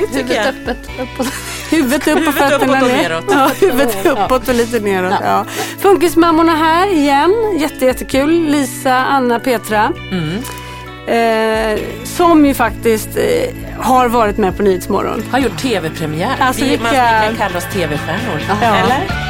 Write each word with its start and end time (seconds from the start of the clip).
Härligt. 0.00 0.16
Huvudet 0.16 0.46
öppet. 0.46 0.90
Uppåt. 1.00 1.26
Huvudet 1.70 2.08
upp 2.08 2.28
och 2.28 2.34
fötterna 2.34 2.56
uppåt 2.78 2.82
och 2.82 2.96
ner. 2.96 3.08
neråt. 3.08 3.24
Ja, 3.30 3.50
huvudet 3.60 4.06
uppåt 4.06 4.48
och 4.48 4.54
lite 4.54 4.80
neråt. 4.80 5.14
Ja. 5.22 5.44
Funkismammorna 5.78 6.56
här 6.56 6.92
igen. 6.92 7.34
Jätte, 7.58 7.84
jättekul. 7.86 8.30
Lisa, 8.50 8.94
Anna, 8.94 9.40
Petra. 9.40 9.92
Mm. 10.10 10.38
Eh, 11.08 11.80
som 12.04 12.46
ju 12.46 12.54
faktiskt 12.54 13.08
eh, 13.16 13.82
har 13.84 14.08
varit 14.08 14.36
med 14.36 14.56
på 14.56 14.62
Nyhetsmorgon. 14.62 15.22
Har 15.30 15.38
gjort 15.38 15.58
tv-premiär. 15.58 16.36
Alltså, 16.40 16.64
vi, 16.64 16.70
vilka- 16.70 16.84
man, 16.84 16.94
kan 17.24 17.36
kalla 17.36 17.58
oss 17.58 17.66
tv-stjärnor. 17.72 18.40
Ja. 18.62 18.76
Eller? 18.76 19.27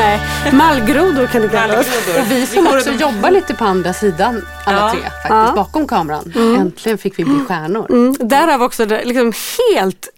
Nej, 0.00 0.20
mallgrodor 0.52 1.26
kan 1.26 1.42
det 1.42 1.48
kallas. 1.48 1.86
Vi 2.28 2.46
som 2.46 2.64
går 2.64 2.76
också 2.76 2.90
jobbar 2.90 3.30
lite 3.30 3.54
på 3.54 3.64
andra 3.64 3.92
sidan, 3.92 4.46
alla 4.64 4.78
Ja. 4.78 4.90
tre 4.92 5.00
faktiskt, 5.02 5.28
Ja. 5.28 5.52
bakom 5.56 5.86
kameran. 5.86 6.32
Äntligen 6.58 6.98
fick 6.98 7.18
vi 7.18 7.24
bli 7.24 7.44
stjärnor. 7.48 7.86
Mm, 7.90 8.16
därav 8.20 8.62
också 8.62 8.86
det 8.86 9.04
liksom 9.04 9.32
helt 9.74 10.08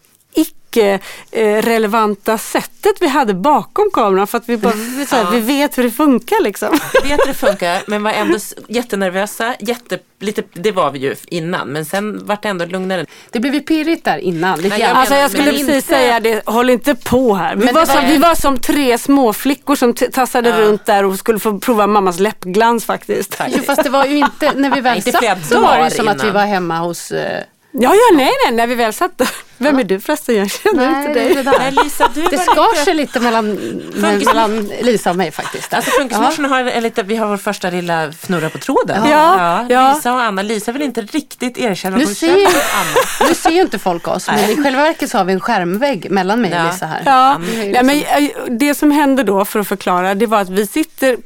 icke-relevanta 0.72 2.38
sättet 2.38 2.92
vi 3.00 3.08
hade 3.08 3.34
bakom 3.34 3.90
kameran 3.92 4.26
för 4.26 4.38
att 4.38 4.48
vi, 4.48 4.56
bara, 4.56 4.72
vi, 4.74 5.06
så 5.06 5.16
här, 5.16 5.30
vi 5.30 5.40
vet 5.40 5.78
hur 5.78 5.82
det 5.82 5.90
funkar 5.90 6.42
liksom. 6.42 6.78
Vi 7.02 7.08
vet 7.08 7.20
hur 7.20 7.26
det 7.26 7.34
funkar, 7.34 7.82
men 7.86 8.02
var 8.02 8.10
ändå 8.10 8.38
jättenervösa. 8.68 9.54
Jätte, 9.60 9.98
lite, 10.20 10.42
det 10.52 10.72
var 10.72 10.90
vi 10.90 10.98
ju 10.98 11.14
innan, 11.28 11.68
men 11.68 11.84
sen 11.84 12.26
vart 12.26 12.42
det 12.42 12.48
ändå 12.48 12.64
lugnare. 12.64 13.06
Det 13.30 13.40
blev 13.40 13.54
ju 13.54 13.60
pirrigt 13.60 14.04
där 14.04 14.18
innan. 14.18 14.56
Lite 14.60 14.68
Nej, 14.68 14.80
jag 14.80 14.90
Alltså 14.96 15.14
jag 15.14 15.30
skulle 15.30 15.50
precis 15.50 15.68
inte- 15.68 15.80
säga 15.82 16.20
det, 16.20 16.42
håll 16.46 16.70
inte 16.70 16.94
på 16.94 17.34
här. 17.34 17.56
Vi, 17.56 17.66
var 17.72 17.80
det 17.80 17.86
som, 17.86 17.96
var- 17.96 18.02
vi 18.08 18.16
var 18.18 18.34
som 18.34 18.58
tre 18.58 18.98
småflickor 18.98 19.74
som 19.76 19.94
tassade 19.94 20.48
Ja. 20.48 20.58
runt 20.60 20.86
där 20.86 21.04
och 21.04 21.16
skulle 21.18 21.38
få 21.38 21.58
prova 21.58 21.86
mammas 21.86 22.20
läppglans 22.20 22.84
faktiskt. 22.84 23.36
Jo, 23.48 23.62
fast 23.66 23.82
det 23.84 23.90
var 23.90 24.04
ju 24.04 24.16
inte, 24.18 24.52
när 24.56 24.70
vi 24.74 24.80
väl 24.80 25.02
satt, 25.02 25.50
då 25.50 25.60
var 25.60 25.78
det 25.78 25.90
som 25.90 26.08
att 26.08 26.16
vi 26.16 26.20
innan. 26.22 26.34
var 26.34 26.46
hemma 26.46 26.78
hos... 26.78 27.10
eh, 27.10 27.42
Ja, 27.74 27.94
ja, 27.94 28.16
nej, 28.16 28.30
nej, 28.44 28.52
när 28.54 28.66
vi 28.66 28.74
väl 28.74 28.92
satt 28.92 29.18
där. 29.18 29.28
Vem 29.58 29.78
är 29.78 29.84
du 29.84 30.00
förresten? 30.00 30.36
Jag 30.36 30.50
känner 30.50 30.90
Nej, 30.92 31.06
inte 31.08 31.20
det 31.20 31.34
dig. 31.34 31.44
det. 31.44 31.50
Nej, 31.58 31.72
Lisa, 31.84 32.08
du 32.14 32.22
Det 32.22 32.38
skar 32.38 32.72
lite... 32.72 32.84
sig 32.84 32.94
lite 32.94 33.20
mellan, 33.20 33.54
mellan 33.94 34.70
Lisa 34.82 35.10
och 35.10 35.16
mig 35.16 35.30
faktiskt. 35.30 35.74
Alltså 35.74 35.90
Funkismorsorna 35.90 36.48
har 36.48 36.60
en 36.64 36.82
lite, 36.82 37.02
vi 37.02 37.16
har 37.16 37.26
vår 37.26 37.36
första 37.36 37.70
lilla 37.70 38.12
fnurra 38.12 38.50
på 38.50 38.58
tråden. 38.58 39.08
Ja, 39.10 39.66
ja. 39.68 39.94
Lisa 39.94 40.12
och 40.12 40.20
Anna. 40.22 40.42
Lisa 40.42 40.72
vill 40.72 40.82
inte 40.82 41.00
riktigt 41.00 41.58
erkänna 41.58 41.96
Nu 41.96 42.02
att 42.02 42.08
hon 42.08 42.14
ser, 42.14 42.36
ju, 42.36 42.46
Anna. 42.46 43.28
nu 43.28 43.34
ser 43.34 43.50
ju 43.50 43.60
inte 43.60 43.78
folk 43.78 44.08
oss, 44.08 44.26
men 44.26 44.50
i 44.50 44.62
själva 44.62 44.82
verket 44.82 45.10
så 45.10 45.18
har 45.18 45.24
vi 45.24 45.32
en 45.32 45.40
skärmvägg 45.40 46.10
mellan 46.10 46.40
mig 46.40 46.50
och 46.50 46.56
Ja. 46.58 46.70
Lisa 46.72 46.86
här. 46.86 47.02
Ja, 47.06 47.40
Det 47.54 47.64
ja, 47.66 47.82
men 47.82 47.98
liksom- 47.98 48.16
eh, 48.46 48.52
det 48.52 48.74
som 48.74 48.90
hände 48.90 49.22
då 49.22 49.44
för 49.44 49.60
att 49.60 49.68
förklara 49.68 50.14
det 50.14 50.26
var 50.26 50.40
att 50.40 50.48
vi 50.50 50.66
sitter 50.66 51.16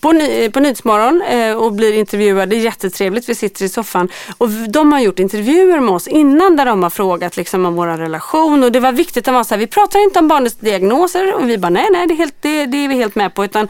på, 0.00 0.12
ny, 0.12 0.50
på 0.50 0.60
Nyhetsmorgon 0.60 1.22
eh, 1.22 1.56
och 1.56 1.72
blir 1.72 1.92
intervjuade, 1.92 2.56
jättetrevligt, 2.56 3.28
vi 3.28 3.34
sitter 3.34 3.64
i 3.64 3.68
soffan. 3.68 4.08
Och 4.38 4.48
de 4.48 4.92
har 4.92 5.00
gjort 5.00 5.18
intervjuer 5.18 5.80
med 5.80 5.94
oss 5.94 6.08
innan 6.08 6.56
där 6.56 6.66
de 6.66 6.82
har 6.82 6.90
frågat 6.90 7.36
liksom 7.36 7.66
om 7.66 7.74
vår 7.74 7.86
relation. 7.86 8.64
Och 8.64 8.72
det 8.72 8.80
var 8.80 8.92
viktigt 8.92 9.28
att 9.28 9.34
vara 9.34 9.44
så 9.44 9.54
här, 9.54 9.58
vi 9.58 9.66
pratar 9.66 10.04
inte 10.04 10.18
om 10.18 10.28
barnets 10.28 10.56
diagnoser. 10.56 11.34
Och 11.34 11.48
vi 11.48 11.58
bara 11.58 11.70
nej, 11.70 11.88
nej 11.92 12.06
det 12.06 12.14
är, 12.14 12.16
helt, 12.16 12.34
det, 12.40 12.66
det 12.66 12.84
är 12.84 12.88
vi 12.88 12.94
helt 12.94 13.14
med 13.14 13.34
på. 13.34 13.44
Utan 13.44 13.68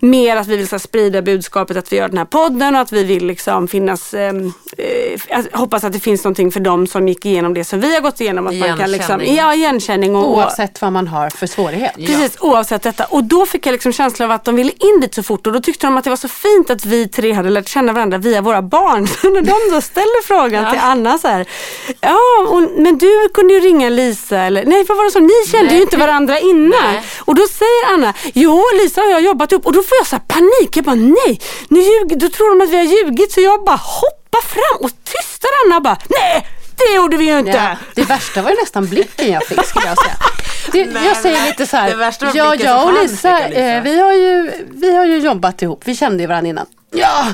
mer 0.00 0.36
att 0.36 0.46
vi 0.46 0.56
vill 0.56 0.68
så 0.68 0.74
här, 0.74 0.80
sprida 0.80 1.22
budskapet 1.22 1.76
att 1.76 1.92
vi 1.92 1.96
gör 1.96 2.08
den 2.08 2.18
här 2.18 2.24
podden 2.24 2.74
och 2.74 2.80
att 2.80 2.92
vi 2.92 3.04
vill 3.04 3.26
liksom 3.26 3.68
finnas, 3.68 4.14
eh, 4.14 4.34
eh, 4.76 5.44
hoppas 5.52 5.84
att 5.84 5.92
det 5.92 6.00
finns 6.00 6.24
någonting 6.24 6.52
för 6.52 6.60
dem 6.60 6.86
som 6.86 7.08
gick 7.08 7.26
igenom 7.26 7.54
det 7.54 7.64
som 7.64 7.80
vi 7.80 7.94
har 7.94 8.00
gått 8.00 8.20
igenom. 8.20 8.46
Att 8.46 8.54
man 8.54 8.78
kan 8.78 8.90
liksom, 8.90 9.20
ja, 9.24 9.54
igenkänning 9.54 10.16
och, 10.16 10.24
och 10.24 10.36
Oavsett 10.38 10.82
vad 10.82 10.92
man 10.92 11.08
har 11.08 11.30
för 11.30 11.46
svårighet. 11.46 11.94
Precis, 11.94 12.36
oavsett 12.40 12.82
detta. 12.82 13.04
Och 13.04 13.24
då 13.24 13.46
fick 13.46 13.66
jag 13.66 13.72
liksom 13.72 13.92
känslan 13.92 14.30
av 14.30 14.34
att 14.34 14.44
de 14.44 14.56
ville 14.56 14.72
in 14.72 15.00
dit 15.00 15.14
så 15.14 15.22
fort 15.22 15.46
och 15.46 15.52
då 15.52 15.60
tyckte 15.60 15.86
de 15.86 15.96
att 15.96 16.04
det 16.04 16.10
var 16.10 16.16
så 16.16 16.28
fint 16.28 16.70
att 16.70 16.84
vi 16.84 17.08
tre 17.08 17.32
hade 17.32 17.50
lärt 17.50 17.68
känna 17.68 17.92
varandra 17.92 18.18
via 18.18 18.40
våra 18.40 18.62
barn. 18.62 19.06
Så 19.18 19.30
när 19.30 19.40
de 19.40 19.74
då 19.74 19.80
ställer 19.80 20.22
frågan 20.22 20.70
till 20.70 20.80
Anna 20.82 21.18
så 21.18 21.28
här, 21.28 21.46
ja 22.00 22.18
och, 22.48 22.62
men 22.76 22.98
du 22.98 23.28
kunde 23.34 23.54
ju 23.54 23.60
ringa 23.60 23.88
Lisa 23.88 24.38
eller 24.38 24.64
nej 24.64 24.84
vad 24.88 24.96
var 24.98 25.04
det 25.04 25.10
som, 25.10 25.26
ni 25.26 25.50
kände 25.52 25.74
ju 25.74 25.82
inte 25.82 25.96
varandra 25.96 26.38
innan. 26.38 26.92
Nej. 26.92 27.04
Och 27.18 27.34
då 27.34 27.46
säger 27.46 27.94
Anna, 27.94 28.14
jo 28.34 28.64
Lisa 28.82 29.00
har 29.00 29.08
jag 29.08 29.22
jobbat 29.22 29.52
upp 29.52 29.66
och 29.66 29.72
då 29.72 29.82
får 29.88 29.98
jag 29.98 30.06
så 30.06 30.18
panik. 30.18 30.76
Jag 30.76 30.84
bara 30.84 30.94
nej, 30.94 31.40
nu 31.68 31.80
ljuger, 31.80 32.16
då 32.16 32.28
tror 32.28 32.58
de 32.58 32.64
att 32.64 32.70
vi 32.70 32.76
har 32.76 32.84
ljugit 32.84 33.32
så 33.32 33.40
jag 33.40 33.64
bara 33.64 33.76
hoppar 33.76 34.42
fram 34.42 34.84
och 34.84 34.90
tystar 35.04 35.48
Anna 35.66 35.80
bara 35.80 35.98
nej, 36.08 36.46
det 36.76 36.94
gjorde 36.96 37.16
vi 37.16 37.24
ju 37.24 37.38
inte. 37.38 37.50
Ja, 37.50 37.76
det 37.94 38.02
värsta 38.02 38.42
var 38.42 38.50
ju 38.50 38.56
nästan 38.56 38.86
blicken 38.86 39.32
jag 39.32 39.44
fick 39.46 39.64
skulle 39.66 39.86
jag 39.86 39.98
säga. 40.04 40.16
Det, 40.72 40.86
Nej, 40.86 41.06
jag 41.06 41.16
säger 41.16 41.46
lite 41.46 41.66
så 41.66 41.76
här, 41.76 41.90
jag 42.34 42.60
som 42.60 42.88
och 42.94 43.02
Lisa. 43.02 43.38
eh, 43.48 43.82
vi, 43.82 44.00
har 44.00 44.12
ju, 44.12 44.52
vi 44.70 44.96
har 44.96 45.04
ju 45.04 45.18
jobbat 45.18 45.62
ihop, 45.62 45.82
vi 45.84 45.96
kände 45.96 46.22
ju 46.22 46.26
varandra 46.26 46.48
innan. 46.48 46.66
Ja, 46.90 47.26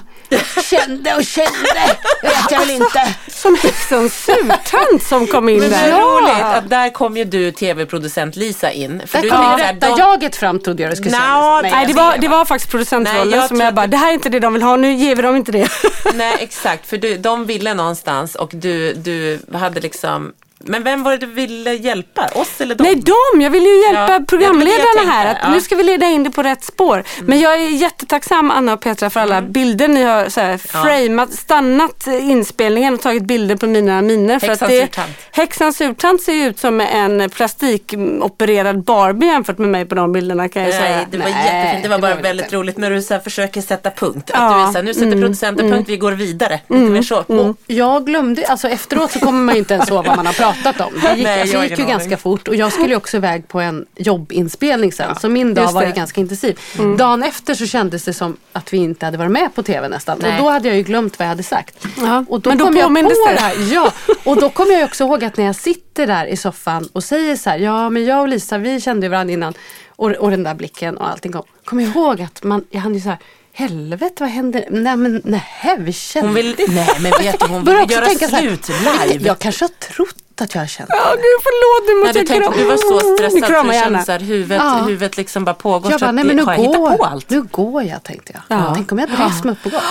kände 0.70 1.14
och 1.14 1.24
kände, 1.24 1.96
vet 2.22 2.50
jag 2.50 2.60
väl 2.60 2.70
inte. 2.70 3.14
Som 3.28 3.56
häxan 3.62 4.10
surtant 4.10 5.02
som 5.02 5.26
kom 5.26 5.48
in 5.48 5.58
Men 5.58 5.70
det 5.70 5.76
där. 5.76 5.88
är 5.88 6.00
roligt 6.00 6.42
att 6.44 6.70
där 6.70 6.90
kom 6.90 7.16
ju 7.16 7.24
du 7.24 7.50
tv-producent 7.52 8.36
Lisa 8.36 8.70
in. 8.72 9.02
För 9.06 9.18
Där 9.18 9.22
du 9.22 9.30
kom 9.30 9.38
här, 9.44 9.58
rätta 9.58 9.88
de- 9.88 9.98
jaget 9.98 10.36
fram 10.36 10.60
trodde 10.60 10.82
jag 10.82 10.92
du 10.92 10.96
skulle 10.96 11.10
säga. 11.10 11.60
nej, 11.62 11.72
Nej, 11.72 11.86
det 11.86 11.92
var, 11.92 12.16
det 12.18 12.28
var 12.28 12.44
faktiskt 12.44 12.66
Nej, 12.66 12.70
producentrollen 12.70 13.38
jag 13.38 13.48
som 13.48 13.60
jag 13.60 13.74
bara, 13.74 13.86
det- 13.86 13.90
det 13.90 13.96
här 13.96 14.08
är 14.08 14.12
inte 14.14 14.28
det 14.28 14.40
de 14.40 14.52
vill 14.52 14.62
ha, 14.62 14.76
nu 14.76 14.92
ger 14.94 15.16
vi 15.16 15.22
dem 15.22 15.36
inte 15.36 15.52
det. 15.52 15.68
Nej 16.14 16.36
exakt, 16.40 16.86
för 16.86 16.96
du, 16.96 17.16
de 17.16 17.46
ville 17.46 17.74
någonstans 17.74 18.34
och 18.34 18.50
du, 18.54 18.94
du 18.94 19.38
hade 19.54 19.80
liksom 19.80 20.32
Men 20.66 20.82
vem 20.82 21.02
var 21.02 21.10
det 21.10 21.16
du 21.18 21.26
ville 21.26 21.72
hjälpa? 21.74 22.28
Oss 22.34 22.60
eller 22.60 22.74
dem? 22.74 22.86
Nej, 22.86 22.94
dem! 22.94 23.40
Jag 23.40 23.50
vill 23.50 23.62
ju 23.62 23.82
hjälpa 23.82 24.12
Ja, 24.12 24.20
programledarna 24.28 25.12
här. 25.12 25.26
Att 25.30 25.36
ja. 25.42 25.50
Nu 25.50 25.60
ska 25.60 25.76
vi 25.76 25.82
leda 25.82 26.06
in 26.06 26.24
det 26.24 26.30
på 26.30 26.42
rätt 26.42 26.64
spår. 26.64 27.04
Men 27.22 27.40
jag 27.40 27.54
är 27.54 27.68
jättetacksam 27.68 28.50
Anna 28.50 28.72
och 28.72 28.80
Petra 28.80 29.10
för 29.10 29.20
alla 29.20 29.42
bilder 29.42 29.88
ni 29.88 30.02
har 30.02 30.28
så 30.28 30.40
här, 30.40 30.58
framat, 30.58 31.32
stannat 31.32 32.06
inspelningen 32.06 32.94
och 32.94 33.00
tagit 33.00 33.22
bilder 33.24 33.56
på 33.56 33.66
mina 33.66 34.02
miner. 34.02 34.38
För 34.38 34.48
Häxans 34.48 34.70
surtant. 34.72 35.10
Häxans 35.32 35.76
surtant 35.76 36.22
ser 36.22 36.32
ju 36.32 36.46
ut 36.46 36.58
som 36.58 36.80
en 36.80 37.30
plastikopererad 37.30 38.82
Barbie 38.84 39.26
jämfört 39.26 39.58
med 39.58 39.68
mig 39.68 39.84
på 39.84 39.94
de 39.94 40.12
bilderna 40.12 40.48
kan 40.48 40.62
jag 40.62 40.70
ju 40.72 40.78
säga. 40.78 40.96
Nej, 40.96 41.06
det 41.10 41.18
var 41.18 41.24
Nej, 41.24 41.54
jättefint. 41.54 41.82
Det 41.82 41.88
var 41.88 41.96
det 41.96 42.00
bara 42.02 42.08
var 42.08 42.14
väl 42.14 42.22
väldigt 42.22 42.46
inte. 42.46 42.56
roligt 42.56 42.76
när 42.76 42.90
du 42.90 43.02
så 43.02 43.14
här 43.14 43.20
försöker 43.20 43.60
sätta 43.60 43.90
punkt. 43.90 44.30
Att 44.30 44.40
Ja, 44.40 44.54
du 44.56 44.62
är 44.62 44.66
så 44.66 44.72
här, 44.72 44.82
nu 44.82 44.94
sätter 44.94 45.10
producenten 45.12 45.70
punkt, 45.70 45.88
vi 45.88 45.96
går 45.96 46.12
vidare. 46.12 46.60
Lite 46.68 46.90
mer 46.90 47.02
så. 47.02 47.18
Och, 47.18 47.56
Jag 47.66 48.06
glömde, 48.06 48.46
alltså 48.46 48.68
efteråt 48.68 49.12
så 49.12 49.18
kommer 49.20 49.38
man 49.44 49.54
ju 49.54 49.58
inte 49.58 49.74
ens 49.74 49.88
ihåg 49.90 50.06
vad 50.06 50.16
man 50.16 50.26
har 50.26 50.32
pratat 50.32 50.53
om. 50.80 50.92
Det 51.02 51.14
gick, 51.14 51.24
Nej, 51.24 51.40
alltså, 51.40 51.56
har 51.56 51.64
gick 51.64 51.78
ju 51.78 51.84
ganska 51.84 52.16
fort 52.16 52.48
och 52.48 52.54
jag 52.54 52.72
skulle 52.72 52.96
också 52.96 53.16
iväg 53.16 53.48
på 53.48 53.60
en 53.60 53.86
jobbinspelning 53.96 54.92
sen. 54.92 55.16
Så 55.16 55.28
min 55.28 55.54
dag 55.54 55.72
var 55.72 55.82
ju 55.82 55.88
det. 55.88 55.94
ganska 55.96 56.20
intensiv. 56.20 56.58
Dagen 56.98 57.22
efter 57.22 57.54
så 57.54 57.66
kändes 57.66 58.04
det 58.04 58.12
som 58.12 58.36
att 58.52 58.72
vi 58.72 58.76
inte 58.76 59.06
hade 59.06 59.18
varit 59.18 59.30
med 59.30 59.54
på 59.54 59.62
TV 59.62 59.88
nästan. 59.88 60.18
Nej. 60.22 60.30
Och 60.32 60.42
då 60.44 60.50
hade 60.50 60.68
jag 60.68 60.76
ju 60.76 60.82
glömt 60.82 61.18
vad 61.18 61.26
jag 61.26 61.30
hade 61.30 61.42
sagt. 61.42 61.86
Ja, 61.96 62.24
Och 62.28 62.40
då 62.40 62.50
men 62.50 62.58
då 62.58 62.64
kom 62.64 62.76
jag 62.76 62.88
på 62.88 63.08
det. 63.08 63.34
det 63.34 63.40
här. 63.40 63.72
Ja, 63.72 63.92
och 64.24 64.40
då 64.40 64.50
kommer 64.50 64.72
jag 64.72 64.84
också 64.84 65.04
ihåg 65.04 65.24
att 65.24 65.36
när 65.36 65.44
jag 65.44 65.56
sitter 65.56 66.06
där 66.06 66.26
i 66.26 66.36
soffan 66.36 66.88
och 66.92 67.04
säger 67.04 67.36
så 67.36 67.50
här, 67.50 67.58
ja 67.58 67.90
men 67.90 68.04
jag 68.04 68.20
och 68.20 68.28
Lisa 68.28 68.58
vi 68.58 68.80
kände 68.80 69.08
varandra 69.08 69.32
innan. 69.32 69.54
Och, 69.96 70.10
och 70.10 70.30
den 70.30 70.42
där 70.42 70.54
blicken 70.54 70.96
och 70.96 71.10
allting 71.10 71.32
kom. 71.32 71.42
Jag 71.70 71.82
ihåg 71.82 72.22
att 72.22 72.42
man, 72.42 72.64
jag 72.70 72.80
hann 72.80 72.94
ju 72.94 73.00
så 73.00 73.08
här, 73.08 73.18
helvete 73.52 74.14
vad 74.18 74.28
hände? 74.28 74.64
Nej 74.70 74.96
men 74.96 75.22
nej, 75.24 75.76
vi 75.78 75.92
kände 75.92 76.28
Hon 76.28 76.34
vill, 76.34 76.56
nej 76.68 76.88
men 77.00 77.12
vet 77.20 77.40
du, 77.40 77.46
hon 77.46 77.64
vill 77.64 77.90
göra 77.90 78.06
tänka 78.06 78.28
slut 78.28 78.68
live. 78.68 79.26
Jag 79.26 79.38
kanske 79.38 79.64
har 79.64 79.68
trott 79.68 80.16
att 80.40 80.54
jag 80.54 80.62
har 80.62 80.66
känt 80.66 80.90
Ja, 80.92 81.10
det. 81.10 81.16
gud 81.16 81.40
förlåt, 81.42 81.88
nu 81.88 81.94
måste 82.04 82.18
jag 82.18 82.26
tänkte, 82.26 82.44
krama. 82.44 82.56
du 82.56 82.64
var 82.64 82.76
så 83.00 83.08
Ni 83.08 83.16
stressad 83.16 83.46
kramar 83.50 83.72
du 83.72 83.78
gärna. 83.78 83.84
kände 83.98 84.04
så 84.04 84.12
här, 84.12 84.18
huvudet, 84.18 84.58
Ja. 84.64 84.74
huvudet 84.86 85.16
liksom 85.16 85.44
bara 85.44 85.54
pågår. 85.54 85.90
Jag 85.90 86.00
bara, 86.00 86.12
nej 86.12 86.24
men 86.24 86.36
nu 86.36 86.42
har 86.42 86.52
jag 86.52 86.60
hittat 86.60 86.74
på 86.76 86.96
går, 86.96 87.06
allt? 87.06 87.30
nu 87.30 87.42
går 87.42 87.82
jag 87.82 88.02
tänkte 88.02 88.32
jag. 88.48 88.58
Ja. 88.58 88.72
Tänk 88.74 88.92
om 88.92 88.98
jag 88.98 89.06
hade 89.08 89.24
rest 89.30 89.44
mig 89.44 89.52
upp 89.52 89.66
och 89.66 89.72
gått. 89.72 89.82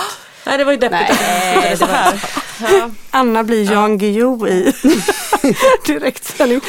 Nej 0.46 0.58
det 0.58 0.64
var 0.64 0.72
ju 0.72 0.78
deppigt 0.78 1.20
Nej. 1.20 1.66
det 1.70 1.76
så 1.76 1.84
här. 1.86 2.20
Ja. 2.60 2.90
Anna 3.10 3.44
blir 3.44 3.72
Jan 3.72 3.98
Guillou 3.98 4.48
i 4.48 4.72
direktsändning. 5.86 6.60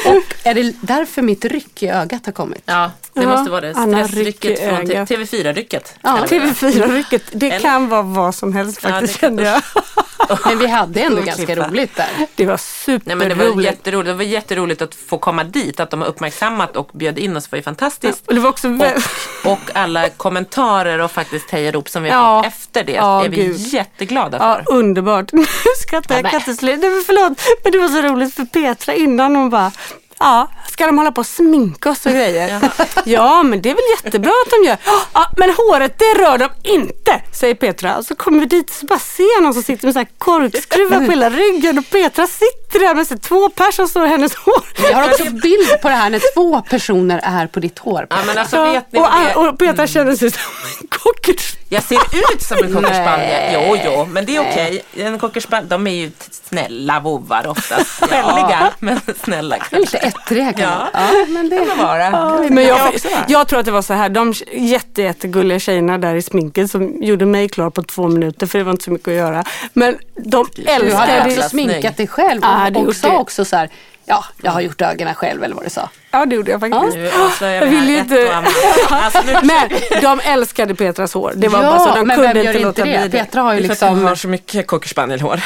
Är 0.42 0.54
det 0.54 0.72
därför 0.80 1.22
mitt 1.22 1.44
ryck 1.44 1.82
i 1.82 1.88
ögat 1.88 2.26
har 2.26 2.32
kommit? 2.32 2.62
ja, 2.66 2.90
det 3.14 3.22
Ja, 3.22 3.28
måste 3.28 3.50
vara 3.50 3.60
det. 3.60 3.74
Stressrycket 3.74 4.58
från 4.58 4.74
ögat. 4.90 5.10
TV4-rycket. 5.10 5.94
Ja. 6.02 6.18
TV4-rycket, 6.28 7.22
det 7.32 7.50
Eller? 7.50 7.60
kan 7.60 7.88
vara 7.88 8.02
vad 8.02 8.34
som 8.34 8.52
helst 8.52 8.78
Ja, 8.82 8.88
faktiskt 8.88 9.20
kan 9.20 9.28
kände 9.28 9.42
jag. 9.42 9.62
Men 10.44 10.58
vi 10.58 10.66
hade 10.66 11.00
ändå 11.00 11.22
ganska 11.22 11.46
klippa. 11.46 11.68
roligt 11.68 11.96
där. 11.96 12.08
Det 12.34 12.46
var 12.46 12.60
Nej, 12.86 13.00
men 13.04 13.18
det 13.18 13.24
var 13.34 13.44
superroligt. 13.44 13.70
jätteroligt. 13.70 14.06
Det 14.08 14.14
var 14.14 14.22
jätteroligt 14.24 14.82
att 14.82 14.94
få 14.94 15.18
komma 15.18 15.44
dit. 15.44 15.80
Att 15.80 15.90
de 15.90 16.00
har 16.00 16.08
uppmärksammat 16.08 16.76
och 16.76 16.90
bjöd 16.92 17.18
in 17.18 17.36
oss 17.36 17.52
var 17.52 17.56
ju 17.56 17.62
fantastiskt. 17.62 18.26
Och 18.26 18.34
det 18.34 18.40
var 18.40 18.50
också 18.50 18.68
Och, 18.68 18.86
och 19.52 19.58
alla 19.74 20.08
kommentarer 20.08 20.98
och 20.98 21.10
faktiskt 21.10 21.50
hejarop 21.50 21.88
som 21.88 22.02
vi 22.02 22.10
har 22.10 22.20
Ja. 22.36 22.42
fått 22.42 22.52
efter 22.52 22.84
det 22.84 22.92
Ja, 22.92 23.24
är 23.24 23.28
vi 23.28 23.36
gud. 23.36 23.56
jätteglada 23.58 24.38
Ja, 24.40 24.60
för. 24.66 24.72
underbart. 24.74 25.32
Nu 25.32 25.44
skrattar 25.82 26.14
jag, 26.14 26.24
Ja, 26.24 26.30
kan 26.30 26.40
men- 26.40 26.50
inte 26.50 26.60
sluta. 26.60 26.76
Nej, 26.80 26.90
men 26.90 27.02
Förlåt, 27.06 27.38
men 27.64 27.72
det 27.72 27.78
var 27.78 27.88
så 27.88 28.02
roligt 28.02 28.34
för 28.34 28.44
Petra 28.56 28.94
innan 28.94 29.36
hon 29.36 29.50
bara 29.50 29.72
Ja, 30.18 30.48
ska 30.76 30.86
de 30.86 30.98
hålla 30.98 31.12
på 31.12 31.20
och 31.20 31.26
sminka 31.26 31.90
oss 31.90 32.06
och 32.06 32.12
grejer? 32.12 32.60
Ja, 33.04 33.42
men 33.42 33.62
det 33.62 33.70
är 33.70 33.74
väl 33.74 33.84
jättebra 34.04 34.32
att 34.46 34.50
de 34.50 34.68
gör. 34.68 34.76
Ja, 35.12 35.30
men 35.36 35.50
håret 35.50 35.98
det 35.98 36.04
rör 36.22 36.38
de 36.38 36.48
inte, 36.62 37.20
säger 37.32 37.54
Petra. 37.54 37.96
Och 37.96 38.04
så 38.04 38.14
kommer 38.14 38.40
vi 38.40 38.46
dit 38.46 38.70
och 38.70 38.76
så 38.76 38.86
bara 38.86 38.98
ser 38.98 39.42
någon 39.42 39.54
som 39.54 39.62
sitter 39.62 39.84
med 39.86 39.92
så 39.94 39.98
här 39.98 40.08
korkskruvar 40.18 40.96
på 40.98 41.10
hela 41.10 41.30
ryggen 41.30 41.78
och 41.78 41.90
Petra 41.90 42.26
sitter 42.26 42.78
där 42.80 42.94
med 42.94 43.06
så 43.06 43.18
två 43.18 43.48
personer 43.50 43.72
som 43.72 43.88
står 43.88 44.06
i 44.06 44.08
hennes 44.08 44.34
hår. 44.34 44.62
Jag 44.90 44.96
har 44.96 45.04
också 45.10 45.24
bild 45.24 45.80
på 45.82 45.88
det 45.88 45.94
här 45.94 46.10
när 46.10 46.34
två 46.34 46.62
personer 46.62 47.20
är 47.22 47.46
på 47.46 47.60
ditt 47.60 47.78
hår. 47.78 48.06
Ja, 48.10 48.16
men 48.26 48.38
alltså, 48.38 48.56
Ja, 48.56 48.72
vet 48.72 48.92
ni 48.92 49.00
och, 49.00 49.06
är? 49.06 49.38
och 49.38 49.58
Petra 49.58 49.86
känner 49.86 50.16
sig 50.16 50.30
som 50.30 50.40
en 50.80 50.86
cocker 50.88 51.36
Jag 51.68 51.82
ser 51.82 51.96
ut 52.34 52.42
som 52.42 52.56
en 52.64 52.74
cocker 52.74 52.86
spaniel. 52.86 53.18
Nej. 53.18 53.66
Jo, 53.68 53.76
jo, 53.84 54.04
men 54.10 54.26
det 54.26 54.36
är 54.36 54.40
okej. 54.40 54.84
En 54.96 55.40
spaniel, 55.40 55.68
de 55.68 55.86
är 55.86 55.90
ju 55.90 56.10
snälla 56.48 57.00
vovvar 57.00 57.46
oftast. 57.46 57.86
Skälliga, 58.00 58.72
men 58.78 59.00
snälla 59.24 59.56
lite 59.56 59.66
kanske. 59.70 59.98
ettriga 59.98 60.52
kan 60.52 60.65
Ja. 60.66 60.88
Ja, 60.92 61.26
men 61.28 61.48
det... 61.48 61.56
kan 61.56 61.68
det 61.68 61.82
vara. 61.84 62.10
Men 62.50 62.64
jag 62.64 62.92
jag, 63.28 63.48
tror 63.48 63.58
att 63.58 63.66
det 63.66 63.72
var 63.72 63.82
så 63.82 63.94
här, 63.94 64.08
de 64.08 64.34
jätte, 64.52 65.02
jättegulliga 65.02 65.58
tjejerna 65.58 65.98
där 65.98 66.14
i 66.14 66.22
sminket 66.22 66.70
som 66.70 67.02
gjorde 67.02 67.26
mig 67.26 67.48
klar 67.48 67.70
på 67.70 67.82
två 67.82 68.08
minuter 68.08 68.46
för 68.46 68.58
det 68.58 68.64
var 68.64 68.72
inte 68.72 68.84
så 68.84 68.90
mycket 68.90 69.08
att 69.08 69.14
göra. 69.14 69.44
Men 69.72 69.98
de 70.16 70.46
Du 70.54 70.62
hade 70.94 71.12
älskade 71.12 71.36
också 71.38 71.48
sminkat 71.48 71.96
dig 71.96 72.06
själv 72.06 72.40
Ja, 72.42 72.70
och, 72.74 72.86
och 72.86 72.96
sa 72.96 73.18
också 73.18 73.44
så 73.44 73.56
här, 73.56 73.70
ja, 74.04 74.24
jag 74.42 74.52
har 74.52 74.60
gjort 74.60 74.80
ögonen 74.82 75.14
själv 75.14 75.44
eller 75.44 75.54
vad 75.54 75.64
du 75.64 75.70
sa. 75.70 75.88
Ja 76.10 76.26
det 76.26 76.34
gjorde 76.36 76.50
jag 76.50 76.60
faktiskt. 76.60 76.96
Nu 76.96 77.10
avslöjar 77.26 77.62
Jag 77.62 77.70
vi 77.70 77.80
vill 77.80 77.90
inte-. 77.90 78.44
Alltså, 78.90 79.22
Men 79.42 79.68
de 80.02 80.20
älskade 80.20 80.74
Petras 80.74 81.14
hår. 81.14 81.32
Det 81.36 81.48
var 81.48 81.62
Ja, 81.62 81.70
bara 81.70 81.78
så, 81.78 81.94
de 81.94 82.06
men 82.06 82.16
kunde 82.16 82.32
vem 82.34 82.36
gör 82.44 82.52
inte 82.52 82.58
inte 82.58 82.66
låta 82.82 82.84
det? 82.84 82.98
bli 82.98 83.08
det. 83.08 83.24
Petra 83.24 83.42
har 83.42 83.54
ju 83.54 83.60
liksom, 83.60 84.04
har 84.04 84.14
så 84.14 84.28
mycket 84.28 84.66
cocker 84.66 84.88
spaniel-hår. 84.88 85.40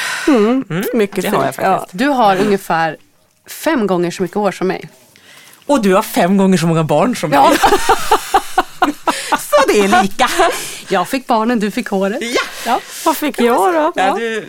Mycket 0.96 1.22
det 1.22 1.28
har 1.36 1.44
jag 1.44 1.54
fint. 1.54 1.66
Ja. 1.66 1.78
faktiskt. 1.78 1.98
du 1.98 2.08
har 2.08 2.36
ungefär 2.36 2.96
fem 3.46 3.86
gånger 3.86 4.10
så 4.10 4.22
mycket 4.22 4.36
hår 4.36 4.52
som 4.52 4.66
mig. 4.66 4.88
Och 5.66 5.82
du 5.82 5.94
har 5.94 6.02
fem 6.02 6.36
gånger 6.36 6.58
så 6.58 6.66
många 6.66 6.84
barn 6.84 7.16
som 7.16 7.32
Ja. 7.32 7.48
mig. 7.48 7.58
så 9.38 9.56
det 9.68 9.80
är 9.80 10.02
lika. 10.02 10.28
Jag 10.88 11.08
fick 11.08 11.26
barnen, 11.26 11.60
du 11.60 11.70
fick 11.70 11.88
håret. 11.88 12.18
Ja. 12.22 12.40
Ja. 12.66 12.80
Vad 13.04 13.16
fick 13.16 13.40
jag 13.40 13.74
då? 13.74 13.92
Ja, 13.94 14.14
du... 14.18 14.48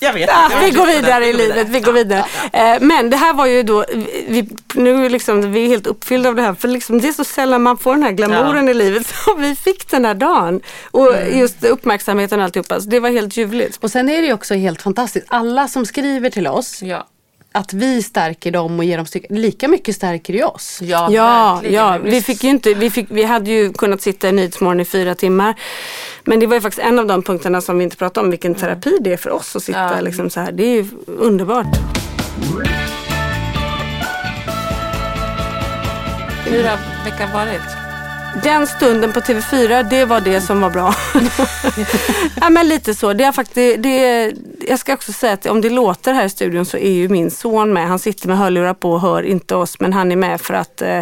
Jag 0.00 0.12
vet 0.12 0.28
Ja, 0.28 0.44
inte. 0.44 0.58
vi 0.58 0.66
Jag 0.66 0.74
går 0.76 0.86
vidare 0.86 1.26
i 1.26 1.32
livet, 1.32 1.68
vi 1.68 1.80
går 1.80 1.92
vidare. 1.92 2.24
Eh, 2.52 2.76
Men 2.80 3.10
det 3.10 3.16
här 3.16 3.32
var 3.32 3.46
ju 3.46 3.62
då, 3.62 3.84
vi, 4.28 4.48
nu 4.74 5.08
liksom, 5.08 5.52
vi 5.52 5.64
är 5.64 5.68
helt 5.68 5.86
uppfyllda 5.86 6.28
av 6.28 6.34
det 6.34 6.42
här 6.42 6.54
för 6.54 6.68
liksom, 6.68 7.00
det 7.00 7.08
är 7.08 7.12
så 7.12 7.24
sällan 7.24 7.62
man 7.62 7.78
får 7.78 7.94
den 7.94 8.02
här 8.02 8.10
glamouren 8.12 8.68
i 8.68 8.74
livet 8.74 9.06
så 9.24 9.34
vi 9.34 9.54
fick 9.56 9.90
den 9.90 10.04
här 10.04 10.14
dagen. 10.14 10.60
Och 10.90 11.14
Mm. 11.16 11.38
just 11.38 11.64
uppmärksamheten 11.64 12.38
och 12.38 12.44
alltihopa, 12.44 12.80
så 12.80 12.88
det 12.88 13.00
var 13.00 13.10
helt 13.10 13.36
ljuvligt. 13.36 13.78
Och 13.84 13.90
sen 13.90 14.08
är 14.08 14.20
det 14.22 14.26
ju 14.26 14.32
också 14.34 14.54
helt 14.54 14.82
fantastiskt, 14.82 15.26
alla 15.30 15.68
som 15.68 15.86
skriver 15.86 16.30
till 16.30 16.46
oss, 16.46 16.82
Ja. 16.82 17.06
Att 17.56 17.72
vi 17.72 18.02
stärker 18.02 18.50
dem 18.50 18.78
och 18.78 18.84
ger 18.84 18.96
dem 18.96 19.06
stycken, 19.06 19.36
lika 19.40 19.68
mycket 19.68 19.94
stärker 19.96 20.32
det 20.32 20.44
oss. 20.44 20.78
Ja, 20.82 21.08
Ja, 21.10 21.60
ja, 21.70 21.98
vi 22.04 22.22
fick 22.22 22.44
ju 22.44 22.50
inte, 22.50 22.74
vi, 22.74 22.90
fick, 22.90 23.06
vi 23.10 23.24
hade 23.24 23.50
ju 23.50 23.72
kunnat 23.72 24.00
sitta 24.02 24.28
i 24.28 24.32
Nyhetsmorgon 24.32 24.80
i 24.80 24.84
fyra 24.84 25.14
timmar. 25.14 25.54
Men 26.24 26.40
det 26.40 26.46
var 26.46 26.54
ju 26.54 26.60
faktiskt 26.60 26.86
en 26.86 26.98
av 26.98 27.06
de 27.06 27.22
punkterna 27.22 27.60
som 27.60 27.78
vi 27.78 27.84
inte 27.84 27.96
pratade 27.96 28.24
om, 28.24 28.30
vilken 28.30 28.54
terapi 28.54 28.98
det 29.00 29.12
är 29.12 29.16
för 29.16 29.30
oss 29.30 29.56
att 29.56 29.62
sitta 29.62 29.94
Ja. 29.94 30.00
liksom 30.00 30.30
så 30.30 30.40
här. 30.40 30.52
Det 30.52 30.62
är 30.64 30.74
ju 30.74 30.86
underbart. 31.06 31.66
Hur 36.46 36.64
har 36.64 36.78
veckan 37.04 37.32
varit? 37.32 37.83
Den 38.42 38.66
stunden 38.66 39.12
på 39.12 39.20
TV4, 39.20 39.82
det 39.90 40.04
var 40.04 40.20
det 40.20 40.40
som 40.40 40.60
var 40.60 40.70
bra. 40.70 40.94
ja 42.40 42.50
men 42.50 42.68
lite 42.68 42.94
så. 42.94 43.12
Det 43.12 43.24
är 43.24 43.32
faktiskt, 43.32 43.82
det 43.82 44.04
är, 44.04 44.34
jag 44.68 44.78
ska 44.78 44.94
också 44.94 45.12
säga 45.12 45.32
att 45.32 45.46
om 45.46 45.60
det 45.60 45.70
låter 45.70 46.12
här 46.12 46.24
i 46.24 46.30
studion 46.30 46.64
så 46.64 46.76
är 46.76 46.90
ju 46.90 47.08
min 47.08 47.30
son 47.30 47.72
med. 47.72 47.88
Han 47.88 47.98
sitter 47.98 48.28
med 48.28 48.38
hörlurar 48.38 48.74
på 48.74 48.92
och 48.92 49.00
hör 49.00 49.22
inte 49.22 49.56
oss 49.56 49.80
men 49.80 49.92
han 49.92 50.12
är 50.12 50.16
med 50.16 50.40
för 50.40 50.54
att 50.54 50.82
eh, 50.82 51.00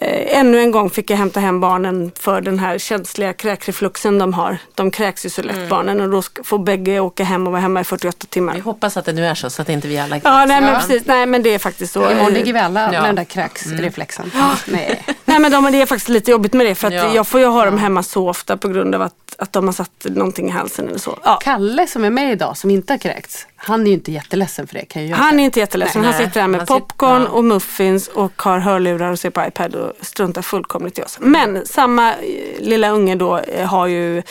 ännu 0.00 0.60
en 0.60 0.70
gång 0.70 0.90
fick 0.90 1.10
jag 1.10 1.16
hämta 1.16 1.40
hem 1.40 1.60
barnen 1.60 2.10
för 2.20 2.40
den 2.40 2.58
här 2.58 2.78
känsliga 2.78 3.32
kräkrefluxen 3.32 4.18
de 4.18 4.34
har. 4.34 4.58
De 4.74 4.90
kräks 4.90 5.26
ju 5.26 5.30
så 5.30 5.42
lätt 5.42 5.68
barnen 5.68 6.00
och 6.00 6.08
då 6.10 6.22
får 6.44 6.58
bägge 6.58 7.00
åka 7.00 7.24
hem 7.24 7.46
och 7.46 7.52
vara 7.52 7.62
hemma 7.62 7.80
i 7.80 7.84
48 7.84 8.26
timmar. 8.30 8.54
Vi 8.54 8.60
hoppas 8.60 8.96
att 8.96 9.04
det 9.04 9.12
nu 9.12 9.26
är 9.26 9.34
så, 9.34 9.50
så 9.50 9.62
att 9.62 9.68
inte 9.68 9.88
vi 9.88 9.98
alla 9.98 10.16
Ja, 10.24 10.44
nej 10.44 10.60
men 10.60 10.80
precis. 10.80 11.06
Nej 11.06 11.26
men 11.26 11.42
det 11.42 11.54
är 11.54 11.58
faktiskt 11.58 11.92
så. 11.92 12.00
Imorgon 12.10 12.26
Eh, 12.26 12.32
ligger 12.32 12.52
vi 12.52 12.58
alla 12.58 12.80
Ja. 12.80 12.90
med 12.90 13.04
den 13.04 13.14
där 13.14 13.24
kräksreflexen. 13.24 14.30
Nej. 14.66 15.04
Nej 15.24 15.38
men 15.38 15.52
de, 15.52 15.72
det 15.72 15.82
är 15.82 15.86
faktiskt 15.86 16.08
lite 16.08 16.30
jobbigt 16.30 16.52
med 16.52 16.66
det 16.66 16.74
för 16.74 16.88
att 16.88 16.94
Ja. 16.94 17.14
jag 17.14 17.26
får 17.26 17.40
ju 17.40 17.46
ha 17.46 17.64
dem 17.64 17.78
hemma 17.78 18.02
så 18.02 18.28
ofta 18.28 18.56
på 18.56 18.68
grund 18.68 18.94
av 18.94 19.02
att, 19.02 19.14
att 19.38 19.52
de 19.52 19.66
har 19.66 19.72
satt 19.72 19.90
någonting 20.04 20.48
i 20.48 20.50
halsen 20.50 20.88
eller 20.88 20.98
så. 20.98 21.18
Ja. 21.24 21.38
Kalle 21.42 21.86
som 21.86 22.04
är 22.04 22.10
med 22.10 22.32
idag, 22.32 22.56
som 22.56 22.70
inte 22.70 22.92
har 22.92 22.98
kräkts, 22.98 23.46
han 23.64 23.82
är 23.82 23.86
ju 23.86 23.92
inte 23.92 24.12
jätteledsen 24.12 24.66
för 24.66 24.74
det 24.74 24.84
kan 24.84 25.08
jag 25.08 25.16
Han 25.16 25.40
är 25.40 25.44
inte 25.44 25.60
jätteledsen. 25.60 26.02
Nej. 26.02 26.12
Han 26.12 26.20
sitter 26.22 26.40
där 26.40 26.48
med 26.48 26.60
Han 26.60 26.66
sitter- 26.66 26.80
popcorn 26.80 27.22
ja. 27.22 27.28
och 27.28 27.44
muffins 27.44 28.08
och 28.08 28.42
har 28.42 28.58
hörlurar 28.58 29.10
och 29.10 29.18
ser 29.18 29.30
på 29.30 29.44
iPad 29.48 29.74
och 29.74 29.92
struntar 30.00 30.42
fullkomligt 30.42 30.98
i 30.98 31.02
oss. 31.02 31.16
Men 31.20 31.66
samma 31.66 32.12
eh, 32.12 32.18
lilla 32.58 32.90
unge 32.90 33.14
då 33.14 33.38
eh, 33.38 33.66
har 33.66 33.86
ju 33.86 34.22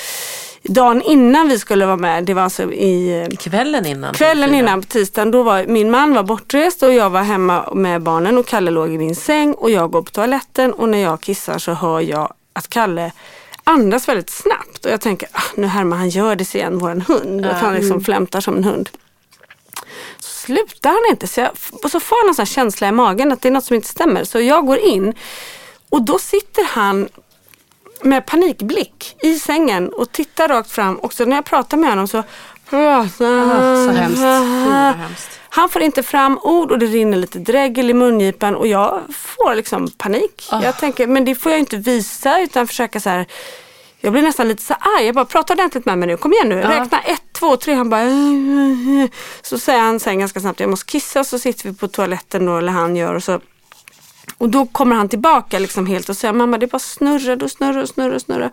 dagen 0.64 1.02
innan 1.02 1.48
vi 1.50 1.60
skulle 1.60 1.86
vara 1.86 1.98
med, 1.98 2.24
det 2.24 2.34
var 2.34 2.42
alltså 2.42 2.72
i 2.72 3.22
eh, 3.22 3.38
Kvällen 3.38 3.86
innan. 3.86 4.14
Kvällen 4.14 4.50
TV4. 4.50 4.60
innan 4.60 4.82
på 4.82 4.88
tisdagen, 4.88 5.32
då 5.32 5.44
var 5.44 5.66
min 5.68 5.92
man 5.92 6.14
var 6.14 6.24
bortrest 6.24 6.84
och 6.84 6.94
jag 6.94 7.10
var 7.10 7.22
hemma 7.24 7.74
med 7.74 8.02
barnen 8.02 8.38
och 8.38 8.46
Kalle 8.48 8.72
låg 8.72 8.94
i 8.94 8.98
min 8.98 9.16
säng 9.16 9.54
och 9.54 9.72
jag 9.72 9.92
går 9.92 10.02
på 10.02 10.12
toaletten 10.12 10.74
och 10.74 10.90
när 10.90 10.98
jag 10.98 11.22
kissar 11.22 11.58
så 11.58 11.74
hör 11.74 12.00
jag 12.00 12.34
att 12.54 12.68
Kalle 12.70 13.12
andas 13.64 14.08
väldigt 14.08 14.30
snabbt 14.30 14.86
och 14.86 14.92
jag 14.92 15.02
tänker, 15.02 15.30
ah, 15.32 15.42
nu 15.56 15.68
härmar 15.68 15.98
han 15.98 16.10
Hjördis 16.10 16.56
igen, 16.56 16.78
våran 16.80 17.02
hund. 17.02 17.46
Att 17.46 17.62
han 17.62 17.74
liksom 17.76 18.04
flämtar 18.04 18.42
som 18.42 18.58
en 18.58 18.64
hund. 18.64 18.90
Slutar 20.46 20.90
han 20.90 21.12
inte 21.12 21.28
så 21.28 21.40
jag, 21.40 21.52
och 21.84 21.92
så 21.92 22.00
får 22.00 22.18
jag 22.18 22.26
någon 22.26 22.36
sån 22.36 22.46
känsla 22.46 22.88
i 22.88 22.92
magen 22.92 23.32
att 23.32 23.42
det 23.42 23.50
är 23.50 23.52
något 23.52 23.64
som 23.64 23.76
inte 23.76 23.88
stämmer. 23.88 24.24
Så 24.24 24.40
jag 24.40 24.66
går 24.66 24.78
in 24.78 25.14
och 25.90 26.02
då 26.02 26.20
sitter 26.20 26.64
han 26.64 27.10
med 28.02 28.26
panikblick 28.26 29.16
i 29.20 29.40
sängen 29.40 29.90
och 29.90 30.12
tittar 30.12 30.48
rakt 30.48 30.72
fram. 30.72 30.96
Och 30.96 31.14
så 31.14 31.26
när 31.26 31.36
jag 31.36 31.46
pratar 31.46 31.78
med 31.78 31.90
honom 31.90 32.08
så 32.08 32.24
prata. 32.70 33.10
så 33.18 33.92
hemskt. 33.92 34.22
Hemskt. 34.98 35.40
Han 35.50 35.70
får 35.70 35.82
inte 35.82 36.04
fram 36.04 36.40
ord 36.44 36.72
och 36.72 36.80
det 36.80 36.86
rinner 36.86 37.18
lite 37.18 37.40
dregel 37.40 37.90
i 37.90 37.94
mungipan 37.94 38.56
och 38.56 38.68
jag 38.68 39.02
får 39.10 39.56
liksom 39.56 39.88
panik. 39.88 40.48
Jag 40.52 40.78
tänker, 40.78 41.08
men 41.08 41.26
det 41.26 41.36
får 41.36 41.52
jag 41.52 41.60
inte 41.60 41.78
visa 41.78 42.40
utan 42.42 42.68
försöka 42.68 43.00
så 43.00 43.10
här. 43.10 43.26
Jag 44.02 44.14
blir 44.14 44.22
nästan 44.22 44.48
lite 44.48 44.64
så 44.64 44.74
arg. 44.74 45.06
Jag 45.06 45.16
bara, 45.16 45.26
prata 45.26 45.54
ordentligt 45.54 45.86
med 45.86 45.98
mig 45.98 46.08
nu. 46.08 46.18
Kom 46.18 46.34
igen 46.34 46.50
nu. 46.50 46.56
Räkna 46.62 47.02
ett, 47.02 47.24
två, 47.32 47.58
tre. 47.58 47.74
Han 47.74 47.90
bara... 47.90 48.06
Så 49.42 49.60
säger 49.60 49.80
han 49.80 50.00
sen 50.00 50.20
ganska 50.20 50.40
snabbt, 50.40 50.60
jag 50.60 50.70
måste 50.70 50.92
kissa. 50.92 51.24
Så 51.24 51.40
sitter 51.40 51.70
vi 51.70 51.76
på 51.76 51.88
toaletten 51.88 52.46
då, 52.46 52.58
eller 52.58 52.72
han 52.72 52.96
gör. 52.96 53.16
Och, 53.16 53.24
så, 53.24 53.40
och 54.42 54.50
då 54.50 54.66
kommer 54.66 54.96
han 54.96 55.10
tillbaka 55.10 55.60
liksom 55.60 55.86
helt 55.86 56.10
och 56.10 56.18
säger, 56.18 56.34
mamma 56.34 56.58
det 56.58 56.68
bara 56.68 56.80
snurrar 56.80 57.44
och 57.44 57.52
snurrar 57.52 57.82
och 57.82 57.90
snurrar 57.90 58.16
och 58.16 58.22
snurrar. 58.22 58.52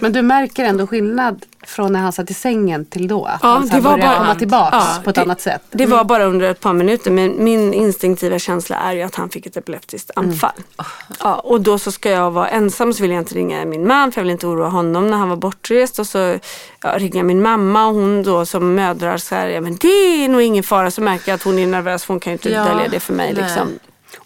Men 0.00 0.12
du 0.12 0.22
märker 0.22 0.64
ändå 0.64 0.86
skillnad 0.86 1.44
från 1.66 1.92
när 1.92 2.00
han 2.00 2.12
satt 2.12 2.30
i 2.30 2.34
sängen 2.34 2.84
till 2.84 3.08
då? 3.08 3.24
Att 3.24 3.40
Ja, 3.42 3.48
han 3.48 3.68
det 3.68 3.80
var 3.80 3.98
bara- 3.98 4.16
komma 4.18 4.34
tillbaks 4.34 4.72
Ja, 4.72 4.86
på 5.04 5.10
ett 5.10 5.16
det- 5.16 5.22
annat 5.22 5.40
sätt? 5.40 5.62
Det 5.70 5.86
var 5.86 6.04
bara 6.04 6.24
under 6.24 6.50
ett 6.50 6.60
par 6.60 6.72
minuter 6.72 7.10
men 7.10 7.44
min 7.44 7.74
instinktiva 7.74 8.38
känsla 8.38 8.76
är 8.76 8.92
ju 8.92 9.02
att 9.02 9.14
han 9.14 9.28
fick 9.30 9.46
ett 9.46 9.56
epileptiskt 9.56 10.10
anfall. 10.16 10.50
Ja, 11.22 11.34
och 11.34 11.60
då 11.60 11.78
så 11.78 11.92
ska 11.92 12.10
jag 12.10 12.30
vara 12.30 12.48
ensam 12.48 12.92
så 12.92 13.02
vill 13.02 13.10
jag 13.10 13.20
inte 13.20 13.34
ringa 13.34 13.64
min 13.64 13.86
man 13.86 14.12
för 14.12 14.20
jag 14.20 14.24
vill 14.24 14.32
inte 14.32 14.46
oroa 14.46 14.68
honom 14.68 15.06
när 15.10 15.16
han 15.16 15.28
var 15.28 15.36
bortrest. 15.36 15.98
Och 15.98 16.06
så 16.06 16.38
ja, 16.82 16.98
ringer 16.98 17.16
jag 17.16 17.26
min 17.26 17.42
mamma 17.42 17.86
och 17.86 17.94
hon 17.94 18.22
då 18.22 18.46
som 18.46 18.74
mödrar 18.74 19.16
så 19.16 19.34
här, 19.34 19.46
ja 19.48 19.60
men 19.60 19.76
det 19.76 19.88
är 20.24 20.28
nog 20.28 20.42
ingen 20.42 20.62
fara. 20.64 20.90
Så 20.90 21.00
märker 21.00 21.28
jag 21.30 21.34
att 21.36 21.42
hon 21.42 21.58
är 21.58 21.66
nervös 21.66 22.04
för 22.04 22.14
hon 22.14 22.20
kan 22.20 22.30
ju 22.30 22.34
inte 22.34 22.50
Ja, 22.50 22.64
dölja 22.64 22.88
det 22.88 23.00
för 23.00 23.12
mig. 23.12 23.34
Liksom. 23.34 23.68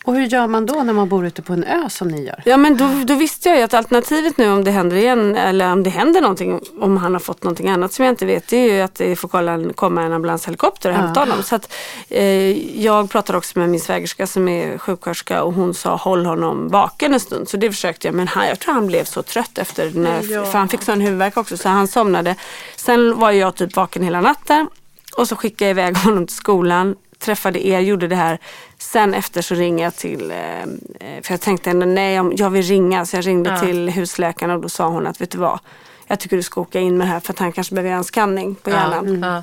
Och 0.05 0.15
hur 0.15 0.27
gör 0.27 0.47
man 0.47 0.67
då 0.67 0.83
när 0.83 0.93
man 0.93 1.09
bor 1.09 1.27
ute 1.27 1.43
på 1.43 1.53
en 1.53 1.65
ö 1.65 1.89
som 1.91 2.09
ni 2.09 2.25
gör? 2.25 2.43
Ja 2.45 2.57
men 2.57 2.77
då, 2.77 2.89
då 3.05 3.15
visste 3.15 3.49
jag 3.49 3.59
ju 3.59 3.65
att 3.65 3.75
alternativet 3.75 4.37
nu 4.37 4.51
om 4.51 4.65
det 4.65 4.71
händer 4.71 4.97
igen 4.97 5.37
eller 5.37 5.73
om 5.73 5.83
det 5.83 5.91
händer 5.91 6.21
någonting, 6.21 6.61
om 6.81 6.97
han 6.97 7.13
har 7.13 7.21
fått 7.21 7.43
någonting 7.43 7.69
annat 7.69 7.93
som 7.93 8.05
jag 8.05 8.13
inte 8.13 8.27
vet, 8.27 8.49
det 8.49 8.57
är 8.57 8.75
ju 8.75 8.81
att 8.81 8.95
det 8.95 9.17
får 9.17 9.73
komma 9.73 10.03
en 10.03 10.13
ambulanshelikopter 10.13 10.91
och 10.91 10.97
hämta 10.97 11.21
honom. 11.21 11.43
Så 11.43 11.55
att, 11.55 11.73
eh, 12.09 12.83
jag 12.83 13.11
pratade 13.11 13.39
också 13.39 13.59
med 13.59 13.69
min 13.69 13.81
svägerska 13.81 14.27
som 14.27 14.49
är 14.49 14.79
sjuksköterska 14.79 15.43
och 15.43 15.53
hon 15.53 15.75
sa 15.75 15.97
håll 15.97 16.27
honom 16.27 16.69
vaken 16.69 17.15
en 17.15 17.21
stund. 17.21 17.49
Så 17.49 17.57
det 17.57 17.71
försökte 17.71 18.09
jag 18.09 18.15
men 18.15 18.29
han, 18.29 18.47
jag 18.47 18.59
tror 18.59 18.75
han 18.75 18.87
blev 18.87 19.05
så 19.05 19.23
trött 19.23 19.59
efter, 19.59 19.91
när, 19.95 20.45
för 20.45 20.59
han 20.59 20.69
fick 20.69 20.83
sån 20.83 21.01
huvudvärk 21.01 21.37
också 21.37 21.57
så 21.57 21.69
han 21.69 21.89
somnade. 21.89 22.37
Sen 22.77 23.19
var 23.19 23.31
jag 23.31 23.55
typ 23.55 23.77
vaken 23.77 24.03
hela 24.03 24.21
natten 24.21 24.69
och 25.17 25.29
så 25.29 25.37
skickade 25.37 25.65
jag 25.65 25.71
iväg 25.71 25.97
honom 26.05 26.27
till 26.27 26.37
skolan 26.37 26.97
träffade 27.21 27.67
er, 27.67 27.81
gjorde 27.81 28.09
det 28.09 28.17
här. 28.17 28.39
Sen 28.79 29.15
efter 29.15 29.43
så 29.43 29.55
ringer 29.55 29.85
jag 29.85 29.97
till, 29.97 30.31
eh, 30.31 30.61
eh, 30.61 31.23
för 31.23 31.33
jag 31.33 31.41
tänkte 31.41 31.73
nej, 31.75 32.15
jag 32.37 32.51
vill 32.51 32.63
ringa. 32.63 33.07
Så 33.07 33.17
jag 33.17 33.27
ringde 33.27 33.61
till 33.61 33.89
husläkaren 33.89 34.51
och 34.55 34.61
då 34.61 34.69
sa 34.69 34.89
hon 34.89 35.07
att 35.07 35.21
vet 35.21 35.31
du 35.31 35.39
vad, 35.39 35.59
jag 36.07 36.21
tycker 36.21 36.37
du 36.37 36.43
ska 36.43 36.61
åka 36.61 36.81
in 36.81 36.99
med 36.99 37.07
det 37.07 37.11
här 37.11 37.21
för 37.21 37.33
att 37.33 37.39
han 37.39 37.53
kanske 37.53 37.75
behöver 37.75 37.91
göra 37.91 37.99
en 37.99 38.05
skanning 38.05 38.55
på 38.55 38.71
hjärnan. 38.71 39.23
Ja. 39.23 39.43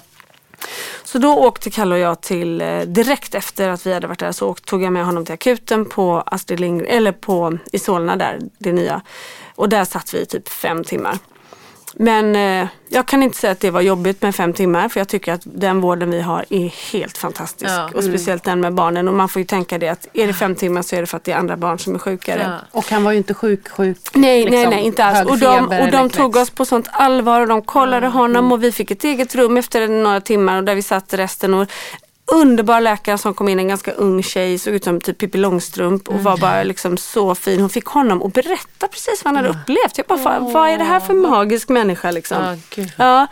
Så 1.03 1.17
då 1.17 1.37
åkte 1.37 1.71
Kalle 1.71 1.95
och 1.95 2.01
jag 2.01 2.21
till, 2.21 2.61
eh, 2.61 2.79
direkt 2.81 3.35
efter 3.35 3.69
att 3.69 3.85
vi 3.85 3.93
hade 3.93 4.07
varit 4.07 4.19
där 4.19 4.31
så 4.31 4.53
tog 4.53 4.83
jag 4.83 4.93
med 4.93 5.05
honom 5.05 5.25
till 5.25 5.33
akuten 5.33 5.85
på 5.85 6.23
Astrid 6.25 6.59
Lindgren, 6.59 6.97
eller 6.97 7.11
på, 7.11 7.57
i 7.71 7.79
Solna 7.79 8.15
där, 8.15 8.39
det 8.57 8.71
nya. 8.71 9.01
Och 9.55 9.69
där 9.69 9.85
satt 9.85 10.13
vi 10.13 10.19
i 10.21 10.25
typ 10.25 10.49
fem 10.49 10.83
timmar. 10.83 11.17
Men 11.99 12.35
eh, 12.35 12.67
jag 12.89 13.05
kan 13.07 13.23
inte 13.23 13.37
säga 13.37 13.51
att 13.51 13.59
det 13.59 13.71
var 13.71 13.81
jobbigt 13.81 14.21
med 14.21 14.35
fem 14.35 14.53
timmar 14.53 14.89
för 14.89 14.99
jag 14.99 15.07
tycker 15.07 15.33
att 15.33 15.41
den 15.43 15.81
vården 15.81 16.11
vi 16.11 16.21
har 16.21 16.45
är 16.49 16.91
helt 16.91 17.17
fantastisk. 17.17 17.71
Ja. 17.71 17.89
Och 17.95 18.03
speciellt 18.03 18.43
den 18.43 18.61
med 18.61 18.73
barnen. 18.73 19.07
Och 19.07 19.13
man 19.13 19.29
får 19.29 19.39
ju 19.39 19.45
tänka 19.45 19.77
det 19.77 19.87
att 19.87 20.07
är 20.13 20.27
det 20.27 20.33
fem 20.33 20.55
timmar 20.55 20.81
så 20.81 20.95
är 20.95 21.01
det 21.01 21.07
för 21.07 21.17
att 21.17 21.23
det 21.23 21.31
är 21.31 21.37
andra 21.37 21.57
barn 21.57 21.79
som 21.79 21.95
är 21.95 21.99
sjukare. 21.99 22.41
Ja. 22.43 22.79
Och 22.79 22.89
han 22.89 23.03
var 23.03 23.11
ju 23.11 23.17
inte 23.17 23.33
sjuk, 23.33 23.67
sjuk. 23.67 23.97
Nej, 24.13 24.43
nej, 24.43 24.51
liksom, 24.51 24.69
nej, 24.69 24.85
inte 24.85 25.03
alls. 25.03 25.29
Och 25.29 25.39
de, 25.39 25.67
och 25.67 25.91
de 25.91 26.09
tog 26.09 26.35
oss 26.35 26.49
på 26.49 26.65
sånt 26.65 26.87
allvar 26.91 27.41
och 27.41 27.47
de 27.47 27.61
kollade 27.61 28.07
honom 28.07 28.51
och 28.51 28.63
vi 28.63 28.71
fick 28.71 28.91
ett 28.91 29.03
eget 29.03 29.35
rum 29.35 29.57
efter 29.57 29.87
några 29.87 30.21
timmar 30.21 30.57
och 30.57 30.63
där 30.63 30.75
vi 30.75 30.81
satt 30.81 31.13
resten. 31.13 31.53
Och 31.53 31.67
underbar 32.31 32.81
läkare 32.81 33.17
som 33.17 33.33
kom 33.33 33.49
in, 33.49 33.59
en 33.59 33.67
ganska 33.67 33.91
ung 33.91 34.23
tjej, 34.23 34.57
såg 34.59 34.73
ut 34.73 34.83
som 34.83 35.01
typ 35.01 35.17
Pippi 35.17 35.37
Långstrump 35.37 36.09
och 36.09 36.23
var 36.23 36.37
bara 36.37 36.63
liksom 36.63 36.97
så 36.97 37.35
fin. 37.35 37.59
Hon 37.59 37.69
fick 37.69 37.85
honom 37.85 38.23
att 38.23 38.33
berätta 38.33 38.87
precis 38.87 39.21
vad 39.23 39.35
han 39.35 39.45
hade 39.45 39.59
upplevt. 39.59 39.97
Jag 39.97 40.05
bara, 40.07 40.19
"Vad- 40.39 40.51
vad 40.53 40.69
är 40.69 40.77
det 40.77 40.83
här 40.83 40.99
för 40.99 41.13
magisk 41.13 41.69
människa 41.69 42.11
liksom? 42.11 42.61
Gud. 42.75 42.91
Ja. 42.97 43.27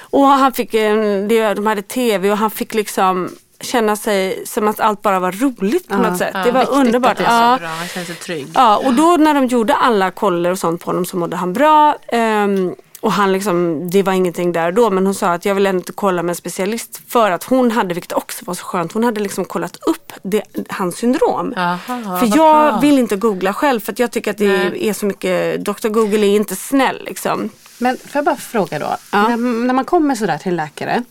Och 0.00 0.24
han 0.26 0.52
fick, 0.52 0.72
det- 0.72 1.54
de 1.54 1.66
hade 1.66 1.82
tv 1.82 2.30
och 2.30 2.38
han 2.38 2.50
fick 2.50 2.74
liksom 2.74 3.30
känna 3.60 3.96
sig 3.96 4.42
som 4.46 4.68
att 4.68 4.80
allt 4.80 5.02
bara 5.02 5.18
var 5.20 5.32
roligt 5.32 5.88
på 5.88 5.94
Ja. 5.94 5.98
något 6.10 6.18
sätt. 6.18 6.30
Ja, 6.34 6.40
det 6.44 6.52
var 6.52 6.70
underbart. 6.70 7.16
det 7.16 7.22
Ja. 7.22 7.56
Bra, 7.60 7.68
han 7.68 7.88
känner 7.88 8.06
sig 8.06 8.14
trygg. 8.14 8.46
Ja, 8.54 8.76
och 8.76 8.94
då 8.94 9.16
när 9.16 9.34
de 9.34 9.46
gjorde 9.46 9.74
alla 9.74 10.10
koller 10.10 10.50
och 10.50 10.58
sånt 10.58 10.80
på 10.84 10.90
honom 10.90 11.04
så 11.06 11.16
mådde 11.16 11.36
han 11.36 11.52
bra. 11.52 11.96
ehm, 12.08 12.74
och 13.04 13.12
han 13.12 13.32
liksom, 13.32 13.90
det 13.90 14.02
var 14.02 14.12
ingenting 14.12 14.52
där 14.52 14.72
då 14.72 14.90
men 14.90 15.06
hon 15.06 15.14
sa 15.14 15.32
att 15.32 15.44
jag 15.44 15.54
vill 15.54 15.66
ändå 15.66 15.78
inte 15.78 15.92
kolla 15.92 16.22
med 16.22 16.30
en 16.30 16.36
specialist 16.36 17.00
för 17.08 17.30
att 17.30 17.44
hon 17.44 17.70
hade, 17.70 17.94
vilket 17.94 18.12
också 18.12 18.44
var 18.44 18.54
så 18.54 18.64
skönt, 18.64 18.92
hon 18.92 19.04
hade 19.04 19.20
liksom 19.20 19.44
kollat 19.44 19.76
upp 19.76 20.12
det, 20.22 20.42
hans 20.68 20.96
syndrom. 20.96 21.52
Jaha, 21.56 21.78
för 22.18 22.26
jag 22.36 22.72
bra. 22.72 22.78
vill 22.80 22.98
inte 22.98 23.16
googla 23.16 23.52
själv 23.52 23.80
för 23.80 23.94
jag 23.96 24.10
tycker 24.12 24.30
att 24.30 24.38
det 24.38 24.56
Nej. 24.56 24.88
är 24.88 24.92
så 24.92 25.06
mycket, 25.06 25.64
Dr 25.64 25.88
Google 25.88 26.26
är 26.26 26.36
inte 26.36 26.56
snäll 26.56 27.02
liksom. 27.04 27.50
Men 27.78 27.96
får 27.96 28.10
jag 28.12 28.24
bara 28.24 28.36
fråga 28.36 28.78
då. 28.78 28.96
Ja. 29.12 29.28
När, 29.28 29.36
när 29.66 29.74
man 29.74 29.84
kommer 29.84 30.14
sådär 30.14 30.38
till 30.38 30.56
läkare. 30.56 31.02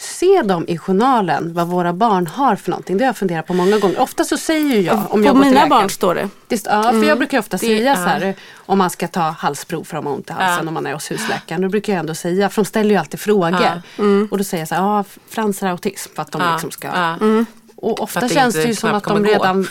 Ser 0.00 0.42
de 0.42 0.68
i 0.68 0.78
journalen 0.78 1.54
vad 1.54 1.66
våra 1.68 1.92
barn 1.92 2.26
har 2.26 2.56
för 2.56 2.70
någonting? 2.70 2.98
Det 2.98 3.04
har 3.04 3.08
jag 3.08 3.16
funderat 3.16 3.46
på 3.46 3.54
många 3.54 3.78
gånger. 3.78 4.00
Ofta 4.00 4.24
så 4.24 4.36
säger 4.36 4.80
jag 4.80 4.96
om 4.98 5.04
på 5.04 5.18
jag 5.18 5.22
går 5.22 5.30
till 5.30 5.34
mina 5.34 5.50
läkaren. 5.50 5.68
barn 5.68 5.90
står 5.90 6.14
det. 6.14 6.28
Det, 6.48 6.62
ja, 6.66 6.82
för 6.82 7.04
jag 7.04 7.18
brukar 7.18 7.38
ofta 7.38 7.58
säga 7.58 7.82
ja. 7.90 7.94
så 7.96 8.00
här 8.02 8.34
om 8.56 8.78
man 8.78 8.90
ska 8.90 9.08
ta 9.08 9.20
halsprov 9.20 9.84
för 9.84 9.96
att 9.96 10.04
man 10.04 10.10
har 10.12 10.16
ont 10.18 10.30
i 10.30 10.32
halsen 10.32 10.64
Ja. 10.64 10.68
om 10.68 10.74
man 10.74 10.86
är 10.86 10.92
hos 10.92 11.10
husläkaren. 11.10 11.62
Då 11.62 11.68
brukar 11.68 11.92
jag 11.92 12.00
ändå 12.00 12.14
säga, 12.14 12.48
för 12.48 12.62
de 12.62 12.66
ställer 12.66 12.90
ju 12.90 12.96
alltid 12.96 13.20
frågor. 13.20 13.82
Och 14.30 14.38
då 14.38 14.44
säger 14.44 14.60
jag 14.62 14.68
så 14.68 14.74
här, 14.74 14.82
ja 14.82 15.04
Frans 15.28 15.60
har 15.60 15.68
autism 15.68 16.10
för 16.14 16.22
att 16.22 16.32
de 16.32 16.40
Ja, 16.42 16.52
liksom 16.52 16.70
ska. 16.70 16.88
ja. 16.88 17.16
Och 17.82 18.00
ofta 18.02 18.28
känns 18.28 18.54
det 18.54 18.62
ju 18.64 18.74
som 18.74 18.94
att 18.94 19.04
de 19.04 19.24
redan 19.24 19.68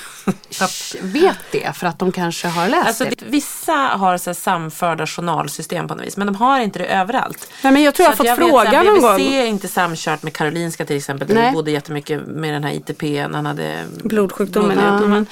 vet 1.01 1.37
det 1.51 1.75
för 1.75 1.87
att 1.87 1.99
de 1.99 2.11
kanske 2.11 2.47
har 2.47 2.69
läst 2.69 2.87
Alltså, 2.87 3.03
det. 3.03 3.15
vissa 3.25 3.73
har 3.73 4.17
så 4.17 4.29
här 4.29 4.35
samförda 4.35 5.07
journalsystem 5.07 5.87
på 5.87 5.95
något 5.95 6.05
vis, 6.05 6.17
men 6.17 6.27
de 6.27 6.35
har 6.35 6.59
inte 6.59 6.79
det 6.79 6.85
överallt. 6.85 7.49
Nej, 7.63 7.73
men 7.73 7.83
jag 7.83 7.93
tror 7.95 8.03
jag 8.05 8.09
har 8.11 8.17
Så 8.17 8.23
fått 8.23 8.49
frågan 8.49 8.85
så 8.85 8.91
någon 8.91 9.01
BBC 9.01 9.23
gång. 9.23 9.33
är 9.33 9.45
inte 9.45 9.67
samkört 9.67 10.23
med 10.23 10.33
Karolinska 10.33 10.85
till 10.85 10.97
exempel, 10.97 11.27
där 11.27 11.35
Nej. 11.35 11.51
bodde 11.53 11.71
jättemycket 11.71 12.21
med 12.27 12.53
den 12.53 12.63
här 12.63 12.71
ITP 12.73 13.03
han 13.33 13.45
hade 13.45 13.83
Blodsjukdomen, 14.03 14.77
ja. 15.01 15.25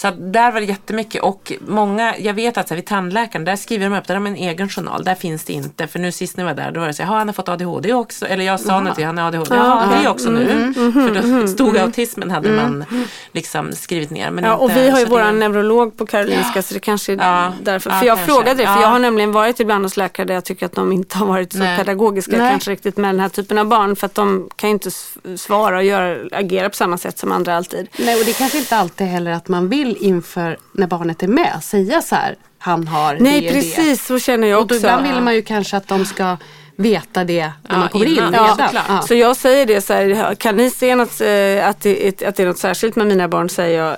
Så 0.00 0.08
att 0.08 0.32
där 0.32 0.52
var 0.52 0.60
det 0.60 0.66
jättemycket 0.66 1.22
och 1.22 1.52
många, 1.66 2.14
jag 2.18 2.34
vet 2.34 2.58
att 2.58 2.68
så 2.68 2.74
här, 2.74 2.76
vid 2.76 2.86
tandläkaren, 2.86 3.44
där 3.44 3.56
skriver 3.56 3.90
de 3.90 3.96
upp, 3.98 4.06
där 4.06 4.14
har 4.14 4.20
de 4.24 4.26
en 4.30 4.36
egen 4.36 4.68
journal, 4.68 5.04
där 5.04 5.14
finns 5.14 5.44
det 5.44 5.52
inte. 5.52 5.86
För 5.86 5.98
nu 5.98 6.12
sist 6.12 6.36
när 6.36 6.44
jag 6.44 6.54
var 6.54 6.62
där, 6.64 6.70
då 6.72 6.80
var 6.80 6.86
det 6.86 6.92
så 6.94 7.02
här, 7.02 7.12
"Ja, 7.12 7.18
han 7.18 7.28
har 7.28 7.32
fått 7.32 7.48
ADHD 7.48 7.92
också. 7.94 8.26
Eller 8.26 8.44
jag 8.44 8.60
sa 8.60 8.80
något 8.80 8.94
till 8.94 9.04
han 9.06 9.18
har 9.18 9.28
ADHD. 9.28 9.54
Ja, 9.54 9.82
det 9.90 10.04
är 10.06 10.10
också 10.10 10.30
nu. 10.30 10.74
För 10.74 11.40
då 11.40 11.46
stod 11.48 11.78
autismen 11.78 12.30
hade 12.30 12.50
man 12.50 12.84
liksom 13.32 13.72
skrivit 13.72 14.10
ner. 14.10 14.30
Men 14.30 14.44
Ja, 14.44 14.54
och 14.56 14.70
inte, 14.70 14.82
vi 14.82 14.90
har 14.90 14.98
ju 14.98 15.04
det- 15.04 15.10
våran 15.10 15.38
neurolog 15.38 15.96
på 15.96 16.06
Karolinska 16.06 16.62
så 16.62 16.74
det 16.74 16.80
kanske 16.80 17.12
är 17.12 17.16
Ja, 17.16 17.52
därför. 17.62 17.90
ja, 17.90 17.96
För 17.98 18.06
jag 18.06 18.16
kanske. 18.18 18.32
frågade 18.32 18.54
det, 18.54 18.66
för 18.66 18.72
Ja. 18.74 18.80
jag 18.82 18.88
har 18.88 18.98
nämligen 18.98 19.32
varit 19.32 19.60
ibland 19.60 19.84
hos 19.84 19.96
läkare 19.96 20.26
där 20.26 20.34
jag 20.34 20.44
tycker 20.44 20.66
att 20.66 20.74
de 20.74 20.92
inte 20.92 21.18
har 21.18 21.26
varit 21.26 21.52
så 21.52 21.58
Nej. 21.58 21.78
pedagogiska 21.78 22.36
Nej. 22.36 22.50
kanske 22.50 22.70
riktigt 22.70 22.96
med 22.96 23.08
den 23.14 23.20
här 23.20 23.28
typen 23.28 23.58
av 23.58 23.66
barn. 23.66 23.96
För 23.96 24.06
att 24.06 24.14
de 24.14 24.48
kan 24.56 24.70
ju 24.70 24.72
inte 24.72 24.90
svara 25.36 25.76
och 25.76 25.84
göra, 25.84 26.28
agera 26.32 26.68
på 26.68 26.76
samma 26.76 26.98
sätt 26.98 27.18
som 27.18 27.32
andra 27.32 27.56
alltid. 27.56 27.88
Nej, 27.98 28.18
och 28.18 28.24
det 28.24 28.30
är 28.30 28.34
kanske 28.34 28.58
inte 28.58 28.76
alltid 28.76 29.06
heller 29.06 29.30
att 29.30 29.48
man 29.48 29.68
vill 29.68 29.89
inför 29.96 30.58
när 30.72 30.86
barnet 30.86 31.22
är 31.22 31.28
med 31.28 31.60
säga 31.62 32.02
så 32.02 32.14
här, 32.14 32.36
han 32.58 32.88
har 32.88 33.16
Nej 33.20 33.40
det 33.40 33.48
precis, 33.52 34.06
så 34.06 34.18
känner 34.18 34.48
jag 34.48 34.58
det. 34.58 34.60
Och 34.62 34.66
då 34.68 34.74
också. 34.74 34.86
ibland 34.86 35.06
vill 35.06 35.22
man 35.22 35.34
ju 35.34 35.42
kanske 35.42 35.76
att 35.76 35.88
de 35.88 36.04
ska 36.04 36.36
veta 36.76 37.24
det 37.24 37.40
när 37.42 37.52
Ja, 37.68 37.78
man 37.78 37.88
kommer 37.88 38.06
innan. 38.06 38.34
in 38.34 38.40
Ja. 38.88 39.02
Så 39.08 39.14
jag 39.14 39.36
säger 39.36 39.66
det 39.66 39.80
så 39.80 39.92
här, 39.92 40.34
kan 40.34 40.56
ni 40.56 40.70
se 40.70 40.94
något, 40.94 41.20
eh, 41.20 41.68
att, 41.68 41.80
det, 41.80 42.22
att 42.22 42.36
det 42.36 42.42
är 42.42 42.46
något 42.46 42.58
särskilt 42.58 42.96
med 42.96 43.06
mina 43.06 43.28
barn 43.28 43.48
säger 43.48 43.84
jag 43.84 43.96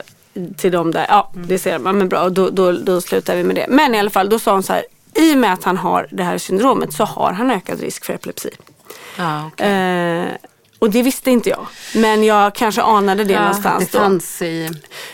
till 0.56 0.72
dem 0.72 0.90
där. 0.90 1.06
Ja, 1.08 1.30
det 1.34 1.58
ser 1.58 1.78
man, 1.78 1.98
men 1.98 2.08
bra, 2.08 2.28
då, 2.28 2.50
då, 2.50 2.72
då 2.72 3.00
slutar 3.00 3.36
vi 3.36 3.44
med 3.44 3.56
det. 3.56 3.66
Men 3.68 3.94
i 3.94 3.98
alla 3.98 4.10
fall, 4.10 4.28
då 4.28 4.38
sa 4.38 4.52
hon 4.52 4.62
så 4.62 4.72
här, 4.72 4.82
i 5.14 5.34
och 5.34 5.38
med 5.38 5.52
att 5.52 5.64
han 5.64 5.76
har 5.76 6.06
det 6.10 6.22
här 6.22 6.38
syndromet 6.38 6.92
så 6.92 7.04
har 7.04 7.32
han 7.32 7.50
ökad 7.50 7.80
risk 7.80 8.04
för 8.04 8.12
epilepsi. 8.12 8.50
Ja, 9.18 9.46
okej. 9.52 9.70
Eh, 9.70 10.26
och 10.82 10.90
det 10.90 11.02
visste 11.02 11.30
inte 11.30 11.50
jag. 11.50 11.66
Men 11.94 12.24
jag 12.24 12.54
kanske 12.54 12.82
anade 12.82 13.24
det 13.24 13.32
Ja, 13.32 13.40
någonstans 13.40 13.88
Det 13.90 13.98
då. 13.98 14.04
fanns 14.04 14.42
i... 14.42 14.68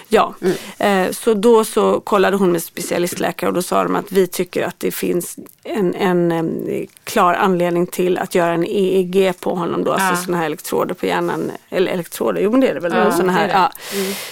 Ja, 0.09 0.35
eh, 0.79 1.11
så 1.11 1.35
då 1.35 1.65
så 1.65 2.01
kollade 2.01 2.37
hon 2.37 2.53
med 2.53 2.63
specialistläkare 2.63 3.49
och 3.49 3.55
då 3.55 3.63
sa 3.63 3.83
de 3.83 3.97
att 3.97 4.13
vi 4.13 4.27
tycker 4.27 4.63
att 4.67 4.81
det 4.81 4.91
finns 4.91 5.37
en, 5.63 5.95
en, 5.95 6.87
klar 7.05 7.35
anledning 7.35 7.87
till 7.87 8.19
att 8.19 8.35
göra 8.35 8.53
en 8.53 8.65
EEG 8.65 9.33
på 9.41 9.55
honom 9.55 9.85
då, 9.85 9.91
Ja. 9.91 9.95
alltså 10.03 10.25
sådana 10.25 10.39
här 10.39 10.47
elektroder 10.47 10.95
på 10.95 11.07
hjärnan, 11.07 11.51
eller 11.71 11.93
elektroder, 11.93 12.41
jo 12.41 12.51
men 12.51 12.61
det 12.61 12.69
är 12.69 12.75
det 12.75 12.81
väl, 12.81 12.93
Ja, 12.97 13.13
såna 13.13 13.33
det 13.33 13.33
här, 13.39 13.45
är 13.45 13.49
det. 13.49 13.55
ja, 13.55 13.73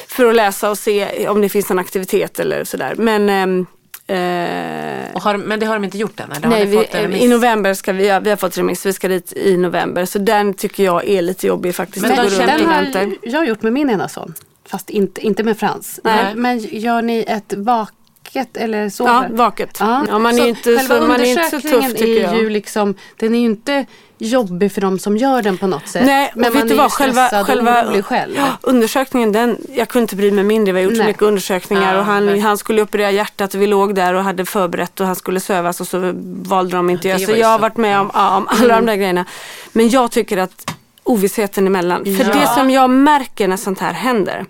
för 0.08 0.24
att 0.24 0.34
läsa 0.34 0.70
och 0.70 0.78
se 0.78 1.28
om 1.28 1.40
det 1.40 1.48
finns 1.48 1.68
någon 1.68 1.78
aktivitet 1.78 2.38
eller 2.40 2.64
sådär. 2.64 2.94
Men 2.98 3.66
har, 4.14 5.36
men 5.36 5.60
det 5.60 5.66
har 5.66 5.74
de 5.74 5.84
inte 5.84 5.98
gjort 5.98 6.20
än? 6.20 6.32
Eller 6.32 6.48
Nej, 6.48 6.66
vi, 6.66 6.76
fått 6.76 6.94
en 6.94 7.02
remiss? 7.02 7.22
i 7.22 7.28
november 7.28 7.74
ska 7.74 7.92
vi, 7.92 8.20
vi 8.22 8.30
har 8.30 8.36
fått 8.36 8.58
remiss, 8.58 8.86
vi 8.86 8.92
ska 8.92 9.08
dit 9.08 9.32
i 9.32 9.56
november. 9.56 10.04
Så 10.04 10.18
den 10.18 10.54
tycker 10.54 10.84
jag 10.84 11.08
är 11.08 11.22
lite 11.22 11.46
jobbig 11.46 11.74
faktiskt. 11.74 12.06
Men 12.06 12.16
Den 12.16 12.68
vänta. 12.68 12.98
har 12.98 13.16
jag 13.22 13.46
gjort 13.48 13.62
med 13.62 13.72
min 13.72 13.90
ena 13.90 14.08
son. 14.08 14.34
Fast 14.68 14.90
inte, 14.90 15.26
inte 15.26 15.42
med 15.42 15.58
Frans. 15.58 16.00
Nej. 16.04 16.24
Men, 16.24 16.42
men 16.42 16.58
gör 16.58 17.02
ni 17.02 17.24
ett 17.28 17.52
vaket 17.56 18.56
eller 18.56 18.88
sover? 18.88 19.12
Ja, 19.12 19.24
vaket. 19.30 19.76
Ja. 19.80 20.04
Ja, 20.08 20.18
man 20.18 20.34
är 20.34 20.38
så 20.38 20.46
inte 20.46 20.78
så- 20.78 21.00
man 21.06 21.20
är 21.20 21.24
inte 21.24 21.50
så 21.50 21.60
tuff, 21.60 21.92
tycker 21.94 22.22
jag. 22.22 22.34
är 22.34 22.40
ju 22.40 22.50
liksom, 22.50 22.94
den 23.16 23.34
är 23.34 23.38
ju 23.38 23.44
inte 23.44 23.86
jobbig 24.18 24.72
för 24.72 24.80
de 24.80 24.98
som 24.98 25.16
gör 25.16 25.42
den 25.42 25.58
på 25.58 25.66
något 25.66 25.88
sätt. 25.88 26.06
Nej, 26.06 26.32
men 26.34 26.54
man 26.54 26.70
är 26.70 26.74
vad? 26.74 26.84
ju 26.84 26.90
Själva, 26.90 27.26
stressad 27.26 27.46
själva 27.46 27.82
och 27.82 27.88
orolig 27.88 28.04
själv. 28.04 28.34
Ja, 28.36 28.46
undersökningen, 28.60 29.32
den, 29.32 29.58
jag 29.74 29.88
kunde 29.88 30.02
inte 30.02 30.16
bry 30.16 30.30
mig 30.32 30.44
mindre. 30.44 30.72
Vi 30.72 30.78
har 30.80 30.84
gjort 30.84 30.92
så 30.92 30.98
Nej. 30.98 31.06
mycket 31.06 31.22
undersökningar 31.22 31.92
Ja, 31.94 31.98
och 32.00 32.04
han, 32.06 32.40
han 32.40 32.58
skulle 32.58 32.82
operera 32.82 33.10
hjärtat 33.10 33.54
och 33.54 33.62
vi 33.62 33.66
låg 33.66 33.94
där 33.94 34.14
och 34.14 34.24
hade 34.24 34.44
förberett 34.44 35.00
och 35.00 35.06
han 35.06 35.16
skulle 35.16 35.40
sövas 35.40 35.80
och 35.80 35.88
så 35.88 36.12
valde 36.42 36.76
de 36.76 36.90
inte 36.90 37.08
Ja, 37.08 37.12
jag. 37.12 37.20
det 37.20 37.26
Så 37.26 37.32
jag 37.40 37.48
har 37.48 37.58
så- 37.58 37.62
varit 37.62 37.76
med 37.76 38.00
om, 38.00 38.10
ja, 38.14 38.36
om 38.36 38.48
alla 38.48 38.74
de 38.76 38.86
där 38.86 38.96
grejerna. 38.96 39.24
Men 39.72 39.88
jag 39.88 40.10
tycker 40.10 40.36
att 40.38 40.74
ovissheten 41.04 41.66
emellan. 41.66 42.04
För 42.04 42.24
Ja. 42.24 42.34
det 42.40 42.46
som 42.54 42.70
jag 42.70 42.90
märker 42.90 43.48
när 43.48 43.56
sånt 43.56 43.80
här 43.80 43.92
händer 43.92 44.44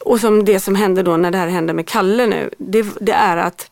och 0.00 0.20
som 0.20 0.44
det 0.44 0.60
som 0.60 0.74
händer 0.74 1.02
då 1.02 1.16
när 1.16 1.30
det 1.30 1.38
här 1.38 1.48
händer 1.48 1.74
med 1.74 1.86
Kalle 1.88 2.26
nu. 2.26 2.50
Det, 2.58 2.86
det 3.00 3.12
är 3.12 3.36
att 3.36 3.70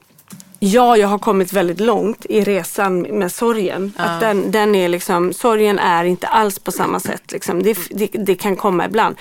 Ja, 0.60 0.96
jag 0.96 1.08
har 1.08 1.18
kommit 1.18 1.52
väldigt 1.52 1.80
långt 1.80 2.26
i 2.28 2.40
resan 2.44 3.00
med 3.02 3.32
sorgen. 3.32 3.92
Att 3.96 4.20
den, 4.20 4.50
den 4.50 4.74
är 4.74 4.88
liksom, 4.88 5.32
sorgen 5.32 5.78
är 5.78 6.04
inte 6.04 6.26
alls 6.26 6.58
på 6.58 6.72
samma 6.72 7.00
sätt. 7.00 7.22
Liksom. 7.32 7.62
Det, 7.62 7.78
det, 7.90 8.06
det 8.06 8.34
kan 8.34 8.56
komma 8.56 8.84
ibland. 8.84 9.16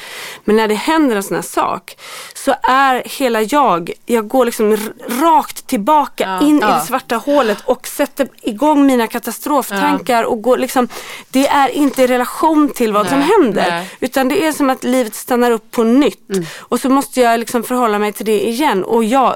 Men 0.46 0.56
när 0.56 0.68
det 0.68 0.74
händer 0.74 1.16
en 1.16 1.24
sån 1.24 1.36
här 1.36 1.42
sak 1.42 1.98
så 2.34 2.56
är 2.64 3.04
hela 3.20 3.42
jag, 3.42 3.92
jag 4.06 4.28
går 4.28 4.46
liksom 4.46 4.78
rakt 5.22 5.68
tillbaka 5.68 6.40
in 6.44 6.58
i 6.58 6.62
Ja. 6.62 6.68
det 6.68 6.82
svarta 6.82 7.16
hålet 7.16 7.58
och 7.66 7.88
sätter 7.88 8.28
igång 8.42 8.86
mina 8.86 9.08
katastroftankar. 9.08 10.24
Och 10.24 10.42
går 10.42 10.58
liksom, 10.58 10.88
det 11.30 11.48
är 11.48 11.70
inte 11.70 12.04
i 12.04 12.08
relation 12.08 12.70
till 12.70 12.94
vad 12.94 13.08
som 13.08 13.20
Nej, 13.20 13.30
händer. 13.40 13.66
nej. 13.70 13.90
Utan 14.00 14.28
det 14.30 14.46
är 14.46 14.52
som 14.52 14.70
att 14.70 14.84
livet 14.84 15.16
stannar 15.16 15.52
upp 15.52 15.72
på 15.72 15.84
nytt. 15.84 16.30
Och 16.60 16.80
så 16.80 16.90
måste 16.90 17.22
jag 17.22 17.40
liksom 17.40 17.64
förhålla 17.64 18.00
mig 18.00 18.14
till 18.14 18.26
det 18.26 18.48
igen. 18.48 18.84
Och 18.84 19.04
jag, 19.04 19.36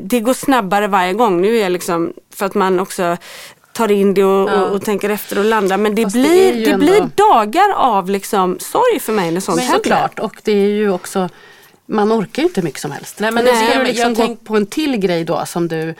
det 0.00 0.20
går 0.20 0.34
snabbare 0.34 0.86
varje 0.88 1.12
gång. 1.12 1.40
Nu 1.42 1.56
är 1.56 1.62
jag 1.62 1.72
liksom, 1.72 2.12
för 2.34 2.46
att 2.46 2.54
man 2.54 2.80
också 2.80 3.16
tar 3.72 3.90
in 3.90 4.14
det 4.14 4.24
och, 4.24 4.50
och, 4.50 4.68
och 4.74 4.84
tänker 4.84 5.10
efter 5.10 5.38
och 5.38 5.44
landar. 5.44 5.76
Men 5.76 5.94
det 5.94 6.02
Fast 6.02 6.14
det 6.14 6.20
blir, 6.22 6.54
ju 6.54 6.64
det, 6.64 6.70
ändå- 6.70 6.86
blir 6.86 7.10
dagar 7.14 7.72
av 7.76 8.10
liksom 8.10 8.58
sorg 8.60 9.00
för 9.00 9.12
mig 9.12 9.30
när 9.30 9.40
sånt 9.40 9.56
Men 9.56 9.64
händer. 9.64 9.78
såklart, 9.78 10.18
och 10.18 10.34
det 10.44 10.52
är 10.52 10.68
ju 10.68 10.90
också, 10.90 11.28
man 11.86 12.12
orkar 12.12 12.42
ju 12.42 12.48
inte 12.48 12.62
mycket 12.62 12.80
som 12.80 12.90
helst. 12.90 13.20
Nej, 13.20 13.30
men 13.32 13.44
nu 13.44 13.50
det- 13.50 13.56
ska 13.56 13.78
du 13.78 13.84
liksom 13.84 14.02
jag 14.08 14.16
gå 14.16 14.22
tänk- 14.26 14.44
på 14.44 14.56
en 14.56 14.66
till 14.66 14.96
grej 14.96 15.24
då 15.24 15.42
som 15.46 15.68
du 15.68 15.94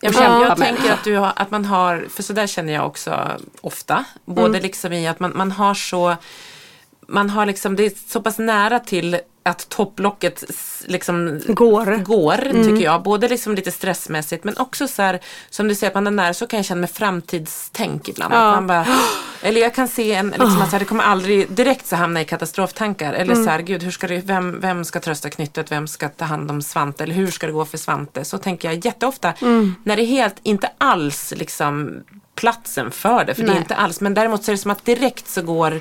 Jag, 0.00 0.14
kämpar 0.14 0.40
jag 0.42 0.56
tänker 0.56 0.92
att, 0.92 1.04
du 1.04 1.16
har, 1.16 1.32
att 1.36 1.50
man 1.50 1.64
har, 1.64 2.06
för 2.10 2.22
så 2.22 2.32
där 2.32 2.46
känner 2.46 2.72
jag 2.72 2.86
också 2.86 3.30
ofta. 3.60 4.04
Både 4.24 4.60
liksom 4.60 4.92
i 4.92 5.08
att 5.08 5.20
man, 5.20 5.32
man 5.34 5.52
har 5.52 5.74
så, 5.74 6.16
man 7.08 7.30
har 7.30 7.46
liksom, 7.46 7.76
det 7.76 7.86
är 7.86 7.92
så 8.08 8.20
pass 8.22 8.38
nära 8.38 8.80
till 8.80 9.20
att 9.46 9.68
topplocket 9.68 10.44
liksom 10.86 11.40
Går. 11.46 12.02
går 12.04 12.36
tycker 12.36 12.84
jag. 12.84 13.02
Både 13.02 13.28
liksom 13.28 13.54
lite 13.54 13.70
stressmässigt 13.70 14.44
men 14.44 14.56
också 14.56 14.88
så 14.88 15.02
här, 15.02 15.20
som 15.50 15.68
du 15.68 15.74
säger 15.74 15.90
att 15.90 15.94
man 15.94 16.06
är 16.06 16.10
nära 16.10 16.34
så 16.34 16.46
kan 16.46 16.58
jag 16.58 16.66
känna 16.66 16.80
med 16.80 16.90
framtidstänk 16.90 18.08
ibland. 18.08 18.34
Att 18.34 18.54
man 18.54 18.66
bara, 18.66 18.86
eller 19.42 19.60
jag 19.60 19.74
kan 19.74 19.88
se 19.88 20.12
en, 20.12 20.28
liksom 20.28 20.62
att 20.62 20.68
så 20.68 20.72
här, 20.72 20.78
det 20.78 20.84
kommer 20.84 21.04
aldrig 21.04 21.50
direkt 21.50 21.86
så 21.86 21.96
hamna 21.96 22.20
i 22.20 22.24
katastroftankar. 22.24 23.12
Eller 23.12 23.34
så 23.34 23.50
här, 23.50 23.60
gud 23.60 23.82
hur 23.82 23.90
ska 23.90 24.06
det, 24.06 24.18
vem, 24.18 24.60
vem 24.60 24.84
ska 24.84 25.00
trösta 25.00 25.30
knyttet, 25.30 25.72
vem 25.72 25.86
ska 25.86 26.08
ta 26.08 26.24
hand 26.24 26.50
om 26.50 26.62
Svante 26.62 27.04
eller 27.04 27.14
hur 27.14 27.30
ska 27.30 27.46
det 27.46 27.52
gå 27.52 27.64
för 27.64 27.78
Svante? 27.78 28.24
Så 28.24 28.38
tänker 28.38 28.68
jag 28.68 28.84
jätteofta 28.84 29.32
när 29.84 29.96
det 29.96 30.02
är 30.02 30.06
helt, 30.06 30.36
inte 30.42 30.70
alls 30.78 31.32
liksom 31.36 32.02
platsen 32.34 32.90
för 32.90 33.24
det. 33.24 33.34
För 33.34 33.42
det 33.42 33.48
är 33.48 33.54
Nej. 33.54 33.62
inte 33.62 33.74
alls, 33.74 34.00
men 34.00 34.14
däremot 34.14 34.44
så 34.44 34.50
är 34.50 34.54
det 34.54 34.62
som 34.62 34.70
att 34.70 34.84
direkt 34.84 35.28
så 35.28 35.42
går 35.42 35.80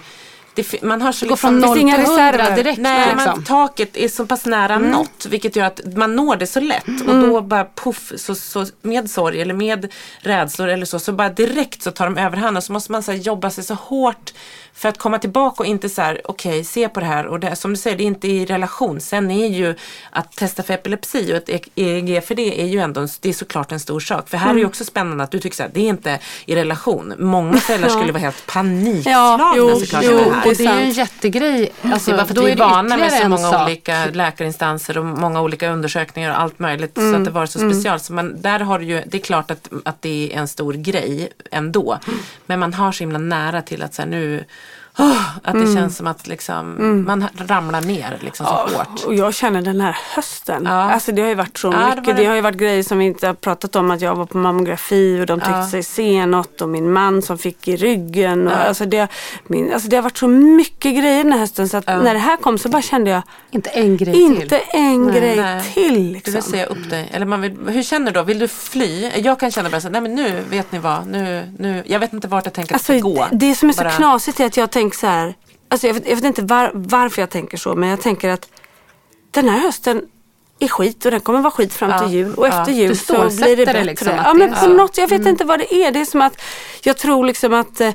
det, 0.56 0.82
man 0.84 1.02
har 1.02 1.12
så 1.12 1.26
går 1.26 1.32
liksom, 1.32 1.62
från 1.62 1.76
finns 1.76 1.90
noll 1.90 2.06
till 2.06 2.16
hundra 2.16 2.56
direkt. 2.56 2.80
Nej, 2.80 3.08
liksom. 3.08 3.34
men 3.36 3.44
taket 3.44 3.98
är 3.98 4.08
så 4.08 4.26
pass 4.26 4.46
nära 4.46 4.80
nått 4.80 5.26
vilket 5.30 5.56
gör 5.56 5.66
att 5.66 5.96
man 5.96 6.16
når 6.16 6.36
det 6.36 6.48
så 6.48 6.60
lätt 6.60 7.02
och 7.08 7.16
då 7.16 7.42
bara 7.42 7.66
puff, 7.76 8.12
så, 8.16 8.36
så, 8.36 8.66
med 8.82 9.10
sorg 9.10 9.42
eller 9.42 9.54
med 9.54 9.92
rädslor 10.20 10.68
eller 10.68 10.86
så, 10.86 11.00
så 11.00 11.12
bara 11.12 11.30
direkt 11.30 11.82
så 11.82 11.92
tar 11.92 12.06
de 12.06 12.18
överhand 12.18 12.58
och 12.58 12.64
så 12.64 12.74
måste 12.74 12.92
man 12.92 13.04
så 13.04 13.12
här, 13.12 13.20
jobba 13.20 13.50
sig 13.50 13.64
så 13.64 13.74
hårt 13.74 14.34
för 14.76 14.90
att 14.90 14.98
komma 14.98 15.20
tillbaka 15.20 15.64
och 15.64 15.68
inte 15.68 15.90
så 15.90 16.02
här, 16.02 16.22
okej, 16.24 16.64
se 16.64 16.90
på 16.90 17.00
det 17.00 17.06
här 17.06 17.28
och 17.28 17.40
det, 17.40 17.56
som 17.56 17.72
du 17.72 17.78
säger, 17.78 17.98
det 17.98 18.04
är 18.04 18.06
inte 18.06 18.28
i 18.28 18.46
relation. 18.46 19.00
Sen 19.00 19.32
är 19.32 19.48
ju 19.48 19.76
att 20.10 20.32
testa 20.32 20.64
för 20.64 20.74
epilepsi 20.74 21.34
och 21.34 21.50
ett 21.50 21.68
EEG 21.76 22.24
för 22.24 22.36
det 22.36 22.62
är 22.62 22.66
ju 22.66 22.80
ändå, 22.80 23.02
en, 23.02 23.08
det 23.22 23.30
är 23.30 23.34
såklart 23.34 23.72
en 23.72 23.80
stor 23.80 24.00
sak. 24.00 24.30
För 24.30 24.38
här 24.38 24.54
är 24.54 24.58
ju 24.58 24.66
också 24.66 24.86
spännande 24.86 25.24
att 25.24 25.32
du 25.32 25.40
tycker 25.40 25.56
så 25.56 25.64
här, 25.64 25.72
det 25.74 25.80
är 25.80 25.90
inte 25.90 26.20
i 26.46 26.56
relation. 26.56 27.14
Många 27.20 27.58
föräldrar 27.58 27.89
skulle 28.00 28.12
vara 28.12 28.22
helt 28.22 28.46
panikslagna 28.48 29.13
Ja, 29.13 29.54
jo, 29.58 29.80
såklart 29.80 30.04
jo, 30.04 30.34
och 30.45 30.56
det 30.58 30.65
är 30.65 30.79
ju 30.79 30.84
en 30.86 30.91
jättegrej. 30.91 31.71
Alltså, 31.82 32.12
Det 32.12 32.15
är 32.15 32.17
bara 32.17 32.25
för 32.27 32.34
att 32.34 32.36
då 32.36 32.43
vi 32.45 32.51
är 32.51 32.56
vana 32.58 32.97
med 32.97 33.12
så 33.12 33.29
många 33.29 33.51
sak. 33.51 33.62
olika 33.67 34.06
läkarinstanser 34.06 34.97
och 34.97 35.06
många 35.06 35.41
olika 35.41 35.69
undersökningar 35.69 36.32
och 36.32 36.39
allt 36.41 36.60
möjligt. 36.60 36.91
Så 36.95 37.01
Mm. 37.01 37.15
att 37.15 37.25
det 37.25 37.32
var 37.32 37.45
så 37.45 37.60
special. 37.60 37.99
Så 37.99 38.13
man, 38.13 38.41
där 38.41 38.60
har 38.60 38.79
du 38.79 38.86
ju, 38.86 39.01
det 39.06 39.17
är 39.17 39.21
klart 39.21 39.51
att, 39.51 39.69
att 39.86 40.01
det 40.01 40.34
är 40.34 40.38
en 40.39 40.47
stor 40.47 40.73
grej 40.73 41.29
ändå. 41.51 41.99
Men 42.45 42.60
man 42.60 42.73
har 42.73 42.91
så 42.91 42.99
himla 43.03 43.19
nära 43.19 43.62
till 43.62 43.84
att 43.84 43.93
så 43.93 44.01
här, 44.01 44.10
nu 44.10 44.45
åh, 44.97 45.38
att 45.43 45.53
Mm. 45.53 45.65
det 45.65 45.73
känns 45.73 45.97
som 45.97 46.08
att 46.08 46.27
liksom, 46.27 46.75
man 47.08 47.25
ramlar 47.38 47.82
ner 47.82 48.17
liksom 48.21 48.45
så 48.45 48.51
hårt. 48.51 49.03
Och 49.06 49.15
jag 49.15 49.34
känner 49.34 49.62
den 49.62 49.82
här 49.82 49.97
hösten. 50.15 50.63
Ja. 50.65 50.71
Alltså 50.71 51.12
det 51.12 51.21
har 51.21 51.29
ju 51.29 51.36
varit 51.36 51.58
så 51.58 51.67
Ja, 51.67 51.71
det 51.71 51.86
mycket. 51.88 52.06
var 52.08 52.13
Det, 52.13 52.21
det. 52.21 52.25
har 52.25 52.36
ju 52.36 52.41
varit 52.41 52.58
grejer 52.58 52.84
som 52.84 52.97
vi 52.97 53.06
inte 53.06 53.27
har 53.27 53.34
pratat 53.34 53.75
om. 53.75 53.91
Att 53.91 54.01
jag 54.01 54.15
var 54.15 54.25
på 54.25 54.38
mammografi 54.38 55.21
och 55.21 55.25
de 55.25 55.39
tyckte 55.39 55.51
Ja. 55.51 55.67
sig 55.67 55.84
se 55.84 56.25
något. 56.25 56.62
Och 56.62 56.69
min 56.69 56.91
man 56.91 57.21
som 57.21 57.38
fick 57.38 57.67
i 57.67 57.75
ryggen. 57.75 58.47
Och 58.47 58.53
alltså, 58.53 58.86
det, 58.86 59.08
min, 59.47 59.73
alltså 59.73 59.89
det 59.89 59.95
har 59.95 60.03
varit 60.03 60.17
så 60.17 60.27
mycket 60.27 60.95
grejer 60.95 61.23
den 61.23 61.32
här 61.34 61.39
hösten. 61.39 61.69
Så 61.69 61.77
att 61.77 61.88
när 61.88 62.13
det 62.13 62.19
här 62.19 62.38
kom 62.38 62.58
så 62.58 62.69
bara 62.69 62.82
kände 62.82 63.10
jag 63.12 63.21
Inte 63.51 63.69
en 63.69 63.97
grej 63.97 64.21
inte 64.21 64.47
till. 64.49 64.60
en 64.73 65.08
grej 65.12 65.36
Nej. 65.36 65.63
till. 65.73 66.08
Du 66.08 66.13
Liksom. 66.13 66.34
vill 66.34 66.43
säga 66.43 66.65
upp 66.65 66.89
dig. 66.89 67.10
Eller 67.13 67.25
man 67.25 67.41
vill, 67.41 67.58
hur 67.67 67.84
känner 67.84 68.12
du 68.12 68.19
då? 68.19 68.23
Vill 68.23 68.39
du 68.39 68.47
fly? 68.47 69.12
Jag 69.15 69.39
kan 69.39 69.51
känna 69.51 69.69
bara 69.69 69.82
så 69.82 69.89
nej 69.89 70.01
men 70.01 70.15
nu 70.15 70.43
vet 70.49 70.71
ni 70.71 70.79
vad, 70.79 71.08
nu, 71.08 71.53
nu, 71.60 71.84
jag 71.86 71.99
vet 71.99 72.13
inte 72.13 72.27
vart 72.27 72.45
jag 72.45 72.53
tänker 72.53 72.75
att 72.75 72.79
Alltså, 72.79 72.93
det 72.93 72.99
ska 72.99 73.08
gå. 73.10 73.27
det, 73.32 73.38
det 73.49 73.56
som 73.56 73.69
är 73.69 73.73
så 73.73 73.84
Bara- 73.84 73.91
knasigt 73.91 74.39
är 74.39 74.45
att 74.45 74.58
jag 74.58 74.71
tänker 74.71 74.83
så 74.91 75.08
här. 75.08 75.36
Alltså 75.69 75.88
jag, 75.88 75.93
vet, 75.93 76.08
jag 76.08 76.15
vet 76.15 76.24
inte 76.24 76.41
var, 76.41 76.72
varför 76.74 77.22
jag 77.22 77.30
tänker 77.30 77.58
så. 77.58 77.76
Men 77.76 77.89
jag 77.89 78.02
tänker 78.02 78.30
att 78.30 78.50
den 79.32 79.50
här 79.50 79.60
hösten 79.60 80.02
är 80.60 80.67
skit 80.67 81.06
och 81.06 81.12
den 81.12 81.19
kommer 81.19 81.41
vara 81.41 81.52
skit 81.52 81.74
fram 81.74 82.00
till 82.00 82.13
Ja, 82.13 82.19
jul. 82.19 82.34
Och 82.34 82.48
ja. 82.48 82.60
efter 82.60 82.72
jul 82.72 82.98
så 82.98 83.13
blir 83.13 83.58
det 83.58 83.65
bättre. 83.65 83.84
liksom, 83.84 84.08
ja 84.08 84.34
men 84.34 84.54
på 84.54 84.67
något, 84.67 84.98
jag 84.98 85.08
vet 85.08 85.26
inte 85.26 85.46
vad 85.46 85.60
det 85.60 85.76
är. 85.76 85.91
Det 85.91 86.00
är 86.00 86.06
som 86.06 86.22
att 86.22 86.41
jag 86.84 86.98
tror 86.98 87.26
liksom 87.26 87.54
att 87.54 87.82
eh, 87.82 87.91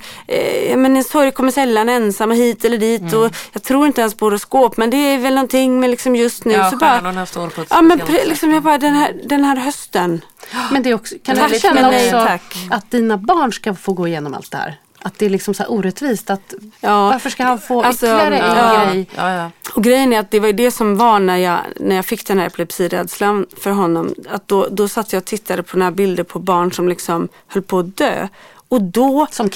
men 0.77 0.97
en 0.97 1.05
sorg 1.05 1.33
kommer 1.33 1.53
sällan 1.53 1.89
ensam 1.89 2.31
hit 2.31 2.65
eller 2.65 2.79
dit. 2.79 3.13
Och 3.13 3.31
jag 3.53 3.63
tror 3.63 3.87
inte 3.87 4.01
ens 4.01 4.15
på 4.15 4.27
horoskop 4.27 4.77
men 4.77 4.91
det 4.91 4.97
är 4.97 5.19
väl 5.19 5.35
någonting 5.35 5.81
med 5.81 5.91
liksom 5.91 6.17
just 6.17 6.45
nu. 6.45 6.53
Ja, 6.53 6.71
så 6.71 6.77
bara, 6.77 7.27
står 7.27 7.49
på 7.49 7.63
ett 7.63 7.69
ja 7.71 7.83
men 7.83 8.01
liksom 8.27 8.51
jag 8.51 8.63
bara 8.63 8.79
den 8.79 8.95
här, 8.95 9.21
den 9.25 9.45
här 9.45 9.57
hösten. 9.57 10.25
Men 10.73 10.83
det 10.83 10.91
är 10.91 10.95
också, 10.95 11.15
kan 11.23 11.51
du 11.51 11.59
känna 11.59 11.91
nej, 11.91 12.07
också 12.07 12.27
tack. 12.27 12.57
att 12.71 12.91
dina 12.91 13.17
barn 13.17 13.53
ska 13.53 13.75
få 13.75 13.93
gå 13.93 14.09
igenom 14.09 14.35
allt 14.35 14.51
det 14.51 14.57
här? 14.57 14.79
Att 15.03 15.19
det 15.19 15.27
är 15.27 15.31
liksom 15.31 15.55
så 15.55 15.63
här 15.63 15.71
orättvist. 15.73 16.31
Att, 16.31 16.55
Ja. 16.81 17.11
Varför 17.11 17.31
ska 17.31 17.45
han 17.45 17.59
få 17.61 17.83
Alltså, 17.83 18.07
ytterligare 18.07 18.39
en 18.39 18.57
ja. 18.57 18.85
grej? 18.93 19.07
Ja, 19.17 19.35
ja. 19.35 19.51
Och 19.75 19.85
grejen 19.85 20.13
är 20.13 20.19
att 20.21 20.31
det 20.31 20.41
var 20.41 20.47
ju 20.47 20.53
det 20.53 20.71
som 20.71 20.97
var 20.97 21.19
när 21.21 21.37
jag, 21.37 21.59
när 21.77 21.97
jag 21.97 22.05
fick 22.07 22.27
den 22.27 22.39
här 22.39 22.47
epilepsirädslan 22.47 23.47
för 23.61 23.71
honom. 23.71 24.15
Att 24.31 24.49
då, 24.49 24.67
då 24.71 24.89
satt 24.89 25.13
jag 25.13 25.21
och 25.21 25.25
tittade 25.27 25.63
på 25.63 25.79
några 25.79 25.93
bilder 25.93 26.25
på 26.25 26.39
barn 26.39 26.73
som 26.73 26.89
liksom 26.89 27.29
höll 27.49 27.63
på 27.63 27.79
att 27.79 27.97
dö. 27.97 28.29
Och 28.69 28.83
då 28.83 29.27
Som 29.31 29.49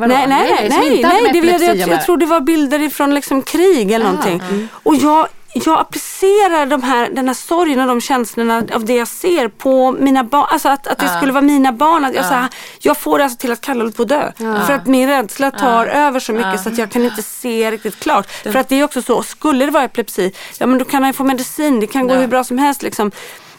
vadå? 0.00 0.14
Nej, 0.14 0.26
nej, 0.28 0.68
nej, 0.68 0.68
nej, 0.68 1.02
nej 1.02 1.22
med 1.22 1.32
det, 1.32 1.38
jag, 1.38 1.46
epilepsi 1.46 1.66
jag, 1.66 1.76
jag 1.76 1.88
göra. 1.88 2.00
tror 2.02 2.16
det 2.16 2.26
var 2.26 2.40
bilder 2.40 2.82
ifrån 2.82 3.14
liksom 3.14 3.42
krig 3.42 3.92
eller 3.92 4.04
någonting. 4.04 4.42
Och 4.72 4.94
jag, 4.96 5.28
jag 5.64 5.80
applicerar 5.80 6.66
de 6.66 6.82
här, 6.82 7.10
den 7.10 7.26
här 7.26 7.34
sorgen 7.34 7.80
och 7.80 7.86
de 7.86 8.00
känslorna 8.00 8.62
av 8.74 8.84
det 8.84 8.94
jag 8.94 9.08
ser 9.08 9.48
på 9.48 9.92
mina 9.92 10.24
barn. 10.24 10.46
Alltså 10.50 10.68
att, 10.68 10.86
att 10.86 10.98
det 10.98 11.08
skulle 11.08 11.32
vara 11.32 11.42
mina 11.42 11.72
barn. 11.72 12.04
Att 12.04 12.14
jag, 12.14 12.24
så 12.24 12.34
här, 12.34 12.48
jag 12.78 12.96
får 12.96 13.18
det 13.18 13.24
alltså 13.24 13.38
till 13.38 13.52
att 13.52 13.60
Kalle 13.60 13.80
håller 13.80 13.92
på 13.92 14.02
att 14.02 14.08
dö. 14.08 14.32
För 14.36 14.72
att 14.72 14.86
min 14.86 15.08
rädsla 15.08 15.50
tar 15.50 15.86
över 15.86 16.20
så 16.20 16.32
mycket 16.32 16.60
så 16.60 16.68
att 16.68 16.78
jag 16.78 16.90
kan 16.90 17.04
inte 17.04 17.22
se 17.22 17.70
riktigt 17.70 18.00
klart. 18.00 18.26
För 18.26 18.56
att 18.56 18.68
det 18.68 18.80
är 18.80 18.84
också 18.84 19.02
så, 19.02 19.22
skulle 19.22 19.64
det 19.64 19.70
vara 19.70 19.84
epilepsi, 19.84 20.32
ja 20.58 20.66
men 20.66 20.78
då 20.78 20.84
kan 20.84 21.02
han 21.02 21.08
ju 21.08 21.12
få 21.12 21.24
medicin. 21.24 21.80
Det 21.80 21.86
kan 21.86 22.08
gå 22.08 22.14
hur 22.14 22.26
bra 22.26 22.44
som 22.44 22.58
helst 22.58 22.82
liksom. 22.82 23.10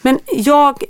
Men 0.02 0.20
jag, 0.28 0.84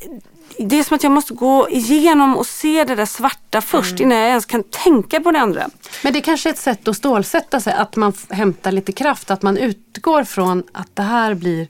det 0.59 0.79
är 0.79 0.83
som 0.83 0.95
att 0.95 1.03
jag 1.03 1.11
måste 1.11 1.33
gå 1.33 1.69
igenom 1.69 2.37
och 2.37 2.45
se 2.47 2.83
det 2.83 2.95
där 2.95 3.05
svarta 3.05 3.61
först 3.61 3.99
innan 3.99 4.17
jag 4.17 4.27
ens 4.29 4.45
kan 4.45 4.63
tänka 4.63 5.19
på 5.19 5.31
det 5.31 5.39
andra. 5.39 5.69
Men 6.03 6.13
det 6.13 6.19
är 6.19 6.21
kanske 6.21 6.49
är 6.49 6.53
ett 6.53 6.59
sätt 6.59 6.87
att 6.87 6.97
stålsätta 6.97 7.59
sig, 7.59 7.73
att 7.73 7.95
man 7.95 8.13
hämtar 8.29 8.71
lite 8.71 8.91
kraft, 8.91 9.31
att 9.31 9.41
man 9.41 9.57
utgår 9.57 10.23
från 10.23 10.63
att 10.71 10.95
det 10.95 11.01
här 11.01 11.33
blir 11.33 11.67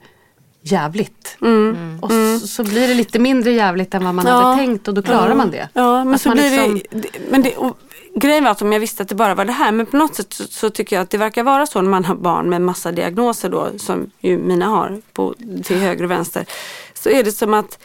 jävligt. 0.62 1.38
Mm. 1.41 2.00
Och 2.02 2.12
så, 2.12 2.47
så 2.47 2.63
blir 2.63 2.88
det 2.88 2.93
lite 2.93 3.19
mindre 3.19 3.52
jävligt 3.52 3.93
än 3.93 4.06
vad 4.06 4.15
man 4.15 4.26
Ja. 4.26 4.32
hade 4.41 4.58
tänkt 4.58 4.88
och 4.88 4.93
då 4.93 5.02
klarar 5.02 5.36
man 5.36 5.52
det. 5.52 5.69
Ja, 5.73 6.04
men 6.04 6.13
Att 6.13 6.21
så 6.21 6.32
blir 6.32 6.50
liksom- 6.50 6.82
det, 6.91 7.00
det- 7.02 7.19
men 7.30 7.43
det 7.43 7.56
och, 7.56 7.78
Grejen 8.15 8.43
var 8.43 8.52
att 8.52 8.62
om 8.62 8.73
jag 8.73 8.80
visste 8.80 9.04
att 9.04 9.10
det 9.10 9.15
bara 9.15 9.36
var 9.36 9.45
det 9.45 9.52
här, 9.52 9.71
men 9.71 9.86
på 9.86 9.97
något 9.97 10.15
sätt 10.15 10.34
så, 10.34 10.43
så 10.43 10.69
tycker 10.69 10.95
jag 10.95 11.04
att 11.04 11.10
det 11.10 11.17
verkar 11.17 11.43
vara 11.43 11.65
så 11.65 11.82
när 11.82 11.89
man 11.89 12.06
har 12.06 12.15
barn 12.15 12.50
med 12.50 12.62
massa 12.62 12.91
diagnoser 12.91 13.50
då, 13.50 13.67
som 13.78 14.10
ju 14.19 14.38
mina 14.38 14.65
har 14.65 15.02
på, 15.13 15.36
till 15.63 15.78
höger 15.78 16.04
och 16.04 16.12
vänster. 16.12 16.45
Så 16.93 17.10
är 17.10 17.23
det 17.23 17.32
som 17.32 17.54
att 17.54 17.80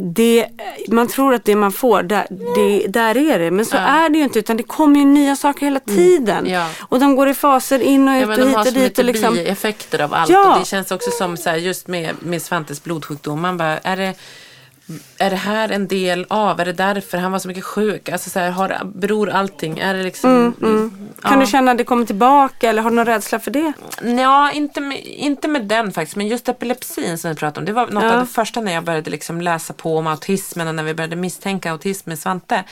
det, 0.00 0.46
man 0.88 1.08
tror 1.08 1.34
att 1.34 1.44
det 1.44 1.56
man 1.56 1.72
får, 1.72 2.02
där, 2.02 2.26
det, 2.54 2.86
där 2.86 3.16
är 3.16 3.38
det. 3.38 3.50
Men 3.50 3.64
så 3.64 3.76
är 3.76 4.08
det 4.08 4.18
ju 4.18 4.24
inte 4.24 4.38
utan 4.38 4.56
det 4.56 4.62
kommer 4.62 4.98
ju 4.98 5.04
nya 5.04 5.36
saker 5.36 5.66
hela 5.66 5.80
tiden. 5.80 6.38
Mm. 6.38 6.52
Ja. 6.52 6.68
Och 6.80 7.00
de 7.00 7.16
går 7.16 7.28
i 7.28 7.34
faser 7.34 7.80
in 7.80 8.08
och 8.08 8.14
ut 8.14 8.22
Ja, 8.22 8.28
och 8.32 8.38
de 8.38 8.46
hit 8.46 8.56
har 8.56 8.66
och 8.66 8.72
dit. 8.72 8.82
mycket 8.82 8.98
Och 8.98 9.04
liksom, 9.04 9.34
bieffekter 9.34 10.00
av 10.00 10.14
allt. 10.14 10.30
Ja. 10.30 10.52
Och 10.52 10.60
det 10.60 10.66
känns 10.66 10.90
också 10.90 11.10
som 11.10 11.36
så 11.36 11.50
här, 11.50 11.56
just 11.56 11.86
med, 11.86 12.14
med 12.20 12.42
Svantes 12.42 12.82
blodsjukdom. 12.82 13.40
Man 13.40 13.56
bara, 13.56 13.78
är 13.78 13.96
det, 13.96 14.14
är 15.18 15.30
det 15.30 15.36
här 15.36 15.68
en 15.68 15.88
del 15.88 16.26
av? 16.28 16.60
Är 16.60 16.64
det 16.64 16.72
därför 16.72 17.18
han 17.18 17.32
var 17.32 17.38
så 17.38 17.48
mycket 17.48 17.64
sjuk? 17.64 18.08
Alltså 18.08 18.30
så 18.30 18.38
här, 18.38 18.50
har, 18.50 18.80
beror 18.84 19.30
allting? 19.30 19.78
Är 19.78 19.94
det 19.94 20.02
liksom... 20.02 20.54
kan 21.22 21.40
du 21.40 21.46
känna 21.46 21.70
att 21.70 21.78
det 21.78 21.84
kommer 21.84 22.06
tillbaka 22.06 22.68
eller 22.68 22.82
har 22.82 22.90
du 22.90 22.96
någon 22.96 23.06
rädsla 23.06 23.38
för 23.40 23.50
det? 23.50 23.72
Ja, 24.22 24.52
inte 24.52 24.80
med, 24.80 24.98
inte 25.04 25.48
med 25.48 25.64
den 25.66 25.92
faktiskt. 25.92 26.16
Men 26.16 26.28
just 26.28 26.48
epilepsin 26.48 27.18
som 27.18 27.30
vi 27.30 27.36
pratade 27.36 27.60
om. 27.60 27.64
Det 27.66 27.72
var 27.72 27.86
något 27.86 28.04
Ja. 28.04 28.12
av 28.14 28.20
det 28.20 28.26
första 28.26 28.60
när 28.60 28.72
jag 28.72 28.84
började 28.84 29.10
liksom 29.10 29.40
läsa 29.40 29.72
på 29.72 29.96
om 29.98 30.06
autismen 30.06 30.68
och 30.68 30.74
när 30.74 30.82
vi 30.82 30.94
började 30.94 31.16
misstänka 31.16 31.70
autism 31.72 32.08
med 32.10 32.18
Svante. 32.18 32.64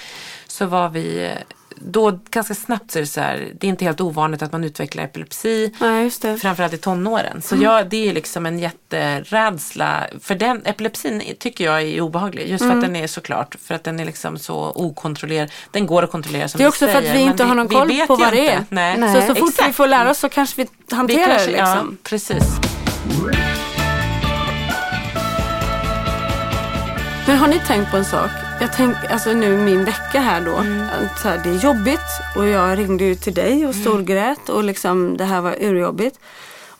Så 0.46 0.66
var 0.66 0.88
vi 0.88 1.30
då 1.80 2.18
ganska 2.30 2.54
snabbt 2.54 2.90
så 2.90 2.98
är 2.98 3.00
det 3.00 3.06
så 3.06 3.20
här, 3.20 3.48
det 3.60 3.66
är 3.66 3.68
inte 3.68 3.84
helt 3.84 4.00
ovanligt 4.00 4.42
att 4.42 4.52
man 4.52 4.64
utvecklar 4.64 5.04
epilepsi. 5.04 5.74
Nej, 5.80 6.04
just 6.04 6.22
det. 6.22 6.36
Framförallt 6.38 6.72
i 6.74 6.78
tonåren. 6.78 7.42
Så 7.42 7.54
Mm. 7.54 7.64
jag, 7.64 7.88
det 7.90 8.08
är 8.08 8.12
liksom 8.12 8.46
en 8.46 8.58
jätterädsla. 8.58 10.06
För 10.20 10.34
den 10.34 10.62
epilepsin 10.66 11.22
tycker 11.38 11.64
jag 11.64 11.82
är 11.82 12.00
obehaglig. 12.00 12.48
Just 12.50 12.58
för 12.64 12.66
Mm. 12.70 12.78
att 12.78 12.84
den 12.84 12.96
är 12.96 13.06
såklart, 13.06 13.56
för 13.62 13.74
att 13.74 13.84
den 13.84 14.00
är 14.00 14.04
liksom 14.04 14.38
så 14.38 14.72
okontrollerad. 14.74 15.50
Den 15.70 15.86
går 15.86 16.02
att 16.02 16.10
kontrollera 16.12 16.48
som 16.48 16.58
Det 16.58 16.64
är 16.64 16.68
också 16.68 16.86
för 16.86 16.94
att 16.94 17.02
säger, 17.04 17.14
vi 17.14 17.20
inte 17.20 17.44
har 17.44 17.54
någon 17.54 17.68
koll 17.68 17.88
vet 17.88 18.06
på 18.08 18.16
vad 18.16 18.32
det 18.32 18.48
är. 18.50 18.64
Nej. 18.68 18.98
Nej. 18.98 19.14
Så, 19.14 19.20
så 19.20 19.34
fort 19.34 19.48
vi 19.48 19.48
Exakt. 19.48 19.74
får 19.76 19.86
lära 19.86 20.10
oss 20.10 20.18
så 20.18 20.28
kanske 20.28 20.62
vi 20.62 20.68
Vi 20.88 20.96
hanterar 20.96 21.26
kanske, 21.26 21.46
det. 21.46 21.52
Liksom. 21.52 21.66
Ja, 21.66 21.96
precis. 22.02 22.44
Men 27.26 27.36
har 27.38 27.48
ni 27.48 27.58
tänkt 27.66 27.90
på 27.90 27.96
en 27.96 28.04
sak? 28.04 28.30
Jag 28.60 28.72
tänk, 28.72 28.96
alltså 29.10 29.32
nu 29.32 29.56
min 29.56 29.84
vecka 29.84 30.20
här 30.20 30.40
då. 30.40 30.56
Mm. 30.56 30.86
Så 31.22 31.28
här, 31.28 31.40
det 31.44 31.50
är 31.50 31.54
jobbigt 31.64 32.00
och 32.36 32.46
jag 32.46 32.78
ringde 32.78 33.04
ju 33.04 33.14
till 33.14 33.34
dig 33.34 33.66
och 33.66 33.74
storgrät 33.74 34.48
och 34.48 34.64
liksom 34.64 35.16
det 35.16 35.24
här 35.24 35.40
var 35.40 35.56
urjobbigt. 35.60 36.20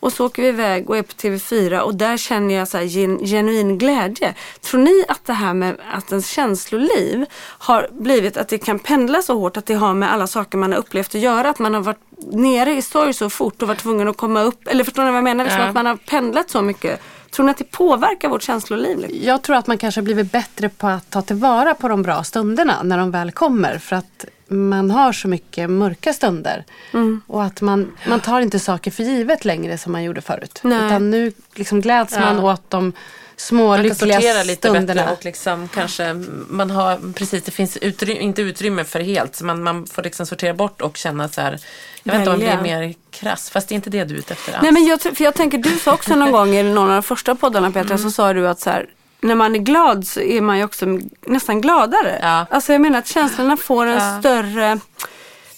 Och 0.01 0.13
så 0.13 0.27
åker 0.27 0.43
vi 0.43 0.49
iväg 0.49 0.91
och 0.91 0.97
är 0.97 1.03
på 1.03 1.13
TV4 1.13 1.79
och 1.81 1.95
där 1.95 2.17
känner 2.17 2.55
jag 2.55 2.69
så 2.69 2.79
gen, 2.81 3.19
genuin 3.19 3.79
glädje. 3.79 4.35
Tror 4.61 4.81
ni 4.81 5.05
att 5.09 5.25
det 5.25 5.33
här 5.33 5.55
med 5.55 5.77
att 5.93 6.11
ens 6.11 6.29
känsloliv 6.29 7.25
har 7.59 7.89
blivit 7.93 8.37
att 8.37 8.49
det 8.49 8.59
kan 8.59 8.79
pendla 8.79 9.23
så 9.23 9.39
hårt 9.39 9.57
att 9.57 9.67
det 9.67 9.75
har 9.75 9.95
med 9.95 10.13
alla 10.13 10.27
saker 10.27 10.59
man 10.59 10.73
har 10.73 10.79
upplevt 10.79 11.15
att 11.15 11.21
göra? 11.21 11.51
Att 11.51 11.59
man 11.59 11.75
har 11.75 11.81
varit 11.81 12.01
nere 12.33 12.73
i 12.73 12.83
sorg 12.83 13.13
så 13.15 13.31
fort 13.31 13.63
och 13.63 13.69
varit 13.69 13.81
tvungen 13.81 14.09
att 14.09 14.17
komma 14.17 14.43
upp. 14.43 14.69
Eller 14.69 14.85
förstår 14.85 15.03
ni 15.05 15.11
vad 15.11 15.17
jag 15.17 15.25
menar? 15.25 15.45
Liksom 15.45 15.63
Ja. 15.63 15.69
att 15.69 15.75
man 15.75 15.87
har 15.87 15.97
pendlat 15.97 16.51
så 16.51 16.63
mycket. 16.63 17.01
Tror 17.31 17.47
ni 17.47 17.51
att 17.51 17.59
det 17.59 17.71
påverkar 17.71 18.29
vårt 18.29 18.43
känsloliv? 18.43 19.11
Jag 19.11 19.43
tror 19.43 19.57
att 19.57 19.67
man 19.67 19.79
kanske 19.79 20.03
blivit 20.03 20.33
bättre 20.33 20.69
på 20.69 20.87
att 20.87 21.11
ta 21.11 21.23
tillvara 21.23 21.75
på 21.75 21.89
de 21.89 22.03
bra 22.03 22.25
stunderna 22.25 22.83
när 22.83 22.99
de 22.99 23.11
väl 23.11 23.33
kommer. 23.33 23.79
För 23.79 23.97
att 23.97 24.25
man 24.49 24.91
har 24.91 25.13
så 25.13 25.29
mycket 25.29 25.71
mörka 25.71 26.13
stunder. 26.13 26.65
Mm. 26.93 27.21
Och 27.27 27.45
att 27.45 27.61
man, 27.61 27.93
man 28.09 28.21
tar 28.21 28.41
inte 28.41 28.59
saker 28.59 28.91
för 28.91 29.03
givet 29.03 29.45
längre 29.45 29.79
som 29.79 29.93
man 29.93 30.05
gjorde 30.05 30.21
förut. 30.21 30.61
Nej. 30.63 30.87
Utan 30.87 31.11
nu 31.11 31.33
liksom 31.55 31.81
gläds 31.81 32.19
man 32.19 32.39
åt 32.39 32.71
de 32.71 32.93
små 33.41 33.67
Man 33.69 33.77
kan 33.77 33.83
lyckliga 33.87 34.15
sortera 34.21 34.43
lite 34.43 34.69
stunderna. 34.69 35.01
bättre 35.03 35.13
och 35.13 35.25
liksom 35.25 35.69
kanske 35.75 36.15
man 36.49 36.71
har, 36.71 37.13
precis 37.13 37.43
det 37.45 37.51
finns 37.51 37.77
utrymme, 37.77 38.21
inte 38.21 38.43
utrymme 38.43 38.85
för 38.85 39.01
helt 39.01 39.37
så 39.37 39.45
man, 39.45 39.63
man 39.63 39.87
får 39.87 40.03
liksom 40.03 40.27
sortera 40.27 40.55
bort 40.55 40.81
och 40.81 40.97
känna 40.97 41.29
så 41.29 41.41
här, 41.41 41.59
jag 42.03 42.13
vet 42.13 42.19
inte 42.19 42.31
om 42.31 42.41
det 42.41 42.47
är 42.47 42.63
mer 42.63 42.95
krass, 43.11 43.51
fast 43.51 43.69
det 43.69 43.73
är 43.73 43.77
inte 43.77 43.91
det 43.91 44.05
du 44.05 44.15
är 44.15 44.19
ute 44.19 44.33
efter 44.35 44.53
alls. 44.53 44.63
Nej 44.63 44.73
men 44.73 44.87
jag, 44.87 45.01
för 45.01 45.25
jag 45.25 45.35
tänker, 45.35 45.59
du 45.59 45.71
sa 45.79 45.93
också 45.95 46.15
någon 46.17 46.33
gång 46.33 46.55
i 46.55 46.63
någon 46.63 46.89
av 46.89 46.95
de 46.95 47.03
första 47.03 47.35
poddarna 47.35 47.71
Petra, 47.71 47.95
Mm. 47.95 47.99
så 47.99 48.11
sa 48.11 48.33
du 48.33 48.49
att 48.49 48.61
så 48.61 48.71
här, 48.71 48.87
när 49.21 49.35
man 49.35 49.55
är 49.55 49.59
glad 49.59 50.07
så 50.07 50.21
är 50.21 50.41
man 50.41 50.59
ju 50.59 50.65
också 50.65 50.87
nästan 51.27 51.61
gladare. 51.61 52.19
Ja. 52.23 52.47
Alltså 52.51 52.73
jag 52.73 52.81
menar 52.81 52.99
att 52.99 53.07
känslorna 53.09 53.57
får 53.57 53.87
en 53.87 53.95
Ja. 53.95 54.19
större, 54.21 54.79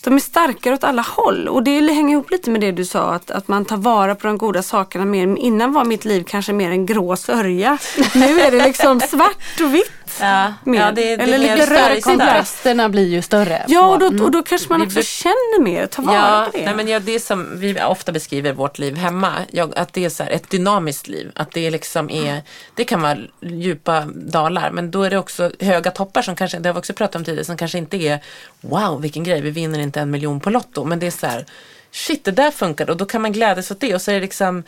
de 0.04 0.14
är 0.14 0.20
starkare 0.20 0.74
åt 0.74 0.84
alla 0.84 1.02
håll. 1.02 1.48
Och 1.48 1.62
det 1.62 1.92
hänger 1.92 2.12
ihop 2.12 2.30
lite 2.30 2.50
med 2.50 2.60
det 2.60 2.72
du 2.72 2.84
sa, 2.84 3.14
att, 3.14 3.30
att 3.30 3.48
man 3.48 3.64
tar 3.64 3.76
vara 3.76 4.14
på 4.14 4.26
de 4.26 4.38
goda 4.38 4.62
sakerna 4.62 5.04
mer. 5.04 5.36
Innan 5.38 5.72
var 5.72 5.84
mitt 5.84 6.04
liv 6.04 6.24
kanske 6.28 6.52
mer 6.52 6.70
en 6.70 6.86
grå 6.86 7.16
sörja. 7.16 7.78
Nu 8.14 8.40
är 8.40 8.50
det 8.50 8.64
liksom 8.64 9.00
svart 9.08 9.60
och 9.62 9.74
vitt. 9.74 9.92
ja, 10.20 10.54
mer. 10.64 10.80
ja, 10.80 10.92
det, 10.92 11.16
det 11.16 11.22
Eller 11.22 11.38
lite 11.38 11.66
där. 11.66 12.00
Kontrasterna 12.00 12.88
blir 12.88 13.08
ju 13.08 13.22
större. 13.22 13.64
Ja, 13.68 13.86
och 13.86 13.98
då, 13.98 14.24
och 14.24 14.30
då 14.30 14.42
kanske 14.42 14.68
man 14.68 14.82
också 14.82 15.02
känner 15.02 15.62
mer, 15.62 15.86
tar 15.86 16.02
vara 16.02 16.16
Ja, 16.16 16.48
på 16.52 16.58
det. 16.58 16.64
nej 16.64 16.74
men 16.74 16.88
ja, 16.88 16.98
det 16.98 17.14
är 17.14 17.18
som 17.18 17.60
vi 17.60 17.82
ofta 17.82 18.12
beskriver 18.12 18.52
vårt 18.52 18.78
liv 18.78 18.96
hemma. 18.96 19.32
Jag, 19.50 19.78
att 19.78 19.92
det 19.92 20.04
är 20.04 20.08
så 20.10 20.22
ett 20.22 20.50
dynamiskt 20.50 21.08
liv. 21.08 21.30
Att 21.34 21.52
det 21.52 21.70
liksom 21.70 22.10
är, 22.10 22.42
det 22.74 22.84
kan 22.84 23.02
vara 23.02 23.18
djupa 23.40 24.04
dalar 24.14 24.70
men 24.70 24.90
då 24.90 25.02
är 25.02 25.10
det 25.10 25.18
också 25.18 25.50
höga 25.60 25.90
toppar 25.90 26.22
som 26.22 26.36
kanske, 26.36 26.58
det 26.58 26.68
har 26.68 26.74
vi 26.74 26.80
också 26.80 26.92
pratat 26.92 27.16
om 27.16 27.24
tidigare, 27.24 27.44
som 27.44 27.56
kanske 27.56 27.78
inte 27.78 27.96
är 27.96 28.20
wow 28.60 29.00
vilken 29.00 29.24
grej, 29.24 29.40
vi 29.40 29.50
vinner 29.50 29.78
inte 29.90 30.00
en 30.00 30.10
miljon 30.10 30.40
på 30.40 30.50
Lotto. 30.50 30.84
Men 30.84 30.98
det 30.98 31.06
är 31.06 31.10
så 31.10 31.26
här, 31.26 31.46
shit 31.90 32.24
det 32.24 32.30
där 32.30 32.50
funkar 32.50 32.90
och 32.90 32.96
då 32.96 33.04
kan 33.04 33.22
man 33.22 33.32
glädjas 33.32 33.70
åt 33.70 33.80
det 33.80 33.94
och 33.94 34.02
så 34.02 34.10
är 34.10 34.14
det 34.14 34.20
liksom, 34.20 34.62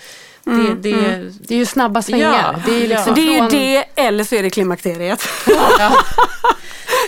det, 0.44 0.74
det, 0.90 1.30
Det 1.40 1.54
är 1.54 1.58
ju 1.58 1.66
snabba 1.66 2.02
svängar. 2.02 2.52
Ja, 2.54 2.60
det 2.66 2.72
är 2.74 2.78
ju 2.78 2.82
ja. 2.86 2.88
liksom 2.88 3.14
det 3.14 3.20
är 3.20 3.42
ju 3.42 3.48
det, 3.48 3.84
eller 3.94 4.24
så 4.24 4.34
är 4.34 4.42
det 4.42 4.50
klimakteriet. 4.50 5.28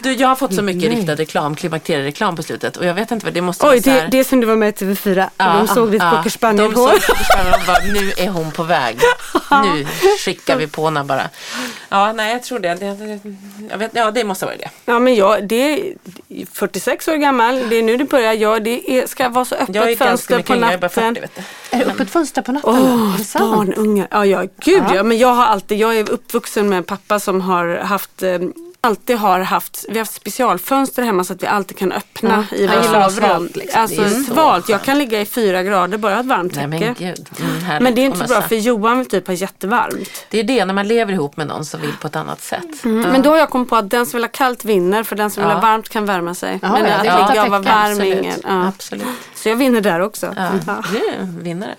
Du, 0.03 0.13
jag 0.13 0.29
har 0.29 0.37
fått 0.37 0.55
så 0.55 0.63
mycket 0.63 0.91
riktad 0.93 1.15
reklam, 1.15 1.57
klimakteriereklam 1.57 2.37
på 2.37 2.43
slutet 2.43 2.77
och 2.77 2.85
jag 2.87 2.95
vet 2.95 3.11
inte 3.11 3.27
vad 3.27 3.35
det 3.35 3.41
måste 3.41 3.67
Oj, 3.67 3.71
vara 3.71 3.83
så 3.83 3.91
det, 3.91 4.01
här- 4.01 4.09
det 4.09 4.19
är 4.19 4.25
som 4.25 4.41
du 4.41 4.47
var 4.47 4.57
med 4.57 4.69
i 4.83 4.85
TV4. 4.85 5.29
de 5.37 5.69
såg 5.69 5.91
ditt 5.93 6.01
cocker 6.03 6.23
De 6.25 6.31
spaniel-hår. 6.31 6.89
såg 6.91 7.01
cocker 7.03 7.25
spaniel 7.25 7.55
och 7.55 7.67
bara, 7.67 7.79
nu 7.93 8.13
är 8.17 8.29
hon 8.29 8.51
på 8.53 8.63
väg. 8.63 8.99
Nu 9.65 9.87
skickar 10.25 10.57
vi 10.57 10.67
på 10.67 10.85
henne 10.85 11.05
bara. 11.05 11.23
Ja, 11.89 12.13
nej 12.13 12.33
jag 12.33 12.43
tror 12.43 12.59
det. 12.59 12.75
det, 12.75 13.21
jag 13.71 13.79
vet, 13.79 13.91
ja, 13.95 14.11
det 14.11 14.25
måste 14.25 14.45
vara 14.47 14.57
det. 14.57 14.71
Ja 14.85 14.99
men 14.99 15.15
jag, 15.15 15.49
det 15.49 15.57
är 15.81 15.93
46 16.53 17.09
år 17.09 17.15
gammal, 17.17 17.69
det 17.69 17.77
är 17.77 17.83
nu 17.83 17.97
det 17.97 18.05
börjar. 18.05 18.33
Ja, 18.33 18.59
det 18.59 18.91
är, 18.99 19.07
ska 19.07 19.29
vara 19.29 19.45
så 19.45 19.55
öppet 19.55 19.75
Jag 19.75 19.85
är 19.85 19.89
ganska 19.89 20.05
fönster 20.05 20.37
mycket 20.37 20.49
på 20.49 20.55
yngre, 20.55 20.67
jag 20.67 20.75
är 20.75 20.79
bara 20.79 20.87
natten. 20.87 21.15
40 21.15 21.21
vet 21.21 21.37
du. 21.37 21.43
Öppet 21.83 22.11
fönster 22.11 22.43
på 22.43 22.53
natten? 22.53 22.71
Åh, 22.75 23.15
Är 23.15 23.19
det 23.19 23.25
sant? 23.25 23.57
barn, 23.57 23.75
unga. 23.75 24.07
Ja, 24.11 24.27
ja, 24.27 24.47
gud 24.65 24.83
ja. 24.95 25.03
Men 25.03 25.19
jag 25.19 25.35
har 25.35 25.45
alltid, 25.45 25.79
jag 25.79 25.99
är 25.99 26.11
uppvuxen 26.11 26.69
med 26.69 26.79
en 26.79 26.85
pappa 26.85 27.21
som 27.21 27.41
har 27.41 27.77
haft 27.77 28.23
eh, 28.23 28.39
Alltid 28.85 29.17
har 29.17 29.41
haft, 29.41 29.85
vi 29.89 29.95
har 29.95 29.99
haft 30.01 30.15
specialfönster 30.15 31.03
hemma 31.03 31.25
så 31.25 31.33
att 31.33 31.43
vi 31.43 31.47
alltid 31.47 31.77
kan 31.79 31.93
öppna 31.93 32.47
i 32.53 32.67
Han 32.67 32.77
våra 32.77 32.87
gillar 32.87 33.09
sovrum. 33.09 33.29
svalt, 33.29 33.57
liksom. 33.57 33.81
Alltså 33.81 34.01
Det 34.01 34.07
är 34.07 34.11
så 34.11 34.33
svalt, 34.35 34.69
jag 34.69 34.83
kan 34.83 34.99
ligga 34.99 35.21
i 35.21 35.27
fyra 35.27 35.63
grader 35.63 35.99
bara 35.99 36.21
ett 36.21 36.27
varmt 36.27 36.55
Nej 36.55 36.67
men 36.67 36.79
täcke. 36.81 36.95
gud. 37.05 37.29
Mm. 37.41 37.83
Men 37.85 37.95
det 37.95 38.01
är 38.01 38.07
inte 38.07 38.19
så 38.19 38.25
bra 38.27 38.43
för 38.43 38.57
Johan 38.57 38.99
vill 38.99 39.07
typ 39.09 39.27
ha 39.27 39.35
jättevarmt. 39.35 40.27
Det 40.31 40.39
är 40.41 40.45
det, 40.45 40.65
när 40.65 40.75
man 40.75 40.89
lever 40.89 41.13
ihop 41.13 41.37
med 41.37 41.47
någon 41.47 41.65
som 41.65 41.81
vill 41.81 41.93
på 42.01 42.07
ett 42.07 42.17
annat 42.17 42.41
sätt. 42.43 42.85
Mm. 42.85 43.01
Men 43.13 43.23
då 43.23 43.31
har 43.31 43.37
jag 43.37 43.51
kommit 43.51 43.69
på 43.69 43.77
att 43.77 43.91
den 43.91 44.07
som 44.07 44.17
vill 44.19 44.25
ha 44.25 44.29
kallt 44.33 44.65
vinner 44.65 45.03
för 45.03 45.17
den 45.17 45.31
som 45.31 45.43
vill 45.43 45.49
Ja. 45.51 45.55
ha 45.55 45.63
varmt 45.63 45.89
kan 45.89 46.07
värma 46.07 46.35
sig. 46.35 46.59
Ja, 46.63 46.73
Men 46.73 46.85
ja, 47.05 47.13
att 47.13 47.31
ligga 47.31 47.43
och 47.45 47.51
vara 47.51 47.61
varm 47.61 47.91
Absolut. 47.91 48.19
ingen. 48.19 48.41
Ja. 48.45 48.69
Absolut. 48.69 49.05
Så 49.35 49.49
jag 49.49 49.57
vinner 49.57 49.81
där 49.81 50.01
också. 50.01 50.35
Ja. 50.37 50.49
Ja. 50.67 50.83
Du 50.93 51.43
vinnare. 51.43 51.75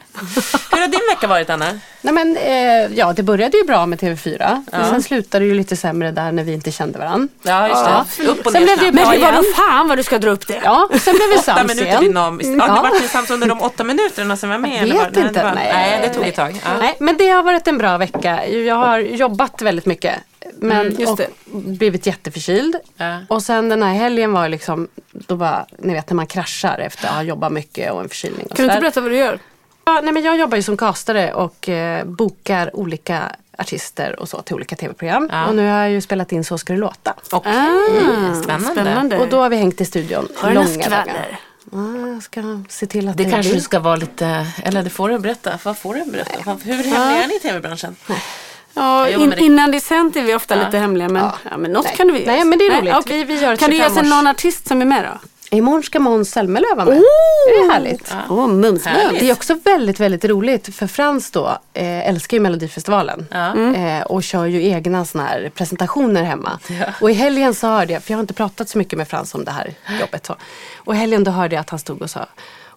Hur 0.71 0.79
har 0.81 0.87
din 0.87 0.99
vecka 1.15 1.27
varit 1.27 1.49
Anna? 1.49 1.79
Nej, 2.01 2.13
men, 2.13 2.37
eh, 2.37 2.97
ja, 2.97 3.13
det 3.13 3.23
började 3.23 3.57
ju 3.57 3.63
bra 3.63 3.85
med 3.85 3.99
TV4. 3.99 4.63
Men 4.71 4.89
sen 4.89 5.03
slutade 5.03 5.45
det 5.45 5.49
ju 5.49 5.55
lite 5.55 5.75
sämre 5.75 6.11
där 6.11 6.31
när 6.31 6.43
vi 6.43 6.53
inte 6.53 6.71
kände 6.71 6.94
varandra. 6.97 7.27
Ja, 7.41 7.67
just 7.67 8.17
det. 8.17 8.27
Upp 8.27 8.45
och 8.45 8.51
Sen 8.51 8.63
blev 8.63 8.77
det 8.79 8.91
Men 8.91 9.11
det 9.11 9.17
var 9.19 9.31
då 9.31 9.43
fan 9.43 9.87
vad 9.87 9.97
du 9.97 10.03
ska 10.03 10.19
dra 10.19 10.29
upp 10.31 10.47
det. 10.47 10.61
Ja, 10.63 10.89
sen 11.01 11.15
blev 11.15 11.29
vi 11.29 11.37
sams 11.37 11.61
minuter 11.67 11.85
igen. 11.85 12.03
dynamiskt. 12.03 12.53
Ja, 12.57 12.65
Ja. 12.67 12.75
det 12.75 12.81
var 12.89 12.99
ni 13.01 13.07
sams 13.07 13.29
under 13.31 13.47
de 13.47 13.61
åtta 13.61 13.83
minuterna 13.83 14.37
som 14.37 14.49
var 14.49 14.57
med? 14.57 14.87
Jag 14.87 15.05
vet 15.05 15.17
inte. 15.17 15.43
var, 15.43 15.55
Nej. 15.55 15.69
nej, 15.73 15.99
det 16.01 16.13
tog 16.13 16.23
ett 16.27 16.35
tag. 16.35 16.61
Ja. 16.65 16.69
Nej, 16.79 16.95
men 16.99 17.17
det 17.17 17.29
har 17.29 17.43
varit 17.43 17.67
en 17.67 17.77
bra 17.77 17.97
vecka. 17.97 18.47
Jag 18.47 18.75
har 18.75 18.99
jobbat 18.99 19.61
väldigt 19.61 19.85
mycket. 19.85 20.13
Men, 20.59 20.81
Mm, 20.87 20.99
just 20.99 21.11
och 21.11 21.17
det. 21.17 21.27
blivit 21.45 22.05
jätteförkyld. 22.05 22.75
Ja. 22.97 23.19
Och 23.27 23.43
sen 23.43 23.69
den 23.69 23.83
här 23.83 23.93
helgen 23.93 24.31
var 24.33 24.49
liksom, 24.49 24.87
då 25.11 25.35
bara, 25.35 25.65
ni 25.79 25.93
vet 25.93 26.09
när 26.09 26.15
man 26.15 26.27
kraschar 26.27 26.77
efter 26.79 27.07
att 27.07 27.13
ha 27.13 27.23
jobbat 27.23 27.51
mycket 27.51 27.91
och 27.91 28.01
en 28.01 28.09
förkylning. 28.09 28.45
Och 28.49 28.55
Kan 28.57 28.65
du 28.67 28.71
inte 28.71 28.81
berätta 28.81 29.01
vad 29.01 29.11
du 29.11 29.17
gör? 29.17 29.39
Ja, 29.85 29.99
nej, 30.03 30.13
men 30.13 30.23
jag 30.23 30.37
jobbar 30.37 30.57
ju 30.57 30.63
som 30.63 30.77
castare 30.77 31.33
och 31.33 31.69
eh, 31.69 32.05
bokar 32.05 32.75
olika 32.75 33.21
artister 33.57 34.19
och 34.19 34.29
så 34.29 34.41
till 34.41 34.55
olika 34.55 34.75
tv-program. 34.75 35.29
Ja. 35.31 35.47
Och 35.47 35.55
nu 35.55 35.69
har 35.69 35.77
jag 35.79 35.91
ju 35.91 36.01
spelat 36.01 36.31
in 36.31 36.43
Så 36.43 36.57
ska 36.57 36.73
det 36.73 36.79
låta. 36.79 37.13
Okej, 37.31 37.51
Ah, 37.55 38.41
spännande. 38.43 38.81
spännande. 38.81 39.17
Och 39.19 39.27
då 39.27 39.39
har 39.41 39.49
vi 39.49 39.55
hängt 39.55 39.81
i 39.81 39.85
studion 39.85 40.27
Har 40.35 40.51
långa 40.53 40.89
dagar. 40.89 41.39
Ja, 41.71 42.07
jag 42.13 42.23
ska 42.23 42.63
se 42.69 42.85
till 42.85 43.09
att 43.09 43.17
Det 43.17 43.23
kanske 43.23 43.39
blir. 43.41 43.53
du 43.53 43.61
ska 43.61 43.79
vara 43.79 43.95
lite, 43.95 44.47
eller 44.63 44.83
det 44.83 44.89
får 44.89 45.09
du 45.09 45.19
berätta. 45.19 45.59
Vad 45.63 45.77
får 45.77 45.93
du 45.95 46.05
berätta? 46.11 46.31
Vad- 46.45 46.61
Hur 46.63 46.73
hemliga 46.73 47.23
är 47.23 47.27
ni 47.27 47.35
i 47.35 47.39
tv-branschen? 47.39 47.95
Ja, 48.73 49.09
in, 49.09 49.29
det. 49.29 49.39
innan 49.39 49.71
det 49.71 49.77
är 49.77 49.79
sänt 49.79 50.15
är 50.15 50.21
vi 50.23 50.35
ofta 50.35 50.55
lite 50.65 50.77
hemliga 50.77 51.09
men, 51.09 51.23
ja. 51.49 51.57
men 51.57 51.71
något 51.71 51.85
Nej. 51.85 51.95
kan 51.95 52.07
du 52.07 52.13
göra. 52.19 52.31
Nej, 52.31 52.45
men 52.45 52.59
det 52.59 52.65
är 52.67 52.81
roligt. 52.81 52.93
okej. 52.95 53.23
Vi- 53.23 53.35
vi 53.35 53.41
gör 53.41 53.55
kan 53.55 53.69
du 53.69 53.75
ge 53.75 53.81
oss 53.85 53.87
25 53.93 54.05
års- 54.05 54.09
någon 54.09 54.27
artist 54.27 54.67
som 54.67 54.81
är 54.81 54.85
med 54.85 55.03
då? 55.03 55.19
Imorgon 55.55 55.83
ska 55.83 55.99
Måns 55.99 56.31
Zelmerlöw 56.31 56.75
vara 56.75 56.85
med. 56.85 56.95
det 57.47 57.51
är 57.51 57.71
härligt. 57.71 58.15
Åh, 58.29 58.45
oh, 58.45 58.77
Härligt. 58.85 59.19
Det 59.19 59.29
är 59.29 59.33
också 59.33 59.59
väldigt, 59.63 59.99
väldigt 59.99 60.25
roligt 60.25 60.75
för 60.75 60.87
Frans 60.87 61.31
då 61.31 61.57
eh, 61.73 62.09
älskar 62.09 62.37
ju 62.37 62.41
Melodifestivalen. 62.41 63.27
Ja. 63.31 63.57
Eh, 63.75 64.01
och 64.01 64.23
kör 64.23 64.45
ju 64.45 64.63
egna 64.67 65.05
såna 65.05 65.23
här 65.23 65.51
presentationer 65.55 66.23
hemma. 66.23 66.59
Och 67.01 67.11
i 67.11 67.13
helgen 67.13 67.53
så 67.53 67.67
hörde 67.67 67.93
jag, 67.93 68.03
för 68.03 68.11
jag 68.11 68.17
har 68.17 68.21
inte 68.21 68.33
pratat 68.33 68.69
så 68.69 68.77
mycket 68.77 68.97
med 68.97 69.07
Frans 69.07 69.35
om 69.35 69.45
det 69.45 69.51
här 69.51 69.73
jobbet. 69.99 70.25
Så. 70.25 70.35
Och 70.77 70.95
i 70.95 70.97
helgen 70.97 71.23
då 71.23 71.31
hörde 71.31 71.55
jag 71.55 71.61
att 71.61 71.69
han 71.69 71.79
stod 71.79 72.01
och 72.01 72.09
sa 72.09 72.25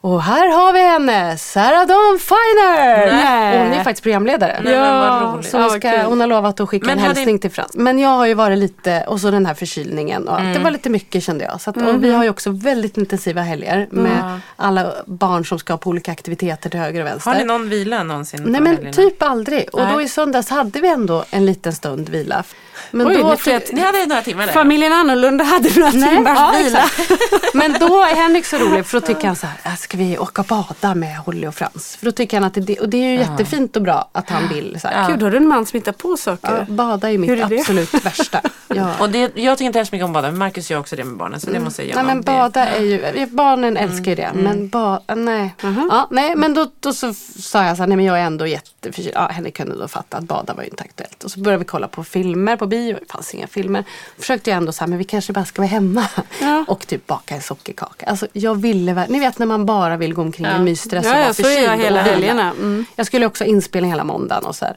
Och 0.01 0.23
här 0.23 0.49
har 0.49 0.73
vi 0.73 0.81
henne, 0.81 1.39
Sarah 1.39 1.87
Dawn 1.87 2.19
Finer! 2.19 3.13
Nej. 3.13 3.59
Hon 3.59 3.73
är 3.73 3.85
faktiskt 3.85 4.03
programledare. 4.03 4.61
Nej, 4.65 4.73
men 4.75 4.81
vad 4.99 5.09
Ja. 5.09 5.43
Så 5.43 5.59
hon, 5.61 5.71
ska, 5.71 6.03
hon 6.03 6.21
har 6.21 6.27
lovat 6.27 6.61
att 6.61 6.69
skicka 6.69 6.87
Men 6.87 6.93
en 6.99 7.05
hade- 7.05 7.15
hälsning 7.15 7.39
till 7.39 7.51
Frans. 7.51 7.71
Men 7.75 7.99
jag 7.99 8.09
har 8.09 8.27
ju 8.27 8.35
varit 8.35 8.59
lite, 8.59 9.05
och 9.09 9.21
så 9.21 9.31
den 9.31 9.47
här 9.47 9.55
förkylningen 9.55 10.29
och 10.29 10.35
allt. 10.35 10.41
Mm. 10.43 10.53
Det 10.55 10.59
var 10.61 10.71
lite 10.71 10.91
mycket 10.91 11.23
kände 11.23 11.45
jag. 11.45 11.61
Så 11.61 11.71
att, 11.71 11.77
och 11.77 12.05
vi 12.05 12.13
har 12.15 12.25
ju 12.25 12.31
också 12.31 12.51
väldigt 12.51 12.97
intensiva 12.97 13.43
helger 13.43 13.89
med 13.91 14.41
alla 14.57 14.93
barn 15.07 15.45
som 15.45 15.59
ska 15.59 15.77
på 15.77 15.91
olika 15.91 16.13
aktiviteter 16.13 16.71
till 16.71 16.81
höger 16.81 17.01
och 17.01 17.07
vänster. 17.07 17.31
Har 17.31 17.39
ni 17.39 17.45
någon 17.45 17.69
vila 17.69 18.03
någonsin? 18.03 18.43
Nej 18.47 18.61
men 18.61 18.67
helgerna? 18.67 18.93
typ 18.93 19.23
aldrig. 19.23 19.69
Och 19.73 19.81
då 19.81 19.97
Nej. 19.97 20.05
i 20.05 20.09
söndags 20.09 20.51
hade 20.51 20.81
vi 20.81 20.89
ändå 20.89 21.25
en 21.31 21.47
liten 21.47 21.73
stund 21.73 22.09
vila. 22.09 22.45
Men 22.91 23.07
Oj, 23.07 23.15
då 23.15 23.37
ni 23.47 23.61
Ni 23.73 23.81
hade 23.81 24.07
några 24.07 24.23
timmar 24.23 24.47
där? 24.47 24.53
Familjen 24.53 24.93
Annorlunda 24.93 25.45
hade 25.45 25.69
några 25.81 25.91
timmars 25.93 26.39
ja, 26.39 26.55
vila. 26.59 26.85
Men 27.55 27.73
då 27.81 28.03
är 28.03 28.15
Henrik 28.15 28.47
så 28.47 28.57
rolig 28.59 28.87
för 28.87 29.01
då 29.01 29.07
tycker 29.07 29.27
han 29.27 29.37
så 29.37 29.47
här, 29.47 29.73
"Äh, 29.73 29.77
ska 29.89 29.99
vi 29.99 30.19
åka 30.19 30.43
och 30.43 30.47
bada 30.47 30.95
med 30.95 31.17
Holly 31.17 31.47
och 31.47 31.55
Frans? 31.55 31.97
För 31.97 32.07
då 32.07 32.13
tycker 32.13 32.37
han 32.37 32.45
att 32.45 32.55
det, 32.67 32.81
och 32.81 32.89
det 32.89 32.97
är 32.97 33.11
ju 33.11 33.19
jättefint 33.19 33.77
och 33.77 33.83
bra 33.83 34.09
att 34.13 34.31
han 34.31 34.49
vill. 34.49 34.81
Så 34.81 34.89
här. 34.89 35.11
Gud, 35.11 35.23
har 35.23 35.31
du 35.31 35.37
en 35.37 35.49
man 35.49 35.67
som 35.67 35.77
hittar 35.77 35.93
på 35.93 36.17
saker? 36.17 36.67
Ja, 36.69 36.75
bada 36.75 37.11
är 37.11 37.19
mitt 37.19 37.31
är 37.31 37.37
det? 37.37 37.61
absolut 37.61 37.95
värsta. 38.07 38.41
Ja. 38.75 38.95
Och 39.01 39.11
det, 39.11 39.19
jag 39.19 39.59
tycker 39.59 39.67
inte 39.67 39.79
hemskt 39.79 39.93
mycket 39.93 40.05
om 40.05 40.13
bada, 40.13 40.31
men 40.31 40.39
Marcus 40.39 40.71
gör 40.71 40.79
också 40.79 40.97
det 40.97 41.05
med 41.05 41.17
barnen 41.17 41.41
så 41.41 41.51
det 41.51 41.61
måste 41.61 41.83
jag 41.83 41.95
Nej 41.97 42.05
men 42.05 42.23
bada 42.23 42.67
är 42.67 42.81
ju, 42.81 43.27
barnen 43.27 43.77
älskar 43.77 44.11
ju 44.11 44.15
det. 44.15 44.31
Men 44.35 44.69
ba, 44.69 45.01
nej. 45.17 45.55
Ja, 45.91 46.09
nej 46.11 46.37
men 46.37 46.55
då, 46.55 46.71
då 46.81 46.93
så 46.93 47.15
sa 47.39 47.65
jag 47.65 47.77
så 47.77 47.83
här, 47.83 47.87
nej 47.87 47.97
men 47.97 48.07
jag 48.07 48.19
är 48.19 48.23
ändå 48.23 48.47
jätteförkyld. 48.47 49.15
Ja, 49.15 49.29
Henrik 49.29 49.57
kunde 49.57 49.77
då 49.77 49.89
fatta 49.89 50.17
att 50.17 50.25
bada 50.25 50.55
var 50.55 50.63
ju 50.63 50.69
inte 50.69 50.83
aktuellt. 50.83 51.25
Och 51.25 51.31
så 51.31 51.41
började 51.41 51.59
vi 51.59 51.65
kolla 51.65 51.89
på 51.89 52.05
filmer 52.05 52.57
på 52.57 52.67
bio, 52.67 52.97
det 53.01 53.13
fanns 53.13 53.35
inga 53.35 53.47
filmer. 53.47 53.85
Försökte 54.19 54.51
jag 54.51 54.57
ändå 54.57 54.73
så 54.73 54.81
här, 54.81 54.89
men 54.89 54.99
vi 54.99 55.05
kanske 55.05 55.33
bara 55.33 55.45
ska 55.45 55.63
vara 55.63 55.71
hemma. 55.71 56.05
Ja. 56.41 56.65
Och 56.69 56.87
typ 56.87 57.07
baka 57.07 57.35
en 57.35 57.43
sockerkaka. 57.43 58.07
Alltså 58.07 58.27
jag 58.33 58.55
ville, 58.55 59.07
ni 59.09 59.21
vet 59.21 59.39
när 59.39 59.47
man 59.47 59.67
bara 59.79 59.97
vill 59.97 60.15
gå 60.15 60.23
omkring 60.23 60.47
i 60.47 60.59
mysdress 60.59 61.07
och 61.07 61.11
Ja, 61.11 61.15
vara 61.15 61.21
ja, 61.21 61.25
är 61.25 61.29
jag 61.29 61.37
förkyld 61.37 61.81
hela 61.85 62.03
helgerna. 62.03 62.51
Mm. 62.51 62.85
Jag 62.97 63.07
skulle 63.07 63.27
också 63.27 63.45
inspelning 63.45 63.91
hela 63.91 64.05
måndagen 64.05 64.45
och 64.45 64.57
så 64.57 64.65
här. 64.65 64.77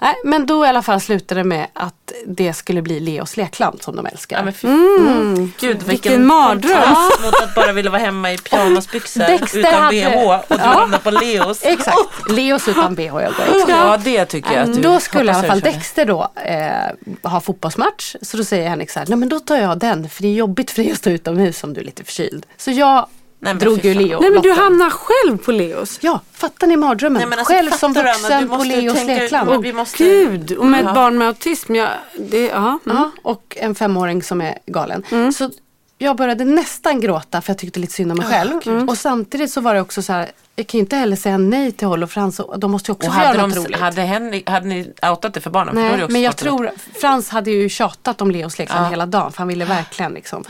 Nej, 0.00 0.14
men 0.24 0.46
då 0.46 0.64
i 0.64 0.68
alla 0.68 0.82
fall 0.82 1.00
slutade 1.00 1.40
det 1.40 1.44
med 1.44 1.66
att 1.72 2.12
det 2.26 2.52
skulle 2.52 2.82
bli 2.82 3.00
Leos 3.00 3.36
lekland 3.36 3.82
som 3.82 3.96
de 3.96 4.06
älskar. 4.06 4.36
Ja, 4.38 4.44
men 4.44 4.52
fy, 4.52 4.68
mm. 4.68 5.52
Gud 5.60 5.82
Vilken 5.82 6.26
mardröm. 6.26 6.72
kontrast 6.82 7.24
mot 7.24 7.42
att 7.42 7.54
bara 7.54 7.72
vilja 7.72 7.90
vara 7.90 8.00
hemma 8.02 8.32
i 8.32 8.38
pyjamasbyxor 8.38 9.20
Dexter 9.20 9.58
utan 9.58 9.74
hade- 9.82 10.00
bh 10.10 10.16
och 10.28 10.44
du 10.48 10.54
Ja. 10.56 10.56
hamnar 10.66 10.98
på 10.98 11.10
Leos. 11.10 11.58
Exakt, 11.62 12.30
Leos 12.30 12.68
utan 12.68 12.94
bh 12.94 13.02
jag 13.04 13.14
går. 13.14 13.68
Ja 13.68 13.96
det 14.04 14.24
tycker 14.24 14.52
jag 14.52 14.62
att 14.62 14.74
du 14.74 14.80
Då 14.82 15.00
skulle 15.00 15.32
i 15.32 15.34
alla 15.34 15.48
fall. 15.48 15.60
Dexter 15.60 16.04
då 16.04 16.28
eh, 16.44 17.30
ha 17.30 17.40
fotbollsmatch. 17.40 18.16
Så 18.22 18.36
då 18.36 18.44
säger 18.44 18.68
Henrik 18.68 18.90
så 18.90 18.98
här, 18.98 19.06
nej 19.08 19.18
men 19.18 19.28
då 19.28 19.40
tar 19.40 19.56
jag 19.56 19.78
den 19.78 20.08
för 20.08 20.22
det 20.22 20.28
är 20.28 20.32
jobbigt 20.34 20.70
för 20.70 20.82
dig 20.82 20.92
att 20.92 20.98
stå 20.98 21.10
utomhus 21.10 21.64
om 21.64 21.72
du 21.74 21.80
är 21.80 21.84
lite 21.84 22.04
förkyld. 22.04 22.46
Så 22.56 22.70
jag 22.70 23.06
Nej, 23.38 23.54
men 23.54 23.58
drog 23.58 23.84
ju. 23.84 23.94
Leo 23.94 24.20
Nej 24.20 24.30
men 24.30 24.42
du 24.42 24.52
hamnar 24.52 24.90
själv 24.90 25.38
på 25.38 25.52
Leos. 25.52 25.98
Ja, 26.02 26.20
fattar 26.32 26.66
ni 26.66 26.76
mardrömmen? 26.76 27.20
Nej, 27.20 27.28
men 27.28 27.38
alltså, 27.38 27.54
Själv 27.54 27.70
som 27.70 27.92
vuxen 27.92 28.48
på 28.48 28.64
Leos 28.64 29.04
lekland. 29.06 29.62
Vi 29.62 29.72
måste- 29.72 30.04
Gud, 30.04 30.52
och 30.52 30.66
med 30.66 30.84
Ja. 30.84 30.88
ett 30.88 30.94
barn 30.94 31.18
med 31.18 31.28
autism. 31.28 31.74
Ja, 31.74 31.88
det, 32.18 32.46
ja. 32.46 32.56
Mm. 32.58 32.78
Ja, 32.84 33.10
och 33.22 33.56
en 33.60 33.74
femåring 33.74 34.22
som 34.22 34.40
är 34.40 34.58
galen. 34.66 35.02
Så 35.34 35.50
jag 35.98 36.16
började 36.16 36.44
nästan 36.44 37.00
gråta 37.00 37.40
för 37.40 37.50
jag 37.50 37.58
tyckte 37.58 37.80
lite 37.80 37.92
synd 37.92 38.12
om 38.12 38.18
mig 38.18 38.26
själv. 38.26 38.88
Och 38.88 38.98
samtidigt 38.98 39.50
så 39.50 39.60
var 39.60 39.74
det 39.74 39.80
också 39.80 40.02
så 40.02 40.12
här, 40.12 40.30
jag 40.56 40.66
kan 40.66 40.78
ju 40.78 40.82
inte 40.82 40.96
heller 40.96 41.16
säga 41.16 41.38
nej 41.38 41.72
till 41.72 41.86
Håll 41.88 42.02
och 42.02 42.10
Frans. 42.10 42.40
och 42.40 42.58
De 42.58 42.70
måste 42.70 42.90
ju 42.90 42.92
också 42.94 43.08
Och 43.08 43.14
få 43.14 43.20
göra 43.20 43.28
hade, 43.28 43.42
något 43.42 43.54
de, 43.54 43.60
roligt. 43.64 43.80
hade, 43.80 44.02
Henrik, 44.02 44.50
hade 44.50 44.66
ni 44.66 44.92
outat 45.10 45.34
det 45.34 45.40
för 45.40 45.50
barnen? 45.50 45.74
För 45.74 45.80
det 45.82 45.88
Nej, 45.88 46.02
också 46.04 46.12
men 46.12 46.22
jag 46.22 46.36
tror, 46.36 46.70
Frans 47.00 47.28
hade 47.28 47.50
ju 47.50 47.68
tjatat 47.68 48.20
om 48.20 48.30
Leos 48.30 48.58
lekland 48.58 48.86
Ja. 48.86 48.90
hela 48.90 49.06
dagen 49.06 49.32
för 49.32 49.38
han 49.38 49.48
ville 49.48 49.64
verkligen 49.64 50.12
liksom. 50.12 50.44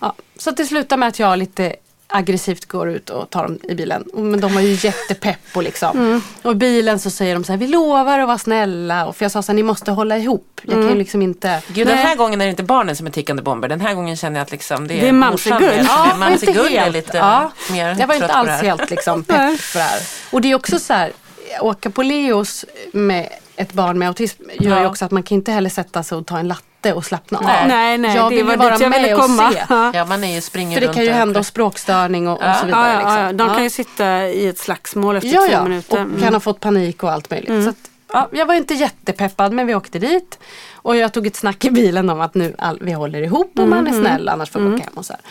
Ja. 0.00 0.14
Så 0.38 0.50
det 0.50 0.64
slutar 0.64 0.96
med 0.96 1.08
att 1.08 1.18
jag 1.18 1.38
lite 1.38 1.76
aggressivt 2.08 2.64
går 2.64 2.88
ut 2.88 3.10
och 3.10 3.30
tar 3.30 3.42
dem 3.42 3.58
i 3.62 3.74
bilen. 3.74 4.04
Men 4.14 4.40
de 4.40 4.54
var 4.54 4.60
ju 4.60 4.72
jättepepp 4.72 5.40
och 5.54 5.62
liksom. 5.62 6.22
Och 6.42 6.52
i 6.52 6.54
bilen 6.54 6.98
så 6.98 7.10
säger 7.10 7.34
de 7.34 7.44
så 7.44 7.52
här, 7.52 7.58
vi 7.58 7.66
lovar 7.66 8.18
att 8.18 8.26
vara 8.26 8.38
snälla. 8.38 9.06
Och 9.06 9.16
för 9.16 9.24
jag 9.24 9.32
sa 9.32 9.42
så 9.42 9.52
här, 9.52 9.56
ni 9.56 9.62
måste 9.62 9.90
hålla 9.90 10.18
ihop. 10.18 10.60
Jag 10.62 10.74
kan 10.74 10.88
ju 10.88 10.94
liksom 10.94 11.22
inte. 11.22 11.62
Gud, 11.68 11.86
den 11.86 11.98
här 11.98 12.16
gången 12.16 12.40
är 12.40 12.44
det 12.44 12.50
inte 12.50 12.62
barnen 12.62 12.96
som 12.96 13.06
är 13.06 13.10
tickande 13.10 13.42
bomber. 13.42 13.68
Den 13.68 13.80
här 13.80 13.94
gången 13.94 14.16
känner 14.16 14.40
jag 14.40 14.44
att 14.44 14.50
liksom, 14.50 14.88
det 14.88 14.94
är, 14.94 15.00
Det 15.00 15.08
är 15.08 15.12
Mamsegull. 15.12 15.62
Ja, 15.62 16.04
det 16.04 16.10
är 16.10 16.16
Mamsegull 16.16 16.74
är 16.74 16.80
helt. 16.80 16.92
lite 16.94 17.16
ja. 17.16 17.52
mer 17.70 17.96
Jag 17.98 18.06
var 18.06 18.14
inte 18.14 18.32
alls 18.32 18.62
helt 18.62 18.90
liksom 18.90 19.24
pepp 19.24 19.60
för 19.60 19.78
det 19.78 19.84
här. 19.84 20.00
Och 20.30 20.40
det 20.40 20.50
är 20.50 20.54
också 20.54 20.78
så 20.78 20.92
här, 20.92 21.12
åka 21.60 21.90
på 21.90 22.02
Leos 22.02 22.64
med 22.92 23.28
ett 23.56 23.72
barn 23.72 23.98
med 23.98 24.08
autism 24.08 24.42
gör 24.60 24.76
ju 24.76 24.82
Ja. 24.82 24.88
också 24.88 25.04
att 25.04 25.10
man 25.10 25.22
kan 25.22 25.34
inte 25.36 25.52
heller 25.52 25.70
sätta 25.70 26.02
sig 26.02 26.18
och 26.18 26.26
ta 26.26 26.38
en 26.38 26.48
latte 26.48 26.92
och 26.92 27.04
slappna 27.04 27.40
Nej. 27.40 27.62
av. 27.62 27.68
Nej, 27.68 27.98
nej, 27.98 28.16
jag 28.16 28.30
det 28.30 28.36
vill 28.36 28.44
var 28.44 28.52
ju 28.52 28.58
vara 28.58 28.76
jag 28.78 28.90
med 28.90 29.02
ville 29.02 29.14
och 29.14 29.20
komma. 29.20 29.52
se. 29.52 29.62
Ja. 29.94 30.04
Man 30.04 30.24
är 30.24 30.34
ju 30.34 30.40
springer 30.40 30.74
För 30.74 30.80
det 30.80 30.86
runt 30.86 30.96
kan 30.96 31.04
ju 31.04 31.10
hända 31.10 31.42
språkstörning 31.44 32.28
och, 32.28 32.38
och 32.38 32.44
Ja. 32.48 32.54
så 32.54 32.66
vidare. 32.66 32.86
Ja, 32.86 32.92
ja, 32.92 32.98
liksom. 32.98 33.22
ja, 33.24 33.32
de 33.32 33.46
kan 33.48 33.56
Ja. 33.56 33.62
ju 33.62 33.70
sitta 33.70 34.26
i 34.28 34.48
ett 34.48 34.58
slagsmål 34.58 35.16
efter 35.16 35.28
ja, 35.30 35.40
två 35.40 35.52
ja. 35.52 35.62
minuter. 35.62 35.94
och 35.96 36.00
Mm. 36.02 36.20
kan 36.22 36.32
ha 36.32 36.40
fått 36.40 36.60
panik 36.60 37.02
och 37.02 37.12
allt 37.12 37.30
möjligt. 37.30 37.64
Så 37.64 37.70
att, 37.70 37.76
ja, 38.12 38.28
jag 38.32 38.46
var 38.46 38.54
inte 38.54 38.74
jättepeppad 38.74 39.52
men 39.52 39.66
vi 39.66 39.74
åkte 39.74 39.98
dit. 39.98 40.38
Och 40.74 40.96
jag 40.96 41.12
tog 41.12 41.26
ett 41.26 41.36
snack 41.36 41.64
i 41.64 41.70
bilen 41.70 42.10
om 42.10 42.20
att 42.20 42.34
nu 42.34 42.54
all, 42.58 42.78
vi 42.80 42.92
håller 42.92 43.22
ihop 43.22 43.58
och 43.58 43.68
man 43.68 43.86
är 43.86 43.92
snäll 43.92 44.28
annars 44.28 44.50
får 44.50 44.60
vi 44.60 44.74
åka 44.74 44.84
hem 44.84 44.92
och 44.94 45.06
så 45.06 45.12
här. 45.12 45.22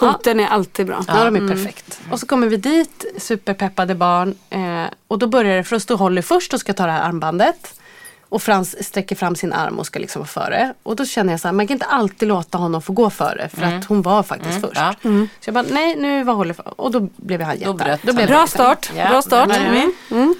Ja. 0.00 0.06
Hoten 0.06 0.40
är 0.40 0.46
alltid 0.46 0.86
bra. 0.86 1.04
Ja, 1.08 1.24
de 1.24 1.36
är 1.36 1.48
perfekt. 1.48 2.00
Och 2.10 2.20
så 2.20 2.26
kommer 2.26 2.46
vi 2.46 2.56
dit, 2.56 3.04
superpeppade 3.18 3.94
barn. 3.94 4.34
Eh, 4.50 4.84
och 5.08 5.18
då 5.18 5.26
börjar 5.26 5.56
det, 5.56 5.64
för 5.64 5.76
att 5.76 5.82
stå 5.82 5.96
Holly 5.96 6.22
först 6.22 6.54
och 6.54 6.60
ska 6.60 6.72
ta 6.72 6.86
det 6.86 6.92
här 6.92 7.08
armbandet. 7.08 7.80
Och 8.28 8.42
Frans 8.42 8.84
sträcker 8.86 9.16
fram 9.16 9.36
sin 9.36 9.52
arm 9.52 9.78
och 9.78 9.86
ska 9.86 9.98
liksom 9.98 10.20
vara 10.20 10.28
före. 10.28 10.74
Och 10.82 10.96
då 10.96 11.04
känner 11.04 11.32
jag 11.32 11.40
så 11.40 11.48
här, 11.48 11.52
man 11.52 11.66
kan 11.66 11.74
inte 11.74 11.86
alltid 11.86 12.28
låta 12.28 12.58
honom 12.58 12.82
få 12.82 12.92
gå 12.92 13.10
före. 13.10 13.48
För 13.48 13.62
att 13.62 13.84
hon 13.84 14.02
var 14.02 14.22
faktiskt 14.22 14.60
först. 14.60 14.76
ja. 14.76 14.94
Så 15.02 15.28
jag 15.44 15.54
bara, 15.54 15.64
nej 15.70 15.96
nu 15.96 16.24
var 16.24 16.34
Holly 16.34 16.54
före. 16.54 16.66
Och 16.76 16.90
då 16.90 17.08
blev 17.16 17.42
han 17.42 17.58
jätte... 17.58 17.72
bröt 17.72 18.02
då 18.02 18.12
blev 18.12 18.28
han. 18.28 18.38
jag 18.38 18.40
Bra 18.40 18.46
start. 18.46 18.90
Ja, 18.96 19.08
Bra 19.08 19.22
start. 19.22 19.48
där 19.48 19.60
är 19.60 19.70
vi. 19.70 19.92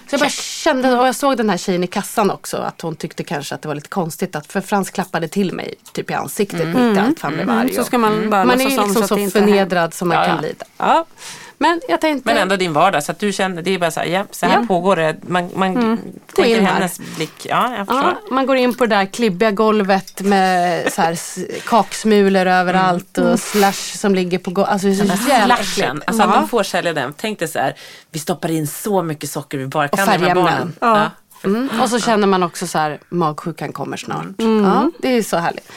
Så 0.09 0.15
jag 0.15 0.21
bara 0.21 0.31
kände, 0.31 0.99
och 0.99 1.07
jag 1.07 1.15
såg 1.15 1.37
den 1.37 1.51
här 1.51 1.57
tjejen 1.57 1.85
i 1.85 1.87
kassan 1.87 2.31
också, 2.31 2.57
att 2.57 2.81
hon 2.81 2.97
tyckte 2.97 3.25
kanske 3.25 3.55
att 3.55 3.63
det 3.63 3.69
var 3.69 3.75
lite 3.75 3.89
konstigt 3.89 4.37
att, 4.37 4.53
för 4.53 4.61
Frans 4.61 4.91
klappade 4.91 5.29
till 5.29 5.53
mig 5.53 5.75
typ 5.93 6.11
i 6.11 6.15
ansiktet 6.15 6.67
mitt 6.67 6.97
i 6.97 6.99
allt 6.99 7.21
för 7.21 7.29
han 7.29 7.35
blev 7.35 7.51
arg. 7.51 7.61
Mm, 7.61 7.75
Så 7.75 7.85
ska 7.85 7.99
man 7.99 8.31
bara 8.31 8.45
man 8.45 8.61
är 8.61 8.65
liksom 8.65 8.95
så 8.95 9.01
har 9.01 9.31
förnedrad 9.31 9.95
som 9.95 10.09
man 10.09 10.17
Ja, 10.19 10.25
kan 10.25 10.39
bli. 10.39 10.55
Ja. 10.79 11.05
Men 11.59 11.81
jag 11.89 12.01
tänkte... 12.01 12.29
Men 12.33 12.43
ändå 12.43 12.57
din 12.57 12.73
vardag, 12.73 13.03
så 13.05 13.13
att 13.13 13.19
du 13.19 13.33
känner, 13.33 13.63
det 13.63 13.75
är 13.75 13.79
bara 13.79 13.91
så 13.91 14.01
här, 14.01 14.07
ja, 14.07 14.25
så 14.31 14.47
här 14.47 14.59
Ja. 14.61 14.65
pågår 14.69 14.97
det. 14.97 15.17
Man, 15.23 15.51
man 15.55 15.75
Gå 15.75 15.97
tänker 16.43 16.61
hennes 16.61 16.99
blick. 17.17 17.47
Ja, 17.49 17.77
jag 17.77 17.87
förstår. 17.87 18.03
Ja, 18.29 18.35
man 18.35 18.47
går 18.47 18.57
in 18.57 18.75
på 18.75 18.87
det 18.87 18.97
där 18.97 19.05
klibbiga 19.07 19.51
golvet 19.51 20.21
med 20.21 20.93
så 20.93 21.03
här 21.03 21.19
kaksmulor 21.67 22.47
överallt 22.47 23.19
och 23.19 23.41
slush 23.41 23.97
som 23.97 24.15
ligger 24.15 24.39
på 24.39 24.51
golvet. 24.51 24.73
Alltså 24.73 24.87
det 24.87 24.93
är 24.93 25.17
så 25.17 25.29
jävla 25.29 25.57
Slashen, 25.57 25.91
äckligt. 25.91 26.09
alltså 26.09 26.23
att 26.23 26.31
Ja. 26.35 26.41
de 26.41 26.49
får 26.49 26.63
sälja 26.63 26.93
den. 26.93 27.15
Tänk 27.17 27.39
dig 27.39 27.49
så 27.49 27.59
här, 27.59 27.75
vi 28.11 28.19
stoppar 28.19 28.51
in 28.51 28.67
så 28.67 29.03
mycket 29.03 29.31
socker 29.31 29.59
vi 29.59 29.67
bara 29.67 29.89
kan 29.89 30.01
Och 30.09 30.15
färgämnen. 30.15 30.73
Ja. 30.81 30.95
För- 30.95 31.11
Mm. 31.45 31.81
Och 31.83 31.89
så 31.91 32.01
känner 32.01 32.27
man 32.27 32.43
också 32.43 32.67
så 32.67 32.79
här, 32.79 32.99
magsjukan 33.09 33.73
kommer 33.73 33.97
snart. 33.97 34.27
Ja, 34.39 34.91
det 34.99 35.09
är 35.09 35.23
så 35.23 35.37
härligt. 35.37 35.73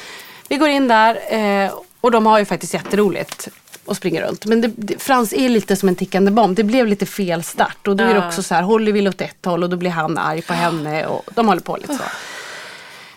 Vi 0.50 0.58
går 0.58 0.70
in 0.70 0.88
där 0.88 1.20
eh, 1.66 1.72
och 2.02 2.12
de 2.12 2.26
har 2.26 2.40
ju 2.40 2.46
faktiskt 2.46 2.74
jätteroligt 2.74 3.48
och 3.86 3.98
springer 3.98 4.22
runt. 4.28 4.46
Men 4.46 4.62
det, 4.62 4.72
det, 4.76 5.02
Frans 5.02 5.34
är 5.34 5.50
lite 5.50 5.76
som 5.76 5.90
en 5.90 5.96
tickande 5.96 6.32
bomb. 6.32 6.56
Det 6.56 6.64
blev 6.64 6.88
lite 6.88 7.06
fel 7.06 7.44
start 7.44 7.88
och 7.88 7.96
då 7.96 8.04
är 8.04 8.08
det 8.14 8.20
Ja. 8.20 8.28
också 8.28 8.44
så 8.44 8.56
här, 8.56 8.62
Holly 8.62 8.92
vill 8.92 9.08
åt 9.08 9.22
ett 9.22 9.46
håll 9.46 9.64
och 9.64 9.70
då 9.70 9.78
blir 9.78 9.90
han 9.92 10.18
arg 10.18 10.42
på 10.42 10.54
henne 10.54 11.06
och 11.06 11.24
de 11.36 11.48
håller 11.48 11.62
på 11.62 11.78
lite 11.78 11.94
så. 11.96 12.04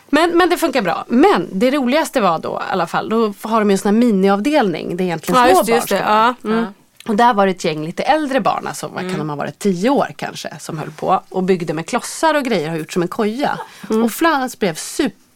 Men, 0.09 0.31
men 0.39 0.51
det 0.51 0.57
funkar 0.57 0.83
bra. 0.83 1.05
Men 1.09 1.49
det 1.53 1.71
roligaste 1.71 2.21
var 2.21 2.39
då 2.39 2.63
i 2.69 2.73
alla 2.73 2.87
fall, 2.87 3.09
då 3.09 3.35
har 3.43 3.61
de 3.61 3.71
ju 3.71 3.75
en 3.75 3.79
sån 3.79 3.95
här 3.95 4.01
miniavdelning. 4.01 4.97
Det 4.97 5.03
är 5.03 5.07
egentligen 5.07 5.41
Ja, 5.49 5.63
små 5.65 5.75
just 5.75 5.89
det. 5.89 5.95
barn 5.95 6.29
Just. 6.29 6.45
Ja. 6.45 6.51
Mm. 6.51 6.65
Och 7.09 7.17
där 7.17 7.35
var 7.35 7.47
det 7.47 7.51
ett 7.53 7.65
gäng 7.65 7.85
lite 7.87 8.03
äldre 8.03 8.41
barn, 8.41 8.67
alltså, 8.67 8.89
vad 8.89 9.01
kan 9.11 9.19
de 9.19 9.29
ha 9.29 9.37
varit, 9.37 9.59
tio 9.59 9.91
år 9.91 10.09
kanske, 10.17 10.53
som 10.61 10.79
höll 10.79 10.91
på 10.91 11.23
och 11.29 11.43
byggde 11.43 11.75
med 11.75 11.87
klossar 11.87 12.35
och 12.35 12.45
grejer 12.45 12.65
och 12.65 12.71
har 12.71 12.79
gjort 12.79 12.93
som 12.93 13.03
en 13.03 13.09
koja. 13.09 13.59
Och 14.05 14.13
Frans 14.13 14.59
blev 14.59 14.75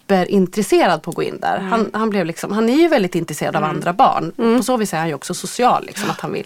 superintresserad 0.06 1.02
på 1.02 1.10
att 1.10 1.16
gå 1.16 1.22
in 1.22 1.38
där. 1.40 1.58
Han, 1.58 1.90
han, 1.92 2.10
blev 2.10 2.26
liksom, 2.26 2.52
han 2.52 2.68
är 2.68 2.76
ju 2.76 2.88
väldigt 2.88 3.14
intresserad 3.14 3.56
av 3.56 3.64
andra 3.64 3.92
barn. 3.92 4.56
På 4.56 4.62
så 4.62 4.76
vis 4.76 4.94
är 4.94 4.98
han 4.98 5.08
ju 5.08 5.14
också 5.14 5.34
social, 5.34 5.86
liksom, 5.86 6.10
att 6.10 6.20
han 6.20 6.32
vill. 6.32 6.44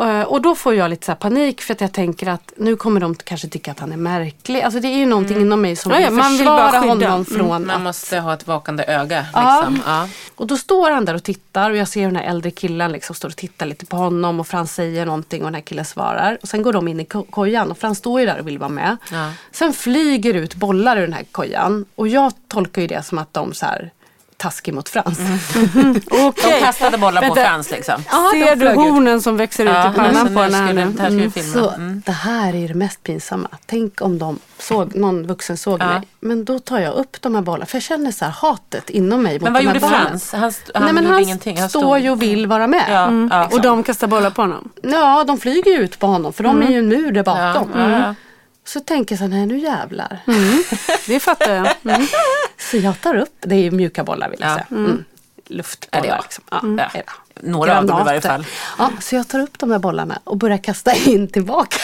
Eh, 0.00 0.22
Och 0.22 0.42
då 0.42 0.54
får 0.54 0.74
jag 0.74 0.90
lite 0.90 1.06
så 1.06 1.14
panik 1.14 1.60
för 1.62 1.72
att 1.74 1.80
jag 1.80 1.92
tänker 1.92 2.28
att 2.28 2.52
nu 2.56 2.76
kommer 2.76 3.00
de 3.00 3.14
kanske 3.14 3.48
tycka 3.48 3.70
att 3.70 3.80
han 3.80 3.92
är 3.92 3.96
märklig. 3.96 4.62
Alltså 4.62 4.80
det 4.80 4.88
är 4.88 4.96
ju 4.96 5.06
någonting 5.06 5.40
inom 5.40 5.60
mig 5.60 5.76
som 5.76 5.92
Ja, 5.92 6.00
ja, 6.00 6.08
vill 6.08 6.18
man 6.18 6.28
vill 6.30 6.38
försvara 6.38 6.56
bara 6.72 6.80
skydda. 6.82 6.88
honom 7.08 7.24
från 7.24 7.66
Man 7.66 7.70
att 7.70 7.80
måste 7.82 8.18
ha 8.18 8.34
ett 8.34 8.46
vakande 8.46 8.84
öga. 8.84 9.26
Ja. 9.34 9.64
Liksom. 9.70 9.82
Ja. 9.92 10.08
och 10.34 10.46
då 10.46 10.56
står 10.56 10.90
han 10.90 11.04
där 11.04 11.14
och 11.14 11.22
tittar 11.22 11.70
och 11.70 11.76
jag 11.76 11.88
ser 11.88 12.02
den 12.06 12.16
här 12.16 12.24
äldre 12.24 12.50
killen 12.50 12.92
liksom 12.92 13.14
står 13.16 13.28
och 13.28 13.36
tittar 13.36 13.66
lite 13.66 13.86
på 13.86 13.96
honom 13.96 14.40
och 14.40 14.46
Frans 14.46 14.74
säger 14.74 15.06
någonting 15.06 15.40
och 15.40 15.46
den 15.46 15.54
här 15.54 15.62
killen 15.62 15.84
svarar. 15.84 16.38
Och 16.42 16.48
sen 16.48 16.62
går 16.62 16.72
de 16.72 16.88
in 16.88 17.00
i 17.00 17.04
ko- 17.04 17.26
kojan 17.30 17.70
och 17.70 17.78
Frans 17.78 17.98
står 17.98 18.20
ju 18.20 18.26
där 18.26 18.38
och 18.40 18.46
vill 18.48 18.58
vara 18.58 18.70
med. 18.70 18.96
Ja. 19.12 19.32
Sen 19.52 19.72
flyger 19.72 20.34
ut 20.34 20.54
bollar 20.54 20.96
ur 20.96 21.00
den 21.02 21.12
här 21.12 21.24
kojan 21.32 21.84
och 21.94 22.08
jag 22.08 22.32
tolkar 22.48 22.82
ju 22.82 22.88
det 22.88 23.02
som 23.02 23.18
att 23.18 23.34
de 23.34 23.54
så 23.54 23.66
här 23.66 23.90
taskig 24.42 24.74
mot 24.74 24.88
Frans. 24.88 25.18
De 26.10 26.32
kastade 26.60 26.98
bollar 26.98 27.28
på 27.28 27.34
Frans 27.34 27.70
liksom. 27.70 28.04
De 28.10 28.38
Ser 28.40 28.50
du 28.56 28.60
flög 28.60 28.72
ut. 28.72 28.78
hornen 28.78 29.22
som 29.22 29.36
växer 29.36 29.64
ut 29.64 29.70
Ja, 29.70 29.90
i 29.92 29.94
pannan 29.94 30.34
på 30.34 30.40
här 30.42 30.72
nu? 30.72 30.94
här 31.00 31.30
filma. 31.30 31.52
Så 31.52 31.70
Mm. 31.70 32.02
det 32.06 32.12
här 32.12 32.54
är 32.54 32.68
det 32.68 32.74
mest 32.74 33.02
pinsamma. 33.02 33.48
Tänk 33.66 34.00
om 34.02 34.18
de 34.18 34.38
såg, 34.58 34.94
någon 34.96 35.26
vuxen 35.26 35.56
såg 35.56 35.80
Ja. 35.80 35.86
mig. 35.86 36.00
Men 36.20 36.44
då 36.44 36.58
tar 36.58 36.78
jag 36.78 36.94
upp 36.94 37.16
de 37.22 37.34
här 37.34 37.42
bollarna. 37.42 37.66
För 37.66 37.76
jag 37.76 37.82
känner 37.82 38.10
så 38.12 38.24
här 38.24 38.32
hatet 38.32 38.90
inom 38.90 39.22
mig 39.22 39.32
mot 39.34 39.42
Men 39.42 39.52
vad 39.52 39.62
gjorde. 39.62 39.80
Frans? 39.80 40.32
Han, 40.32 40.40
han 40.74 40.82
Nej, 40.84 40.92
men 40.92 41.06
han 41.06 41.20
ingenting. 41.22 41.60
Han 41.60 41.68
står 41.68 41.98
ju 41.98 42.10
och 42.10 42.22
vill 42.22 42.46
vara 42.46 42.66
med. 42.66 42.84
Ja, 42.88 43.02
Mm. 43.06 43.28
ja. 43.32 43.48
Och 43.52 43.60
de 43.60 43.82
kastar 43.82 44.06
bollar 44.06 44.30
på 44.30 44.42
honom? 44.42 44.68
Ja, 44.82 45.24
de 45.24 45.38
flyger 45.38 45.78
ut 45.78 45.98
på 45.98 46.06
honom 46.06 46.32
för 46.32 46.44
de 46.44 46.62
är 46.62 46.68
ju 46.70 46.78
en 46.78 46.88
mur 46.88 47.12
där 47.12 47.24
Ja, 47.26 47.52
bakom. 47.54 47.70
Ja, 48.64 48.68
ja. 48.70 48.72
Så 48.72 48.80
tänker 48.80 49.12
jag 49.14 49.18
så 49.18 49.24
här, 49.24 49.30
nej 49.30 49.46
nu 49.46 49.58
jävlar. 49.58 50.18
Det 51.06 51.20
fattar 51.20 51.54
jag. 51.54 51.94
Mm. 51.94 52.06
Så 52.58 52.76
jag 52.76 53.00
tar 53.00 53.16
upp, 53.16 53.36
det 53.40 53.54
är 53.54 53.58
ju 53.62 53.70
mjuka 53.70 54.04
bollar 54.04 54.28
vill 54.28 54.40
jag 54.40 54.50
Ja. 54.50 54.54
säga. 54.54 54.66
Mm. 54.70 55.04
Luftbollar 55.46 56.04
Ja, 56.06 56.10
det 56.10 56.16
var. 56.16 56.22
liksom. 56.22 56.78
Ja, 56.78 56.90
Ja. 56.94 57.02
Det. 57.34 57.50
Några 57.50 57.78
av 57.78 57.86
dem 57.86 58.00
i 58.00 58.04
varje 58.04 58.20
Granater. 58.20 58.28
fall. 58.28 58.46
Ja, 58.78 58.90
så 59.00 59.14
jag 59.16 59.28
tar 59.28 59.40
upp 59.40 59.58
de 59.58 59.70
här 59.70 59.78
bollarna 59.78 60.18
och 60.24 60.36
börjar 60.36 60.58
kasta 60.58 60.94
in 61.06 61.28
tillbaka. 61.28 61.76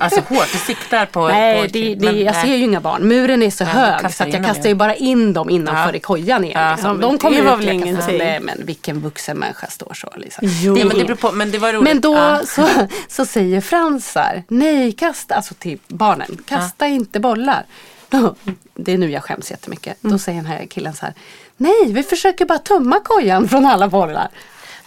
Alltså 0.00 0.20
hårt, 0.20 0.52
du 0.52 0.58
siktar 0.58 1.06
på... 1.06 1.28
Nej, 1.28 1.62
på, 1.66 1.72
det, 1.72 1.94
det, 1.94 2.04
men, 2.06 2.18
jag 2.24 2.32
nej. 2.34 2.42
ser 2.46 2.54
ju 2.56 2.64
inga 2.64 2.80
barn. 2.80 3.08
Muren 3.08 3.42
är 3.42 3.50
så 3.50 3.64
du 3.64 3.70
hög 3.70 4.12
så 4.12 4.24
jag 4.28 4.44
kastar 4.44 4.62
ju. 4.64 4.68
ju 4.68 4.74
bara 4.74 4.94
in 4.94 5.32
dem 5.32 5.50
innanför 5.50 5.92
Ja. 5.92 5.96
i 5.96 6.00
kojan 6.00 6.44
igen. 6.44 6.60
Ja. 6.60 6.72
Liksom. 6.72 7.00
De 7.00 7.12
det 7.12 7.18
kommer 7.18 7.38
ut, 7.38 7.44
väl 7.46 7.68
ingenting. 7.68 8.18
Nej, 8.18 8.40
men 8.40 8.66
vilken 8.66 9.00
vuxen 9.00 9.38
människa 9.38 9.66
står 9.66 9.94
så. 9.94 10.12
Liksom. 10.16 10.48
Jo. 10.62 10.74
Nej, 10.74 10.84
men 10.84 11.06
det 11.06 11.16
på, 11.16 11.32
men 11.32 11.50
det 11.50 11.58
var 11.58 11.72
roligt. 11.72 11.84
Men 11.84 12.00
då 12.00 12.14
Ja. 12.14 12.40
så, 12.46 12.68
så 13.08 13.26
säger 13.26 13.60
Frans 13.60 14.12
så 14.12 14.18
här, 14.20 14.44
nej 14.48 14.92
kasta, 14.92 15.34
alltså 15.34 15.54
till 15.54 15.78
barnen, 15.88 16.38
kasta 16.48 16.86
inte 16.86 17.20
bollar. 17.20 17.64
Det 18.74 18.92
är 18.92 18.98
nu 18.98 19.10
jag 19.10 19.22
skäms 19.24 19.50
jättemycket. 19.50 19.96
Då 20.00 20.18
säger 20.18 20.38
den 20.42 20.46
här 20.50 20.66
killen 20.66 20.94
så 20.94 21.06
här, 21.06 21.14
nej 21.56 21.92
vi 21.92 22.02
försöker 22.02 22.44
bara 22.44 22.58
tumma 22.58 23.00
kojan 23.00 23.48
från 23.48 23.66
alla 23.66 23.88
bollar. 23.88 24.28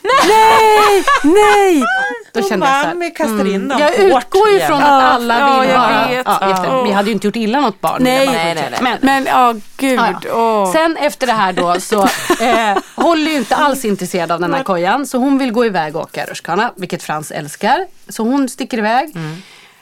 Nej! 0.03 1.03
Nej! 1.23 1.83
Då 2.33 2.49
kände 2.49 2.65
jag 2.67 2.81
så 2.81 2.87
här, 2.87 2.95
vi 2.95 3.11
kastar 3.11 3.47
in 3.55 3.67
dem 3.67 3.79
jag 3.79 3.95
utgår 3.95 4.49
ju 4.49 4.59
från 4.59 4.79
Ja, 4.79 4.85
att 4.97 5.13
alla 5.13 5.39
ja, 5.39 5.59
vill 5.59 5.69
jag 5.69 5.79
bara... 5.79 6.07
vet. 6.07 6.25
Ja, 6.25 6.65
Ja. 6.65 6.83
vi 6.83 6.91
hade 6.91 7.07
ju 7.09 7.13
inte 7.13 7.27
gjort 7.27 7.35
illa 7.35 7.59
något 7.61 7.81
barn. 7.81 8.03
Nej. 8.03 8.25
Nej, 8.27 8.55
nej. 8.55 8.79
Men, 8.81 8.97
Men 9.01 9.25
ja, 9.25 9.53
gud. 9.77 9.99
Ja, 9.99 10.19
ja. 10.23 10.33
Åh. 10.35 10.71
Sen 10.71 10.97
efter 10.97 11.27
det 11.27 11.33
här 11.33 11.53
då 11.53 11.79
så 11.79 12.01
eh, 12.41 12.77
Holly 12.95 13.25
är 13.27 13.31
ju 13.31 13.37
inte 13.37 13.55
alls 13.55 13.85
intresserad 13.85 14.31
av 14.31 14.39
den 14.39 14.53
här 14.53 14.63
kojan 14.63 15.07
så 15.07 15.17
hon 15.17 15.37
vill 15.37 15.51
gå 15.51 15.65
iväg 15.65 15.95
och 15.95 16.01
åka 16.01 16.25
rutschkana 16.25 16.71
vilket 16.75 17.03
Frans 17.03 17.31
älskar. 17.31 17.85
Så 18.09 18.23
hon 18.23 18.49
sticker 18.49 18.77
iväg. 18.77 19.13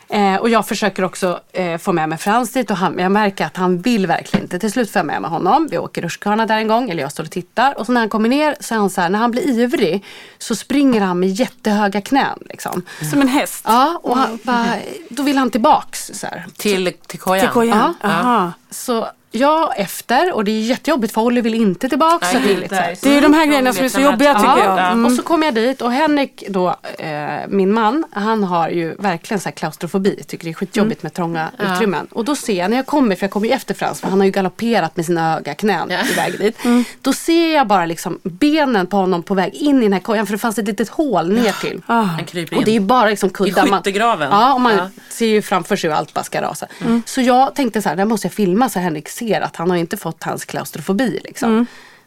Eh, 0.10 0.36
och 0.36 0.50
jag 0.50 0.67
försöker 0.67 1.04
också 1.04 1.39
eh, 1.52 1.78
få 1.78 1.91
med 1.91 2.10
mig 2.10 2.17
Frans 2.17 2.52
dit 2.52 2.72
och 2.72 2.78
han, 2.78 3.00
jag 3.00 3.12
märker 3.12 3.45
att 3.45 3.58
han 3.58 3.82
vill 3.82 4.08
verkligen 4.08 4.45
inte. 4.45 4.60
Till 4.60 4.72
slut 4.72 4.91
får 4.91 5.00
jag 5.00 5.06
med 5.06 5.22
mig 5.22 5.32
honom. 5.32 5.67
Vi 5.72 5.78
åker 5.78 6.02
rutschkana 6.02 6.45
där 6.45 6.58
en 6.58 6.67
gång, 6.67 6.89
eller 6.89 7.04
jag 7.04 7.12
står 7.12 7.24
och 7.24 7.32
tittar. 7.32 7.80
Och 7.80 7.86
så 7.86 7.91
när 7.91 8.02
han 8.02 8.10
kommer 8.10 8.30
ner 8.30 8.56
så 8.60 8.76
är 8.76 8.80
han 8.80 8.89
så 8.89 9.02
här, 9.02 9.10
när 9.10 9.19
han 9.19 9.32
blir 9.32 9.50
ivrig 9.50 10.06
så 10.38 10.56
springer 10.56 11.02
han 11.02 11.19
med 11.19 11.30
jättehöga 11.30 12.02
knän. 12.02 12.39
Liksom. 12.50 12.82
Som 13.12 13.22
en 13.22 13.28
häst. 13.28 13.63
Ja, 13.67 14.00
och 14.04 14.17
han, 14.17 14.39
bara, 14.43 14.76
då 15.10 15.24
vill 15.24 15.38
han 15.38 15.52
tillbaks. 15.52 16.12
Så 16.13 16.28
här. 16.28 16.45
Till, 16.58 16.93
till 17.08 17.19
kojan. 17.19 17.45
Till 17.45 17.54
kojan. 17.54 17.95
Ja. 18.02 18.10
Aha. 18.10 18.52
Så 18.69 19.08
jag 19.31 19.79
efter 19.79 20.33
och 20.33 20.43
det 20.43 20.51
är 20.51 20.61
jättejobbigt 20.61 21.13
för 21.13 21.21
Holly 21.21 21.41
vill 21.41 21.53
inte 21.53 21.89
tillbaka. 21.89 22.25
Nej, 22.33 22.41
så 22.41 22.47
det 22.47 22.53
är 22.53 22.57
lite 22.57 22.95
så 23.01 23.09
Det 23.09 23.17
är 23.17 23.21
de 23.21 23.33
här 23.33 23.45
grejerna 23.45 23.73
som 23.73 23.85
är 23.85 23.89
så 23.89 23.99
jobbiga 24.01 24.33
tycker 24.33 24.47
Ja, 24.57 24.65
jag. 24.65 24.79
Mm. 24.91 25.05
Och 25.05 25.11
så 25.11 25.21
kom 25.21 25.43
jag 25.43 25.53
dit 25.53 25.81
och 25.81 25.91
Henrik 25.91 26.43
då, 26.49 26.75
eh, 26.99 27.27
min 27.47 27.73
man, 27.73 28.03
han 28.11 28.43
har 28.43 28.69
ju 28.69 28.95
verkligen 28.95 29.39
så 29.41 29.49
här 29.49 29.51
klaustrofobi. 29.55 30.23
Tycker 30.27 30.43
det 30.45 30.51
är 30.51 30.53
skitjobbigt 30.53 31.03
med 31.03 31.13
trånga 31.13 31.49
utrymmen. 31.59 32.07
Och 32.11 32.25
då 32.25 32.35
ser 32.35 32.53
jag 32.53 32.69
när 32.69 32.77
jag 32.77 32.85
kommer, 32.85 33.15
för 33.15 33.23
jag 33.23 33.31
kommer 33.31 33.47
ju 33.47 33.53
efter 33.53 33.73
Frans, 33.73 33.99
för 34.01 34.07
han 34.07 34.19
har 34.19 34.25
ju 34.25 34.31
galopperat 34.31 34.97
med 34.97 35.05
sina 35.05 35.33
höga 35.33 35.53
knän 35.53 35.87
Ja. 35.89 35.97
iväg 36.11 36.39
dit. 36.39 36.57
Då 37.01 37.13
ser 37.13 37.55
jag 37.55 37.67
bara 37.67 37.85
liksom 37.85 38.19
benen 38.23 38.87
på 38.87 38.97
honom 38.97 39.23
på 39.23 39.33
väg 39.33 39.53
in 39.53 39.79
i 39.79 39.83
den 39.83 39.93
här 39.93 39.99
kojan, 39.99 40.25
för 40.25 40.33
det 40.33 40.37
fanns 40.39 40.57
ett 40.59 40.67
litet 40.67 40.89
hål 40.89 41.31
ner 41.33 41.61
till. 41.61 41.81
Ah. 41.85 42.05
Kryper 42.27 42.53
in. 42.55 42.59
Och 42.59 42.65
det 42.65 42.75
är 42.75 42.79
bara 42.79 43.09
liksom 43.09 43.29
kuddar. 43.29 43.67
I 43.67 43.69
man- 43.69 43.79
skyttegraven. 43.83 44.29
Ja, 44.31 44.53
och 44.53 44.61
man 44.61 44.75
Ja. 44.77 44.89
ser 45.09 45.25
ju 45.27 45.41
framför 45.41 45.75
sig 45.75 45.89
hur 45.89 45.97
allt 45.97 46.13
bara 46.13 46.23
ska 46.23 46.41
rasa. 46.41 46.67
Så 47.05 47.21
jag 47.21 47.55
tänkte 47.55 47.81
så 47.81 47.89
här, 47.89 47.95
där 47.95 48.05
måste 48.05 48.27
jag 48.27 48.33
filma 48.33 48.69
så 48.69 48.79
Henrik 48.79 49.09
ser 49.19 49.41
att 49.41 49.55
han 49.55 49.69
har 49.69 49.77
inte 49.77 49.97
fått 49.97 50.23
hans 50.23 50.45
klaustrofobi. 50.45 51.19
Liksom. 51.23 51.65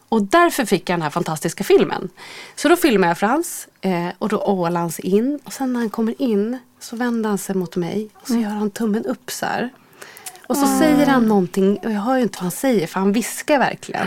Och 0.08 0.22
därför 0.22 0.64
fick 0.64 0.88
jag 0.90 0.94
den 0.98 1.02
här 1.02 1.10
fantastiska 1.10 1.64
filmen. 1.64 2.08
Så 2.56 2.68
då 2.68 2.76
filmar 2.76 3.08
jag 3.08 3.18
Frans 3.18 3.68
eh, 3.80 4.08
och 4.18 4.28
då 4.28 4.38
ålar 4.38 4.80
han 4.80 4.92
sig 4.92 5.06
in. 5.06 5.38
Och 5.44 5.52
sen 5.52 5.72
när 5.72 5.80
han 5.80 5.90
kommer 5.90 6.22
in 6.22 6.58
så 6.80 6.96
vänder 6.96 7.28
han 7.28 7.38
sig 7.38 7.54
mot 7.54 7.76
mig 7.76 8.08
och 8.20 8.28
så 8.28 8.34
gör 8.34 8.48
han 8.50 8.70
tummen 8.70 9.04
upp 9.06 9.30
så 9.30 9.46
här. 9.46 9.70
Och 10.46 10.56
så 10.56 10.78
säger 10.78 11.06
han 11.06 11.28
någonting 11.28 11.76
och 11.78 11.90
jag 11.92 12.00
hör 12.00 12.16
ju 12.16 12.22
inte 12.22 12.36
vad 12.36 12.42
han 12.42 12.50
säger 12.50 12.86
för 12.86 13.00
han 13.00 13.12
viskar 13.12 13.58
verkligen. 13.58 14.06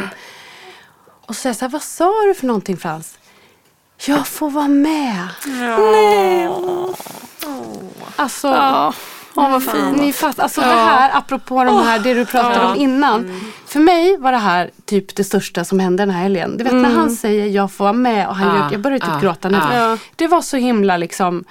Och 1.25 1.35
så 1.35 1.41
säger 1.41 1.49
jag 1.49 1.57
så 1.57 1.65
här, 1.65 1.71
vad 1.71 1.81
sa 1.83 2.11
du 2.27 2.33
för 2.33 2.47
någonting 2.47 2.77
Frans? 2.77 3.17
Jag 4.05 4.27
får 4.27 4.49
vara 4.49 4.67
med. 4.67 5.27
Nej. 5.45 6.49
Alltså, 8.15 8.47
Ja. 8.47 8.93
Åh, 9.35 9.51
vad 9.51 9.63
fint. 9.63 9.97
ni 9.97 10.13
fattar, 10.13 10.43
alltså 10.43 10.61
det 10.61 10.67
här 10.67 11.17
apropå 11.17 11.63
de 11.63 11.77
här, 11.83 11.99
det 11.99 12.13
du 12.13 12.25
pratade 12.25 12.65
om 12.65 12.75
innan. 12.75 13.41
För 13.65 13.79
mig 13.79 14.17
var 14.17 14.31
det 14.31 14.37
här 14.37 14.69
typ 14.85 15.15
det 15.15 15.23
största 15.23 15.63
som 15.65 15.79
hände 15.79 16.03
den 16.03 16.09
här 16.09 16.21
helgen. 16.21 16.57
Du 16.57 16.63
vet 16.63 16.73
när 16.73 16.89
han 16.95 17.09
säger 17.11 17.45
jag 17.45 17.71
får 17.71 17.83
vara 17.85 17.93
med 17.93 18.27
och 18.27 18.35
han 18.35 18.47
Ja, 18.55 18.63
gör, 18.63 18.71
jag 18.71 18.81
började 18.81 19.05
typ 19.05 19.13
ja, 19.15 19.19
gråta 19.21 19.49
nu. 19.49 19.57
ja. 19.73 19.97
Det 20.15 20.27
var 20.27 20.41
så 20.41 20.57
himla 20.57 20.97
liksom, 20.97 21.43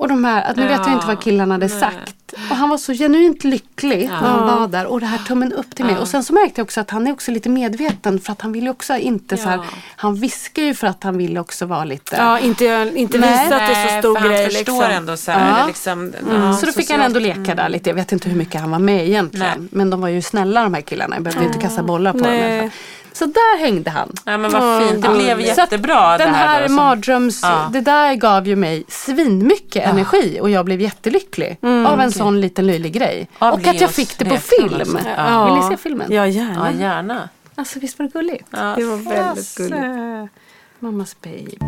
och 0.00 0.08
de 0.08 0.24
här, 0.24 0.42
att 0.50 0.56
nu 0.56 0.66
vet 0.66 0.80
jag 0.86 0.92
inte 0.92 1.06
vad 1.06 1.20
killarna 1.22 1.54
hade 1.54 1.68
sagt. 1.68 2.14
Och 2.50 2.56
han 2.56 2.68
var 2.68 2.78
så 2.78 2.92
genuint 2.92 3.44
lycklig 3.44 4.08
när 4.08 4.28
han 4.28 4.46
var 4.60 4.68
där 4.68 4.86
och 4.86 5.00
det 5.00 5.06
här 5.06 5.18
tummen 5.18 5.52
upp 5.52 5.74
till 5.76 5.84
mig. 5.84 5.98
Och 5.98 6.08
sen 6.08 6.24
så 6.24 6.32
märkte 6.32 6.60
jag 6.60 6.64
också 6.64 6.80
att 6.80 6.90
han 6.90 7.06
är 7.06 7.12
också 7.12 7.30
lite 7.30 7.48
medveten 7.48 8.20
för 8.20 8.32
att 8.32 8.40
han 8.40 8.52
vill 8.52 8.64
ju 8.64 8.70
också 8.70 8.96
inte 8.96 9.36
så 9.36 9.48
här, 9.48 9.56
Ja. 9.56 9.64
han 9.96 10.14
viskar 10.14 10.62
ju 10.62 10.74
för 10.74 10.86
att 10.86 11.02
han 11.02 11.18
vill 11.18 11.38
också 11.38 11.66
vara 11.66 11.84
lite 11.84 12.16
Ja, 12.16 12.38
inte, 12.38 12.92
inte 12.94 13.18
Nej. 13.18 13.30
visa 13.44 13.56
att 13.56 13.68
det 13.68 13.74
är 13.76 13.94
så 13.96 13.98
stor 14.02 14.20
grej. 14.28 14.42
han 14.42 14.50
förstår 14.50 14.72
liksom. 14.74 14.96
ändå 14.96 15.16
så 15.16 15.30
här, 15.30 15.60
Ja. 15.60 15.66
liksom, 15.66 15.92
Mm. 16.00 16.42
ja, 16.42 16.52
så 16.52 16.66
då 16.66 16.72
fick 16.72 16.90
han 16.90 16.98
socialt. 17.00 17.04
ändå 17.04 17.18
leka 17.20 17.54
där 17.54 17.68
lite. 17.68 17.90
Jag 17.90 17.94
vet 17.94 18.12
inte 18.12 18.28
hur 18.28 18.36
mycket 18.36 18.60
han 18.60 18.70
var 18.70 18.78
med 18.78 19.08
egentligen. 19.08 19.46
Nej. 19.58 19.68
Men 19.72 19.90
de 19.90 20.00
var 20.00 20.08
ju 20.08 20.22
snälla 20.22 20.62
de 20.62 20.74
här 20.74 20.80
killarna. 20.80 21.16
Jag 21.16 21.22
behövde 21.22 21.46
inte 21.46 21.58
kasta 21.58 21.82
bollar 21.82 22.12
på 22.12 22.18
dem. 22.18 22.70
Så 23.12 23.26
där 23.26 23.58
hängde 23.58 23.90
han. 23.90 24.12
Ja 24.24 24.38
men 24.38 24.52
vad 24.52 24.62
Ja, 24.62 24.88
fint, 24.88 25.02
det 25.02 25.08
ja. 25.08 25.14
blev 25.14 25.54
Så 25.54 25.60
jättebra 25.60 26.18
det 26.18 26.24
Den 26.24 26.34
här, 26.34 26.68
mardröms... 26.68 27.40
Ja. 27.42 27.70
Det 27.72 27.80
där 27.80 28.14
gav 28.14 28.48
ju 28.48 28.56
mig 28.56 28.84
svinmycket 28.88 29.86
energi 29.86 30.38
och 30.42 30.50
jag 30.50 30.64
blev 30.64 30.80
jättelycklig 30.80 31.58
av 31.86 32.00
en 32.00 32.12
sån 32.12 32.40
liten 32.40 32.66
löjlig 32.66 32.92
grej. 32.92 33.28
Av 33.38 33.54
och 33.54 33.66
att 33.66 33.80
jag 33.80 33.90
fick 33.90 34.18
det 34.18 34.24
på 34.24 34.36
film. 34.36 34.98
Ja. 35.16 35.44
Vill 35.44 35.54
ni 35.54 35.76
se 35.76 35.82
filmen? 35.82 36.06
Ja, 36.10 36.26
gärna. 36.26 36.72
Ja 36.72 36.80
gärna. 36.80 37.28
Alltså 37.54 37.78
visst 37.78 37.98
var 37.98 38.06
det 38.06 38.12
gulligt? 38.12 38.48
Ja. 38.50 38.74
Det 38.76 38.84
var 38.84 38.96
väldigt 38.96 39.54
gulligt. 39.56 40.32
Mammas 40.78 41.16
baby. 41.20 41.58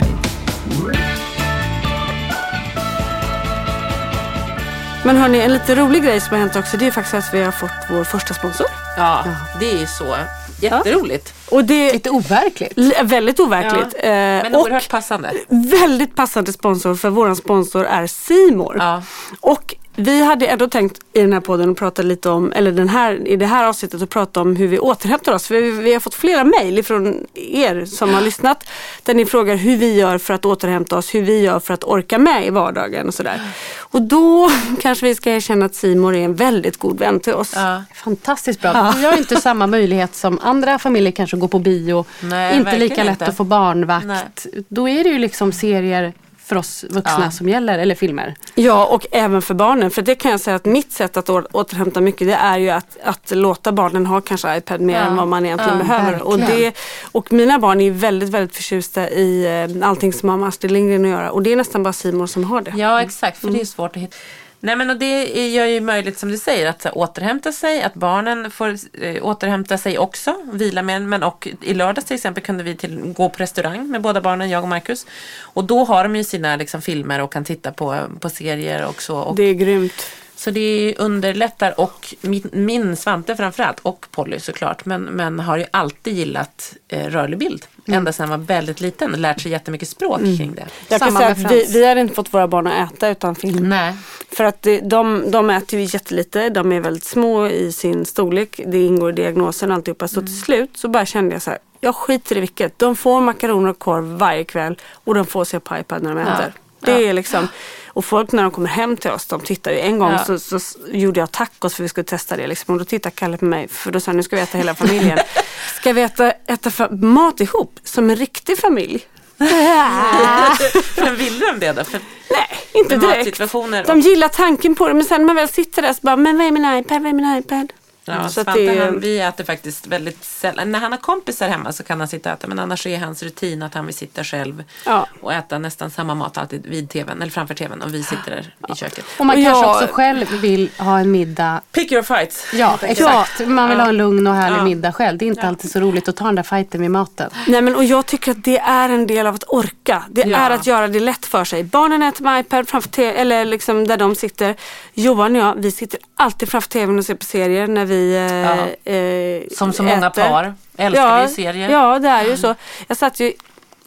Men 5.04 5.16
hörni, 5.16 5.40
en 5.40 5.52
lite 5.52 5.74
rolig 5.74 6.02
grej 6.04 6.20
som 6.20 6.34
har 6.34 6.38
hänt 6.38 6.56
också 6.56 6.76
det 6.76 6.86
är 6.86 6.90
faktiskt 6.90 7.14
att 7.14 7.34
vi 7.34 7.42
har 7.42 7.52
fått 7.52 7.70
vår 7.90 8.04
första 8.04 8.34
sponsor. 8.34 8.66
Ja, 8.96 9.24
det 9.60 9.72
är 9.72 9.78
ju 9.78 9.86
så 9.86 10.14
jätteroligt. 10.62 11.34
Och 11.50 11.64
det 11.64 11.88
är 11.88 11.92
Lite 11.92 12.10
overkligt. 12.10 12.78
väldigt 13.02 13.40
overkligt. 13.40 13.94
Eh, 13.98 14.10
Men 14.10 14.54
och 14.54 14.60
oerhört 14.62 14.88
passande. 14.88 15.32
väldigt 15.48 16.14
passande 16.16 16.52
sponsor 16.52 16.94
för 16.94 17.10
våran 17.10 17.36
sponsor 17.36 17.84
är 17.86 18.06
Simor. 18.06 18.76
Ja. 18.78 19.02
Och 19.40 19.74
vi 19.96 20.24
hade 20.24 20.46
ändå 20.46 20.68
tänkt 20.68 21.00
i 21.12 21.20
den 21.20 21.32
här 21.32 21.40
podden 21.40 21.70
att 21.70 21.76
prata 21.76 22.02
lite 22.02 22.30
om, 22.30 22.52
eller 22.52 22.72
den 22.72 22.88
här, 22.88 23.28
i 23.28 23.36
det 23.36 23.46
här 23.46 23.64
avsnittet 23.64 24.02
att 24.02 24.10
prata 24.10 24.40
om 24.40 24.56
hur 24.56 24.68
vi 24.68 24.78
återhämtar 24.78 25.32
oss. 25.32 25.50
Vi, 25.50 25.70
vi 25.70 25.92
har 25.92 26.00
fått 26.00 26.14
flera 26.14 26.44
mejl 26.44 26.84
från 26.84 27.26
er 27.34 27.84
som 27.84 28.14
har 28.14 28.20
lyssnat 28.20 28.68
där 29.02 29.14
ni 29.14 29.26
frågar 29.26 29.56
hur 29.56 29.76
vi 29.76 29.94
gör 29.94 30.18
för 30.18 30.34
att 30.34 30.44
återhämta 30.44 30.98
oss, 30.98 31.14
hur 31.14 31.22
vi 31.22 31.40
gör 31.40 31.60
för 31.60 31.74
att 31.74 31.84
orka 31.84 32.18
med 32.18 32.46
i 32.46 32.50
vardagen 32.50 33.08
och 33.08 33.14
sådär. 33.14 33.40
Och 33.78 34.02
då 34.02 34.50
kanske 34.80 35.06
vi 35.06 35.14
ska 35.14 35.30
erkänna 35.30 35.66
att 35.66 35.74
Simor 35.74 36.14
är 36.14 36.24
en 36.24 36.34
väldigt 36.34 36.76
god 36.76 36.98
vän 36.98 37.20
till 37.20 37.34
oss. 37.34 37.52
Ja. 37.56 37.84
Fantastiskt 37.94 38.60
bra. 38.60 38.94
Vi 38.96 39.04
har 39.04 39.16
inte 39.16 39.36
samma 39.40 39.66
möjlighet 39.66 40.14
som 40.14 40.38
andra 40.42 40.78
familjer 40.78 41.12
kanske 41.12 41.36
gå 41.36 41.48
på 41.48 41.58
bio. 41.58 42.04
Nej, 42.20 42.56
inte 42.56 42.78
lika 42.78 43.04
lätt 43.04 43.12
inte. 43.12 43.26
att 43.26 43.36
få 43.36 43.44
barnvakt. 43.44 44.46
Då 44.68 44.88
är 44.88 45.04
det 45.04 45.10
ju 45.10 45.18
liksom 45.18 45.52
serier 45.52 46.12
för 46.52 46.58
oss 46.58 46.84
vuxna 46.90 47.20
Ja. 47.24 47.30
som 47.30 47.48
gäller, 47.48 47.78
eller 47.78 47.94
filmer. 47.94 48.34
Ja, 48.54 48.86
och 48.86 49.06
även 49.12 49.42
för 49.42 49.54
barnen. 49.54 49.90
För 49.90 50.02
det 50.02 50.14
kan 50.14 50.30
jag 50.30 50.40
säga 50.40 50.56
att 50.56 50.64
mitt 50.64 50.92
sätt 50.92 51.16
att 51.16 51.30
återhämta 51.30 52.00
mycket 52.00 52.26
det 52.26 52.34
är 52.34 52.58
ju 52.58 52.70
att, 52.70 52.96
att 53.04 53.30
låta 53.30 53.72
barnen 53.72 54.06
ha 54.06 54.20
kanske 54.20 54.56
iPad 54.56 54.80
mer 54.80 54.94
Ja. 54.94 55.00
än 55.00 55.16
vad 55.16 55.28
man 55.28 55.46
egentligen 55.46 55.78
Ja, 55.78 55.84
behöver. 55.84 56.22
Och, 56.22 56.38
det, 56.38 56.72
och 57.12 57.32
mina 57.32 57.58
barn 57.58 57.80
är 57.80 57.90
väldigt, 57.90 58.28
väldigt 58.28 58.56
förtjusta 58.56 59.10
i 59.10 59.44
eh, 59.80 59.88
allting 59.88 60.12
som 60.12 60.28
har 60.28 60.36
med 60.36 60.48
Astrid 60.48 60.70
Lindgren 60.72 61.04
att 61.04 61.10
göra. 61.10 61.30
Och 61.30 61.42
det 61.42 61.52
är 61.52 61.56
nästan 61.56 61.82
bara 61.82 61.92
Simon 61.92 62.28
som 62.28 62.44
har 62.44 62.60
det. 62.60 62.72
Ja 62.76 63.02
exakt, 63.02 63.38
för 63.38 63.48
det 63.50 63.60
är 63.60 63.64
svårt 63.64 63.96
att 63.96 64.02
hitta. 64.02 64.16
Nej 64.64 64.76
men 64.76 64.90
och 64.90 64.96
det 64.96 65.48
gör 65.48 65.66
ju 65.66 65.80
möjligt 65.80 66.18
som 66.18 66.28
du 66.28 66.38
säger 66.38 66.66
att 66.66 66.84
här, 66.84 66.98
återhämta 66.98 67.52
sig, 67.52 67.82
att 67.82 67.94
barnen 67.94 68.50
får 68.50 68.76
eh, 68.92 69.26
återhämta 69.26 69.78
sig 69.78 69.98
också, 69.98 70.34
vila 70.52 70.82
med 70.82 71.02
men 71.02 71.22
och 71.22 71.48
i 71.60 71.74
lördags 71.74 72.06
till 72.06 72.14
exempel 72.14 72.42
kunde 72.42 72.64
vi 72.64 72.76
till, 72.76 73.00
gå 73.00 73.28
på 73.28 73.38
restaurang 73.38 73.90
med 73.90 74.00
båda 74.00 74.20
barnen, 74.20 74.50
jag 74.50 74.62
och 74.62 74.68
Marcus. 74.68 75.06
Och 75.40 75.64
då 75.64 75.84
har 75.84 76.04
de 76.04 76.16
ju 76.16 76.24
sina 76.24 76.56
liksom, 76.56 76.82
filmer 76.82 77.20
och 77.20 77.32
kan 77.32 77.44
titta 77.44 77.72
på, 77.72 77.96
på 78.20 78.30
serier 78.30 78.86
och 78.86 79.02
så. 79.02 79.18
Och, 79.18 79.36
Det 79.36 79.42
är 79.42 79.54
grymt. 79.54 80.06
Så 80.44 80.50
det 80.50 80.94
underlättar 80.98 81.80
och 81.80 82.14
min, 82.20 82.48
min 82.52 82.96
Svante 82.96 83.36
framförallt 83.36 83.80
och 83.82 84.06
Polly 84.10 84.40
såklart 84.40 84.84
men, 84.84 85.02
men 85.02 85.40
har 85.40 85.56
ju 85.56 85.64
alltid 85.70 86.14
gillat 86.14 86.74
eh, 86.88 87.06
rörlig 87.06 87.38
bild. 87.38 87.66
Ända 87.86 88.12
sedan 88.12 88.28
han 88.28 88.40
var 88.40 88.46
väldigt 88.46 88.80
liten 88.80 89.12
och 89.12 89.18
lärt 89.18 89.40
sig 89.40 89.50
jättemycket 89.50 89.88
språk 89.88 90.20
kring 90.20 90.54
det. 90.54 90.66
Jag 90.88 91.00
kan 91.00 91.08
Samma 91.08 91.20
säga 91.20 91.30
att 91.30 91.52
vi, 91.52 91.66
vi 91.72 91.86
hade 91.86 92.00
inte 92.00 92.14
fått 92.14 92.34
våra 92.34 92.48
barn 92.48 92.66
att 92.66 92.92
äta 92.92 93.08
utan 93.08 93.34
film. 93.34 93.68
Nej. 93.68 93.94
För 94.32 94.44
att 94.44 94.62
det, 94.62 94.80
de, 94.80 95.30
de 95.30 95.50
äter 95.50 95.78
ju 95.80 95.84
jättelite, 95.92 96.48
de 96.48 96.72
är 96.72 96.80
väldigt 96.80 97.04
små 97.04 97.48
i 97.48 97.72
sin 97.72 98.04
storlek, 98.04 98.60
det 98.66 98.82
ingår 98.82 99.10
i 99.10 99.12
diagnosen 99.12 99.70
och 99.70 99.76
alltihopa. 99.76 100.08
Så 100.08 100.20
till 100.20 100.40
slut 100.40 100.70
så 100.74 100.88
bara 100.88 101.06
kände 101.06 101.34
jag 101.34 101.42
så 101.42 101.50
här, 101.50 101.58
jag 101.80 101.94
skiter 101.94 102.36
i 102.36 102.40
vilket. 102.40 102.78
De 102.78 102.96
får 102.96 103.20
makaroner 103.20 103.70
och 103.70 103.78
korv 103.78 104.04
varje 104.04 104.44
kväll 104.44 104.78
och 104.92 105.14
de 105.14 105.26
får 105.26 105.44
se 105.44 105.60
på 105.60 105.78
iPad 105.78 106.02
när 106.02 106.14
de 106.14 106.20
äter. 106.20 106.52
Det 106.80 107.08
är 107.08 107.12
liksom, 107.12 107.48
och 107.94 108.04
folk 108.04 108.32
när 108.32 108.42
de 108.42 108.50
kommer 108.52 108.68
hem 108.68 108.96
till 108.96 109.10
oss, 109.10 109.26
de 109.26 109.40
tittar 109.40 109.70
ju. 109.70 109.80
En 109.80 109.98
gång 109.98 110.12
Ja. 110.12 110.38
så, 110.38 110.38
så 110.38 110.78
gjorde 110.92 111.20
jag 111.20 111.30
tacos 111.32 111.74
för 111.74 111.82
vi 111.82 111.88
skulle 111.88 112.04
testa 112.04 112.36
det. 112.36 112.46
Liksom, 112.46 112.72
och 112.74 112.78
då 112.78 112.84
tittade 112.84 113.14
Kalle 113.14 113.36
på 113.36 113.44
mig, 113.44 113.68
för 113.68 113.90
då 113.90 114.00
sa 114.00 114.08
han, 114.08 114.16
nu 114.16 114.22
ska 114.22 114.36
vi 114.36 114.42
äta 114.42 114.58
hela 114.58 114.74
familjen. 114.74 115.18
ska 115.80 115.92
vi 115.92 116.02
äta, 116.02 116.30
äta 116.30 116.88
mat 116.90 117.40
ihop 117.40 117.80
som 117.84 118.10
en 118.10 118.16
riktig 118.16 118.58
familj? 118.58 119.06
Men 120.96 121.16
ville 121.16 121.46
de 121.46 121.58
det 121.58 121.72
då? 121.72 121.84
För 121.84 122.00
Nej, 122.30 122.48
inte 122.72 122.96
direkt. 122.96 123.86
De 123.86 124.00
gillar 124.00 124.28
tanken 124.28 124.74
på 124.74 124.88
det 124.88 124.94
men 124.94 125.04
sen 125.04 125.20
när 125.20 125.26
man 125.26 125.36
väl 125.36 125.48
sitter 125.48 125.82
där 125.82 125.92
så 125.92 125.98
bara, 126.02 126.16
men 126.16 126.38
vad 126.38 126.46
är 126.46 126.50
min 126.50 126.78
iPad, 126.78 127.02
vad 127.02 127.08
är 127.08 127.12
min 127.12 127.36
iPad? 127.38 127.72
Ja, 128.04 128.28
Så 128.28 128.44
Svante, 128.44 128.60
det 128.60 128.84
han, 128.84 129.00
vi 129.00 129.20
äter 129.20 129.44
faktiskt 129.44 129.86
väldigt 129.86 130.24
sällan. 130.24 130.72
När 130.72 130.78
han 130.78 130.92
har 130.92 130.98
kompisar 130.98 131.48
hemma 131.48 131.72
så 131.72 131.82
kan 131.82 131.98
han 132.00 132.08
sitta 132.08 132.32
och 132.32 132.38
äta. 132.38 132.46
Men 132.46 132.58
annars 132.58 132.86
är 132.86 132.98
hans 132.98 133.22
rutin 133.22 133.62
att 133.62 133.74
han 133.74 133.86
vill 133.86 133.94
sitta 133.94 134.24
själv 134.24 134.64
Ja. 134.86 135.06
och 135.20 135.32
äta 135.32 135.58
nästan 135.58 135.90
samma 135.90 136.14
mat 136.14 136.38
alltid 136.38 136.66
vid 136.66 136.90
tvn. 136.90 137.22
Eller 137.22 137.32
framför 137.32 137.54
tvn 137.54 137.82
och 137.82 137.94
vi 137.94 138.02
sitter 138.02 138.30
där 138.30 138.54
i 138.72 138.76
köket. 138.76 139.04
Och 139.18 139.26
man 139.26 139.36
Och 139.38 139.44
kanske 139.44 139.66
jag- 139.66 139.76
också 139.82 139.88
själv 139.94 140.30
vill 140.40 140.70
ha 140.78 140.98
en 140.98 141.10
middag. 141.10 141.60
Pick 141.72 141.92
your 141.92 142.02
fights. 142.02 142.46
Ja, 142.52 142.78
exakt. 142.82 143.46
Man 143.46 143.68
vill 143.68 143.80
ha 143.80 143.88
en 143.88 143.96
lugn 143.96 144.26
och 144.26 144.34
härlig 144.34 144.58
Ja. 144.58 144.64
middag 144.64 144.92
själv. 144.92 145.18
Det 145.18 145.24
är 145.24 145.26
inte 145.26 145.48
alltid 145.48 145.70
så 145.70 145.80
roligt 145.80 146.08
att 146.08 146.16
ta 146.16 146.24
den 146.24 146.34
där 146.34 146.42
fighten 146.42 146.80
med 146.80 146.90
maten. 146.90 147.30
Nej 147.46 147.62
men 147.62 147.76
och 147.76 147.84
jag 147.84 148.06
tycker 148.06 148.30
att 148.30 148.44
det 148.44 148.58
är 148.58 148.88
en 148.88 149.06
del 149.06 149.26
av 149.26 149.34
att 149.34 149.44
orka. 149.48 150.02
Det 150.10 150.22
Ja. 150.26 150.36
är 150.38 150.50
att 150.50 150.66
göra 150.66 150.88
det 150.88 151.00
lätt 151.00 151.26
för 151.26 151.44
sig. 151.44 151.64
Barnen 151.64 152.02
äter 152.02 152.24
med 152.24 152.40
iPad 152.40 152.68
framför 152.68 153.02
eller 153.02 153.44
liksom 153.44 153.86
där 153.86 153.96
de 153.96 154.14
sitter. 154.14 154.56
Johan 154.94 155.36
och 155.36 155.42
jag, 155.42 155.54
vi 155.56 155.70
sitter 155.70 156.00
alltid 156.16 156.48
framför 156.48 156.68
TVn 156.68 156.98
och 156.98 157.04
ser 157.04 157.14
på 157.14 157.24
serier 157.24 157.66
när 157.66 157.84
vi 157.84 157.91
eh, 157.94 158.94
eh, 158.94 159.42
Som 159.56 159.72
så 159.72 159.82
många 159.82 160.06
äter. 160.06 160.22
par 160.28 160.54
älskar 160.76 161.18
ja, 161.18 161.22
vi 161.26 161.34
serier. 161.34 161.70
Ja, 161.70 161.98
det 161.98 162.08
är 162.08 162.24
ju 162.24 162.36
så. 162.36 162.54
Jag 162.86 162.96
satt 162.96 163.20
ju 163.20 163.32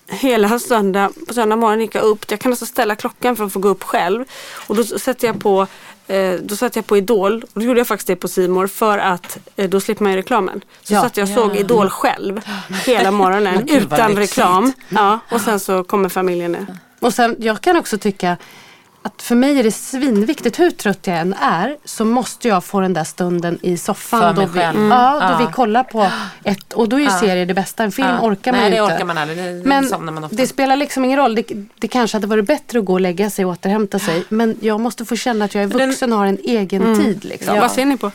hela 0.07 0.59
söndag, 0.59 1.09
på 1.27 1.33
söndag 1.33 1.55
morgon 1.55 1.81
gick 1.81 1.95
jag 1.95 2.03
upp. 2.03 2.31
Jag 2.31 2.39
kan 2.39 2.51
alltså 2.51 2.65
ställa 2.65 2.95
klockan 2.95 3.35
för 3.35 3.45
att 3.45 3.53
få 3.53 3.59
gå 3.59 3.69
upp 3.69 3.83
själv. 3.83 4.25
Och 4.67 4.75
då 4.75 4.83
sätter 4.83 5.27
jag 5.27 5.39
på 5.39 5.67
eh, 6.07 6.33
då 6.33 6.55
satte 6.55 6.79
jag 6.79 6.87
på 6.87 6.97
Idol 6.97 7.43
och 7.53 7.59
då 7.61 7.65
gjorde 7.65 7.79
jag 7.79 7.87
faktiskt 7.87 8.07
det 8.07 8.15
på 8.15 8.27
Simor 8.27 8.67
för 8.67 8.97
att 8.97 9.37
eh, 9.55 9.69
då 9.69 9.79
slipper 9.79 10.03
man 10.03 10.11
ju 10.11 10.17
reklamen. 10.17 10.61
Så 10.83 10.93
Ja. 10.93 11.01
satt 11.01 11.17
jag 11.17 11.23
och 11.29 11.33
såg 11.35 11.55
Idol 11.55 11.89
själv 11.89 12.41
hela 12.85 13.11
morgonen 13.11 13.67
utan 13.69 14.15
reklam. 14.15 14.73
Ja, 14.89 15.19
och 15.31 15.41
sen 15.41 15.59
så 15.59 15.83
kommer 15.83 16.09
familjen 16.09 16.51
ner. 16.51 16.65
Och 16.99 17.13
sen, 17.13 17.35
jag 17.39 17.61
kan 17.61 17.77
också 17.77 17.97
tycka 17.97 18.37
att 19.07 19.21
för 19.21 19.35
mig 19.35 19.59
är 19.59 19.63
det 19.63 19.71
svinviktigt, 19.71 20.59
hur 20.59 20.71
trött 20.71 21.07
jag 21.07 21.17
än 21.17 21.33
är, 21.33 21.77
så 21.85 22.05
måste 22.05 22.47
jag 22.47 22.63
få 22.63 22.79
den 22.79 22.93
där 22.93 23.03
stunden 23.03 23.59
i 23.61 23.77
soffan. 23.77 24.19
För 24.21 24.33
då 24.41 24.47
vi, 24.47 24.59
själv. 24.59 24.79
Ja, 24.89 25.13
då 25.13 25.43
Ja. 25.43 25.47
vi 25.47 25.53
kollar 25.53 25.83
på 25.83 26.11
ett, 26.43 26.73
och 26.73 26.89
då 26.89 26.95
är 26.95 26.99
ju 27.01 27.09
serier 27.09 27.45
det 27.45 27.53
bästa. 27.53 27.83
En 27.83 27.91
film 27.91 28.07
Ja. 28.07 28.19
orkar 28.27 28.51
man 28.51 28.61
Nej, 28.61 28.69
ju 28.69 28.75
det 28.75 28.81
inte. 28.83 28.95
orkar 28.95 29.05
man 29.05 29.17
aldrig. 29.17 29.37
Det 29.37 29.61
Men 29.65 29.89
man 30.05 30.23
ofta. 30.23 30.35
det 30.35 30.47
spelar 30.47 30.75
liksom 30.75 31.05
ingen 31.05 31.17
roll. 31.19 31.35
Det, 31.35 31.45
det 31.79 31.87
kanske 31.87 32.15
hade 32.17 32.27
varit 32.27 32.45
bättre 32.45 32.79
att 32.79 32.85
gå 32.85 32.93
och 32.93 33.01
lägga 33.01 33.29
sig 33.29 33.45
och 33.45 33.51
återhämta 33.51 33.99
sig. 33.99 34.23
Men 34.29 34.57
jag 34.61 34.79
måste 34.79 35.05
få 35.05 35.15
känna 35.15 35.45
att 35.45 35.55
jag 35.55 35.63
är 35.63 35.67
vuxen 35.67 36.13
och 36.13 36.19
har 36.19 36.25
en 36.25 36.39
egen 36.43 36.95
tid. 37.03 37.25
Liksom. 37.25 37.59
Vad 37.59 37.71
ser 37.71 37.85
ni 37.85 37.97
på? 37.97 38.11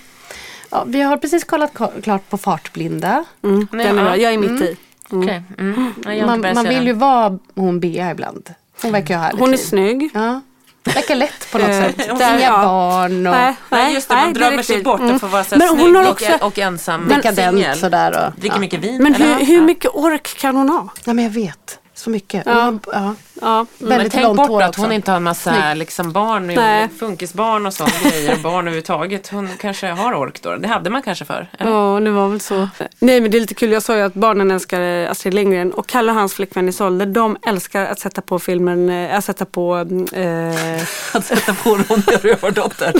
Ja, 0.70 0.84
vi 0.86 1.01
har 1.01 1.16
precis 1.16 1.45
kollat 1.45 1.74
ko- 1.74 1.93
klart 2.03 2.28
på 2.30 2.38
Fartblinda. 2.38 3.24
Mm, 3.45 3.68
Nej, 3.72 3.86
den 3.86 3.99
är 3.99 4.03
ja. 4.03 4.09
bra. 4.09 4.16
Jag 4.16 4.34
är 4.34 4.38
mitt 4.38 4.62
i. 4.62 4.76
Okej. 5.11 5.43
Mm. 5.59 5.93
Ja, 6.05 6.11
har 6.11 6.34
inte 6.34 6.36
Man, 6.49 6.55
man 6.55 6.64
vill 6.68 6.86
ju 6.86 6.93
vara 6.93 7.38
hon 7.55 7.80
Bea 7.80 8.11
ibland. 8.11 8.55
Hon 8.82 8.93
verkar 8.93 9.14
ju 9.14 9.20
härlig. 9.20 9.38
Hon 9.41 9.53
är 9.53 9.57
snygg. 9.57 10.11
Ja. 10.14 10.41
Verkar 10.95 11.14
lätt 11.14 11.53
på 11.53 11.59
något 11.59 11.68
Eh, 11.68 11.80
sätt. 11.82 11.97
där, 12.18 12.38
Inga 12.38 12.41
ja. 12.41 12.62
barn 12.62 13.26
och 13.26 13.32
Nej, 13.32 13.55
Nej, 13.68 13.95
just 13.95 14.09
det. 14.09 14.14
Man 14.14 14.24
nej, 14.24 14.34
drömmer 14.34 14.62
sig 14.62 14.82
bort 14.82 15.01
Mm. 15.01 15.14
och 15.14 15.20
får 15.20 15.28
vara 15.28 15.45
så 15.45 15.57
Men 15.57 15.68
hon 15.68 15.78
snygg 15.80 15.95
har 15.97 16.05
och, 16.05 16.11
också, 16.11 16.32
och 16.41 16.59
ensam 16.59 17.09
dekadent 17.09 17.78
sådär. 17.78 18.26
Och, 18.26 18.41
Dricker 18.41 18.57
ja. 18.57 18.61
mycket 18.61 18.80
vin. 18.80 19.03
men 19.03 19.14
eller? 19.14 19.34
hur, 19.34 19.45
hur 19.47 19.61
mycket 19.62 19.91
ork 19.95 20.38
kan 20.38 20.57
hon 20.57 20.68
ha? 20.68 20.88
Ja, 21.05 21.12
men 21.12 21.24
jag 21.24 21.32
vet. 21.32 21.78
Så 22.01 22.11
mycket. 22.11 22.42
Ja. 22.46 22.64
Hon 22.64 22.80
ja. 22.92 23.14
Ja. 23.40 23.66
Men 23.78 23.88
Väldigt 23.88 24.12
tänk 24.12 24.36
bort 24.36 24.62
att 24.62 24.68
också. 24.68 24.80
hon 24.80 24.92
inte 24.92 25.11
har 25.11 25.16
en 25.16 25.22
massa 25.22 25.74
liksom, 25.74 26.12
barn, 26.12 26.46
Nej. 26.46 26.88
funkisbarn 26.98 27.66
och 27.66 27.74
sånt 27.74 28.03
grejer. 28.03 28.36
Barn 28.36 28.59
överhuvudtaget. 28.59 29.28
Hon 29.28 29.48
kanske 29.61 29.86
har 29.86 30.14
ork 30.14 30.42
då. 30.42 30.57
Det 30.57 30.68
hade 30.68 30.90
man 30.90 31.03
kanske 31.03 31.24
för. 31.24 31.48
Eller? 31.59 31.70
Ja, 31.70 32.01
det 32.01 32.11
var 32.11 32.28
väl 32.28 32.40
så. 32.40 32.68
Nej 32.98 33.20
men 33.20 33.30
det 33.30 33.38
är 33.38 33.40
lite 33.40 33.55
kul, 33.55 33.72
jag 33.72 33.82
sa 33.82 33.96
ju 33.96 34.03
att 34.03 34.14
barnen 34.14 34.51
älskar 34.51 34.80
eh, 34.80 35.11
Astrid 35.11 35.34
Lindgren 35.34 35.72
och 35.72 35.86
Kalle 35.86 36.12
och 36.12 36.18
hans 36.18 36.34
flickvän 36.34 36.68
Isolde, 36.68 37.07
de 37.07 37.36
älskar 37.46 37.86
att 37.86 38.01
sätta 38.01 38.22
på 38.22 38.38
filmen, 38.38 38.90
eh, 38.90 39.18
att 39.18 39.24
sätta 39.24 39.44
på 39.44 39.76
eh, 40.12 40.82
Att 41.14 41.24
sätta 41.24 41.55
på 41.55 41.70
Ronja 41.70 42.18
Rövardotter. 42.22 42.92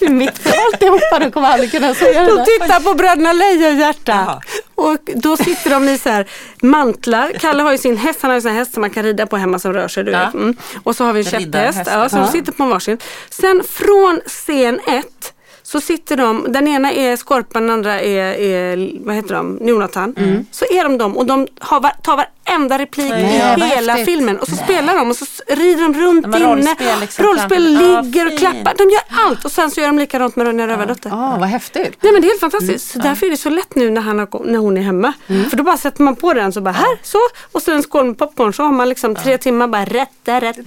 Mitt 0.10 0.38
för 0.38 0.52
alltihopa, 0.66 1.18
då 1.24 1.30
kommer 1.30 1.48
aldrig 1.48 1.70
kunna 1.70 1.94
säga 1.94 2.22
det 2.22 2.36
De 2.36 2.44
tittar 2.44 2.80
på 2.80 2.94
Bröderna 2.94 3.32
Lejonhjärta. 3.32 4.40
Och 4.80 4.98
då 5.16 5.36
sitter 5.36 5.70
de 5.70 5.88
i 5.88 5.98
så 5.98 6.08
här 6.08 6.26
mantlar. 6.62 7.32
Kalle 7.40 7.62
har 7.62 7.72
ju 7.72 7.78
sin 7.78 7.96
häst, 7.96 8.18
han 8.22 8.30
har 8.30 8.40
ju 8.40 8.48
en 8.48 8.54
häst 8.56 8.72
som 8.74 8.80
man 8.80 8.90
kan 8.90 9.02
rida 9.02 9.26
på 9.26 9.36
hemma 9.36 9.58
som 9.58 9.72
rör 9.72 9.88
sig. 9.88 10.04
Du 10.04 10.10
Ja. 10.12 10.24
vet. 10.24 10.34
Mm. 10.34 10.56
Och 10.82 10.96
så 10.96 11.04
har 11.04 11.12
vi 11.12 11.20
en 11.20 11.24
käpphäst. 11.30 11.80
Ja, 11.86 12.08
så 12.08 12.16
de 12.16 12.26
sitter 12.28 12.52
på 12.52 12.64
varsin. 12.64 12.98
Sen 13.30 13.62
från 13.68 14.20
scen 14.26 14.80
ett 14.86 15.32
så 15.62 15.80
sitter 15.80 16.16
de, 16.16 16.46
den 16.48 16.68
ena 16.68 16.92
är 16.92 17.16
Skorpan, 17.16 17.62
den 17.62 17.70
andra 17.70 18.00
är, 18.00 18.34
är 18.40 18.90
vad 19.04 19.14
heter 19.14 19.34
de, 19.34 19.58
Jonathan. 19.62 20.14
Mm. 20.16 20.46
Så 20.50 20.64
är 20.70 20.82
de 20.84 20.98
dem 20.98 21.16
och 21.16 21.26
de 21.26 21.46
har, 21.60 21.80
tar 22.02 22.24
varenda 22.50 22.78
replik 22.78 23.10
Nej, 23.10 23.24
i 23.58 23.62
hela 23.64 23.92
häftigt. 23.92 24.14
filmen. 24.14 24.38
Och 24.38 24.48
så 24.48 24.56
spelar 24.56 24.94
de 24.94 25.10
och 25.10 25.16
så 25.16 25.24
rider 25.48 25.82
de 25.82 25.94
runt 26.00 26.26
har 26.26 26.36
inne. 26.36 26.46
rollspel 26.46 27.00
liksom 27.00 27.24
rollspel 27.24 27.74
Ja, 27.80 28.00
ligger 28.00 28.26
och 28.32 28.38
klappar. 28.38 28.74
De 28.78 28.90
gör 28.90 29.02
allt 29.26 29.44
och 29.44 29.52
sen 29.52 29.70
så 29.70 29.80
gör 29.80 29.86
de 29.86 29.98
likadant 29.98 30.36
med 30.36 30.46
Ronja 30.46 30.66
Rövardotter. 30.66 31.10
Ja, 31.10 31.36
vad 31.40 31.48
häftigt. 31.48 31.96
Nej 32.00 32.12
men 32.12 32.22
det 32.22 32.26
är 32.26 32.30
helt 32.30 32.40
fantastiskt. 32.40 32.90
Så 32.90 32.98
därför 32.98 33.26
är 33.26 33.30
det 33.30 33.36
så 33.36 33.50
lätt 33.50 33.74
nu 33.74 33.90
när, 33.90 34.00
han 34.00 34.18
har, 34.18 34.44
när 34.44 34.58
hon 34.58 34.76
är 34.76 34.82
hemma. 34.82 35.12
För 35.50 35.56
då 35.56 35.62
bara 35.62 35.76
sätter 35.76 36.02
man 36.02 36.16
på 36.16 36.32
den 36.34 36.52
så 36.52 36.60
bara 36.60 36.70
här, 36.74 36.98
så. 37.02 37.18
Och 37.52 37.62
så 37.62 37.72
en 37.72 37.82
skål 37.82 38.04
med 38.06 38.18
popcorn 38.18 38.52
så 38.52 38.62
har 38.62 38.72
man 38.72 38.88
liksom 38.88 39.14
tre 39.14 39.38
timmar 39.38 39.66
bara 39.66 39.84
rätta, 39.84 40.40
rätta. 40.40 40.62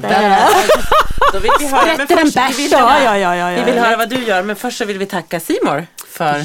Då 1.34 1.40
vill 1.40 1.52
vi 1.60 1.68
höra, 1.68 1.86
men 1.98 2.08
först, 2.08 2.38
vi 2.58 2.64
vill, 2.64 2.72
Ja, 2.72 3.00
ja, 3.04 3.18
ja, 3.18 3.36
ja, 3.36 3.50
vi 3.56 3.64
vill 3.64 3.76
ja. 3.76 3.84
höra 3.84 3.98
vad 3.98 4.10
du 4.10 4.24
gör. 4.24 4.44
Men 4.44 4.56
först 4.56 4.78
så 4.78 4.86
vill 4.86 4.98
vi 4.98 5.06
tacka 5.06 5.40
Simor 5.40 5.88
för 6.10 6.40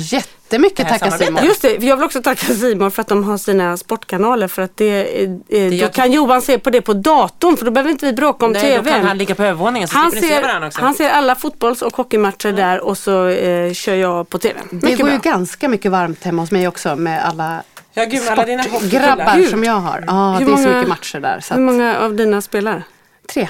Jättemycket 0.51 0.88
Det 0.88 0.99
tacka. 0.99 1.11
Simon. 1.11 1.44
Just 1.44 1.62
det, 1.62 1.82
jag 1.84 1.96
vill 1.96 2.05
också 2.05 2.22
tacka 2.22 2.55
Simon 2.55 2.90
för 2.90 3.03
att 3.03 3.09
de 3.09 3.24
har 3.24 3.38
sina 3.38 3.76
sportkanaler 3.76 4.49
för 4.49 4.62
att 4.62 4.76
det, 4.76 5.22
eh, 5.24 5.28
då 5.49 5.57
gör- 5.57 5.88
kan 5.88 6.12
Johan 6.12 6.42
se 6.42 6.59
på 6.59 6.70
det 6.70 6.82
på 6.82 6.92
datorn 6.92 7.57
för 7.57 7.64
då 7.64 7.70
behöver 7.70 7.90
inte 7.90 8.07
vi 8.07 8.12
bråka 8.12 8.46
om 8.46 8.53
Nej, 8.53 8.76
då 8.84 8.90
kan 8.90 9.05
han 9.07 9.18
ligga 9.18 9.34
på 9.34 9.42
övervåningen 9.42 9.88
så 9.88 9.99
Han 9.99 10.11
ni 10.14 10.20
se 10.20 10.28
ser, 10.28 10.42
varandra 10.42 10.68
också. 10.68 10.80
han 10.80 10.94
ser 10.94 11.11
alla 11.11 11.34
fotbolls 11.34 11.82
och 11.82 11.96
hockeymatcher 11.96 12.53
där 12.53 12.80
och 12.80 12.99
så 12.99 13.26
eh, 13.26 13.72
kör 13.72 13.94
jag 13.94 14.28
på 14.28 14.38
TVn. 14.38 14.55
Det 14.70 14.76
Mycket 14.86 14.99
går 15.01 15.11
ju 15.11 15.18
bra. 15.18 15.30
ganska 15.32 15.68
mycket 15.68 15.90
varmt 15.92 16.24
hemma 16.24 16.42
hos 16.42 16.51
mig 16.51 16.68
också 16.68 16.96
med 16.96 17.24
alla 17.24 17.62
Ja, 17.94 18.05
gud, 18.05 18.22
med 18.22 18.32
alla 18.32 18.44
dina 18.44 18.62
grabbar 18.62 18.80
hockeykullar. 18.80 19.36
Gud. 19.36 19.51
som 19.51 19.64
jag 19.64 19.72
har. 19.72 20.05
Ja, 20.07 20.32
Hur 20.38 20.46
det 20.46 20.53
är 20.53 20.57
så 20.57 20.62
många- 20.62 20.76
mycket 20.76 20.88
matcher 20.88 21.20
där. 21.20 21.40
Så 21.40 21.55
Hur 21.55 21.61
att, 21.61 21.66
många 21.72 21.99
av 21.99 22.14
dina 22.14 22.42
spelar? 22.42 22.82
tre. 23.32 23.49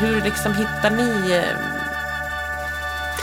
Hur 0.00 0.20
liksom 0.24 0.54
hittar 0.54 0.90
ni 0.90 1.32
eh, 1.32 1.44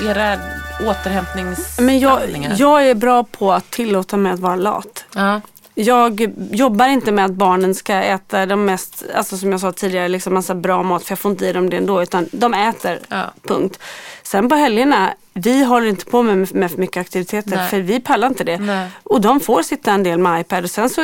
era 0.10 0.38
återhämtningsövningar? 0.82 1.82
Men 1.82 2.00
jag, 2.00 2.60
jag 2.60 2.90
är 2.90 2.96
bra 2.96 3.24
på 3.24 3.54
att 3.54 3.72
tillåta 3.72 4.18
mig 4.18 4.32
att 4.32 4.40
vara 4.40 4.56
lat. 4.56 5.06
Ja. 5.16 5.42
Jag 5.78 6.34
jobbar 6.52 6.88
inte 6.88 7.12
med 7.12 7.26
att 7.26 7.32
barnen 7.32 7.76
ska 7.76 7.94
äta 7.94 8.46
de 8.46 8.66
mest, 8.66 9.04
alltså 9.16 9.38
som 9.38 9.52
jag 9.52 9.62
sa 9.62 9.72
tidigare, 9.72 10.08
liksom 10.08 10.34
massa 10.34 10.56
bra 10.56 10.84
mat 10.84 11.04
för 11.04 11.12
jag 11.12 11.20
får 11.20 11.32
inte 11.32 11.46
i 11.46 11.54
dem 11.54 11.70
det 11.70 11.78
ändå 11.78 12.04
utan 12.04 12.30
de 12.32 12.54
äter. 12.54 13.00
Ja. 13.08 13.34
Punkt. 13.42 13.80
Sen 14.24 14.50
på 14.50 14.56
helgerna, 14.56 15.14
vi 15.34 15.64
håller 15.64 15.88
inte 15.88 16.06
på 16.06 16.24
med, 16.24 16.56
med 16.56 16.72
för 16.72 16.78
mycket 16.78 17.02
aktiviteter 17.02 17.56
Nej. 17.56 17.70
för 17.70 17.80
vi 17.80 18.00
pallar 18.00 18.28
inte 18.28 18.44
det. 18.44 18.58
Nej. 18.58 18.90
Och 19.04 19.22
de 19.22 19.40
får 19.40 19.62
sitta 19.62 19.92
en 19.92 20.04
del 20.04 20.20
med 20.20 20.42
iPad 20.42 20.64
och 20.64 20.72
sen 20.72 20.90
så 20.90 21.02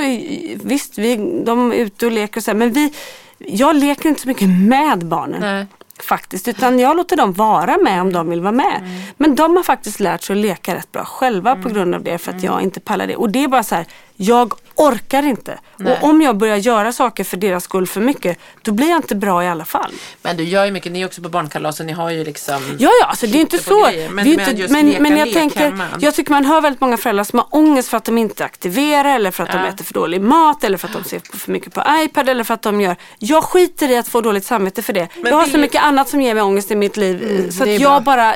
visst, 0.64 0.98
vi, 0.98 1.42
de 1.46 1.72
är 1.72 1.76
ute 1.76 2.06
och 2.06 2.12
leker 2.12 2.38
och 2.40 2.44
så 2.44 2.52
här, 2.52 2.58
men 2.58 2.72
vi, 2.72 2.94
jag 3.38 3.76
leker 3.76 4.10
inte 4.10 4.22
så 4.22 4.28
mycket 4.28 4.50
med 4.50 5.06
barnen. 5.06 5.42
Nej. 5.42 5.66
Faktiskt, 6.04 6.48
utan 6.48 6.80
jag 6.80 6.98
låter 6.98 7.18
dem 7.18 7.34
vara 7.34 7.78
med 7.78 8.02
om 8.02 8.14
de 8.14 8.30
vill 8.30 8.42
vara 8.42 8.52
med. 8.52 8.82
Men 9.18 9.36
de 9.36 9.56
har 9.56 9.64
faktiskt 9.64 10.00
lärt 10.00 10.24
sig 10.24 10.34
att 10.34 10.42
leka 10.42 10.76
rätt 10.76 10.92
bra 10.92 11.06
själva 11.06 11.56
på 11.56 11.70
grund 11.70 11.96
av 11.96 12.04
det 12.04 12.18
för 12.18 12.32
att 12.32 12.44
jag 12.44 12.62
inte 12.62 12.80
pallar 12.80 13.08
det. 13.08 13.16
Och 13.16 13.30
det 13.30 13.44
är 13.44 13.48
bara 13.48 13.64
så 13.64 13.76
här, 13.76 13.86
Jag 14.24 14.54
orkar 14.76 15.24
inte. 15.24 15.60
Och 15.86 16.04
om 16.10 16.22
jag 16.22 16.38
börjar 16.38 16.58
göra 16.58 16.92
saker 16.92 17.24
för 17.24 17.38
deras 17.38 17.64
skull 17.64 17.88
för 17.88 18.02
mycket, 18.02 18.38
då 18.62 18.72
blir 18.72 18.90
jag 18.90 18.98
inte 18.98 19.16
bra 19.16 19.44
i 19.44 19.48
alla 19.48 19.66
fall. 19.66 19.92
Men 20.22 20.38
du 20.38 20.44
gör 20.44 20.66
ju 20.66 20.72
mycket, 20.72 20.92
ni 20.92 21.02
är 21.02 21.06
också 21.06 21.22
på 21.22 21.30
barnkalas 21.30 21.80
och 21.80 21.86
ni 21.86 21.92
har 21.94 22.10
ju 22.12 22.24
liksom 22.24 22.62
Ja, 22.80 22.90
ja, 23.02 23.06
alltså 23.06 23.28
det 23.28 23.38
är 23.38 23.42
inte 23.42 23.58
så. 23.58 23.86
grejer. 23.86 24.10
Men, 24.10 24.26
det 24.26 24.34
är 24.34 24.38
men, 24.38 24.50
inte, 24.62 24.74
men, 24.74 25.04
men 25.04 25.18
jag 25.18 25.26
lek 25.26 25.36
tänker, 25.36 25.60
hemma. 25.60 25.86
jag 26.00 26.16
tycker 26.16 26.32
man 26.32 26.46
hör 26.46 26.62
väldigt 26.62 26.82
många 26.82 26.98
föräldrar 26.98 27.24
som 27.24 27.40
har 27.40 27.48
ångest 27.52 27.90
för 27.90 27.98
att 27.98 28.06
de 28.06 28.18
inte 28.18 28.46
aktiverar 28.46 29.16
eller 29.16 29.32
för 29.32 29.44
att 29.44 29.52
de 29.52 29.58
Ja. 29.58 29.68
äter 29.68 29.86
för 29.86 29.94
dålig 29.94 30.22
mat 30.22 30.64
eller 30.64 30.78
för 30.78 30.88
att 30.88 30.94
de 30.94 31.04
ser 31.04 31.22
för 31.38 31.52
mycket 31.52 31.74
på 31.74 31.84
iPad 32.04 32.30
eller 32.30 32.44
för 32.44 32.54
att 32.54 32.62
de 32.62 32.82
gör. 32.82 32.96
Jag 33.20 33.44
skiter 33.44 33.90
i 33.90 33.98
att 33.98 34.08
få 34.08 34.22
dåligt 34.22 34.46
samvete 34.46 34.82
för 34.82 34.94
det. 34.94 35.08
jag 35.24 35.36
har 35.36 35.46
det 35.46 35.52
så 35.52 35.58
mycket 35.58 35.84
annat 35.84 36.10
som 36.10 36.22
ger 36.22 36.34
mig 36.34 36.44
ångest 36.44 36.72
i 36.72 36.76
mitt 36.76 36.98
liv. 36.98 37.50
så 37.52 37.66
det 37.66 37.76
att 37.76 37.82
jag 37.82 38.04
bra. 38.04 38.16
bara 38.16 38.36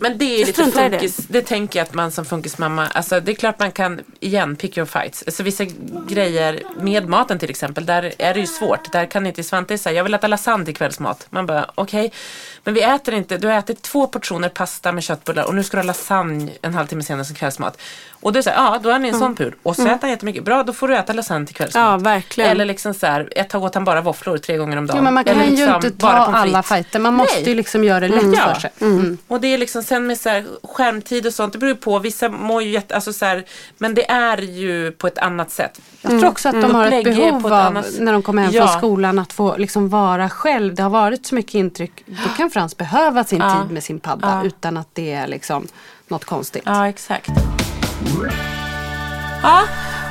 Men 0.00 0.18
det 0.18 0.24
är 0.24 0.38
ju 0.38 0.44
lite 0.44 0.62
i 0.62 0.64
det. 0.64 0.72
funkis, 0.72 1.16
det. 1.16 1.42
tänker 1.42 1.78
jag 1.78 1.86
att 1.86 1.94
man 1.94 2.10
som 2.10 2.24
funkismamma, 2.24 2.86
alltså 2.86 3.20
det 3.20 3.32
är 3.32 3.34
klart 3.34 3.58
man 3.58 3.72
kan, 3.72 4.00
igen, 4.20 4.56
pick 4.56 4.76
your 4.76 4.86
fights. 4.86 5.22
Alltså 5.26 5.42
vissa 5.42 5.64
grejer 6.08 6.62
med 6.80 7.08
maten 7.08 7.38
till 7.38 7.50
exempel, 7.50 7.86
där 7.86 8.12
är 8.18 8.34
det 8.34 8.40
ju 8.40 8.46
svårt. 8.46 8.92
Där 8.92 9.06
kan 9.06 9.26
inte 9.26 9.42
Svante 9.42 9.78
säga, 9.78 9.96
jag 9.96 10.04
vill 10.04 10.14
äta 10.14 10.26
lasagne 10.26 10.64
till 10.64 10.76
kvällsmat. 10.76 11.26
Man 11.30 11.46
bara, 11.46 11.70
okej, 11.74 12.12
men 12.64 12.74
vi 12.74 12.82
äter 12.82 13.14
inte, 13.14 13.38
du 13.38 13.48
har 13.48 13.54
ätit 13.54 13.82
två 13.82 14.06
portioner 14.06 14.48
pasta 14.48 14.92
med 14.92 15.02
köttbullar 15.02 15.44
och 15.44 15.54
nu 15.54 15.62
ska 15.64 15.76
du 15.76 15.80
ha 15.80 15.86
lasagne 15.86 16.50
en 16.62 16.74
halvtimme 16.74 17.02
senare 17.02 17.24
som 17.24 17.36
kvällsmat. 17.36 17.78
Och 18.22 18.32
det 18.32 18.38
är 18.38 18.42
så 18.42 18.50
här, 18.50 18.56
ja 18.56 18.80
då 18.82 18.90
har 18.92 18.98
ni 18.98 19.08
en 19.08 19.18
sån 19.18 19.36
pur. 19.36 19.56
Och 19.62 19.76
så 19.76 19.82
äter 19.82 19.98
han 20.00 20.10
jättemycket, 20.10 20.44
bra 20.44 20.62
då 20.62 20.72
får 20.72 20.88
du 20.88 20.96
äta 20.96 21.12
lasagne 21.12 21.46
till 21.46 21.54
kvällsmat. 21.54 21.82
Ja, 21.82 21.96
verkligen. 21.96 22.50
Eller 22.50 22.64
liksom 22.64 22.94
så 22.94 23.06
här, 23.06 23.28
ett 23.36 23.48
tag 23.48 23.62
åt 23.64 23.74
han 23.74 23.84
bara 23.84 24.00
våfflor 24.00 24.38
tre 24.38 24.56
gånger 24.56 24.76
om 24.76 24.86
dagen. 24.86 24.96
Jo, 24.98 25.04
men 25.04 25.14
man 25.14 25.24
kan 25.24 25.34
Eller 25.34 25.44
ju 25.44 25.50
liksom 25.50 25.74
inte 25.74 25.90
ta 25.90 26.08
alla 26.08 26.62
fighter. 26.62 26.98
Man 26.98 27.14
måste 27.14 27.40
Nej. 27.40 27.48
ju 27.48 27.54
liksom 27.54 27.84
göra 27.84 28.00
det 28.00 28.08
lätt 28.08 28.36
Ja. 28.36 28.54
för 28.54 28.60
sig. 28.60 28.70
Och 29.28 29.40
det 29.40 29.48
är 29.54 29.58
liksom 29.58 29.79
sen 29.82 30.06
med 30.06 30.18
så 30.18 30.28
här, 30.28 30.44
skärmtid 30.62 31.26
och 31.26 31.34
sånt, 31.34 31.52
det 31.52 31.58
beror 31.58 31.72
ju 31.72 31.76
på. 31.80 31.98
Vissa 31.98 32.28
mår 32.28 32.62
ju 32.62 32.70
jätte, 32.70 32.94
alltså 32.94 33.12
så 33.12 33.24
här, 33.24 33.44
men 33.78 33.94
det 33.94 34.10
är 34.10 34.38
ju 34.38 34.92
på 34.92 35.06
ett 35.06 35.18
annat 35.18 35.50
sätt. 35.50 35.80
Jag 36.02 36.10
tror 36.10 36.26
också 36.26 36.48
att 36.48 36.62
de 36.62 36.74
har 36.74 36.86
ett 36.86 37.04
behov 37.04 37.40
på 37.42 37.48
ett 37.48 37.52
av, 37.52 37.60
annat- 37.66 37.98
när 38.00 38.12
de 38.12 38.22
kommer 38.22 38.42
hem 38.42 38.52
Ja. 38.52 38.66
från 38.68 38.78
skolan, 38.78 39.18
att 39.18 39.32
få 39.32 39.56
liksom 39.56 39.88
vara 39.88 40.28
själv. 40.28 40.74
Det 40.74 40.82
har 40.82 40.90
varit 40.90 41.26
så 41.26 41.34
mycket 41.34 41.54
intryck. 41.54 42.02
Då 42.06 42.28
kan 42.36 42.50
Frans 42.50 42.76
behöva 42.76 43.24
sin 43.24 43.38
Ja. 43.40 43.60
tid 43.62 43.70
med 43.70 43.82
sin 43.82 44.00
padda 44.00 44.28
Ja. 44.42 44.46
utan 44.46 44.76
att 44.76 44.88
det 44.92 45.12
är 45.12 45.26
liksom 45.26 45.66
något 46.08 46.24
konstigt. 46.24 46.62
Ja, 46.66 46.88
exakt. 46.88 47.30
Ja, 49.42 49.62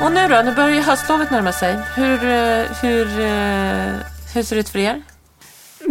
och 0.01 0.11
nu 0.11 0.28
då? 0.28 0.41
Nu 0.45 0.55
börjar 0.55 0.70
ju 0.70 0.82
höstlovet 0.82 1.32
närma 1.32 1.51
sig. 1.51 1.78
Hur, 1.95 2.13
eh, 2.26 2.65
hur, 2.82 3.20
eh, 3.20 3.93
hur 4.34 4.43
ser 4.43 4.55
det 4.55 4.59
ut 4.59 4.70
för 4.70 4.80
er? 4.80 5.01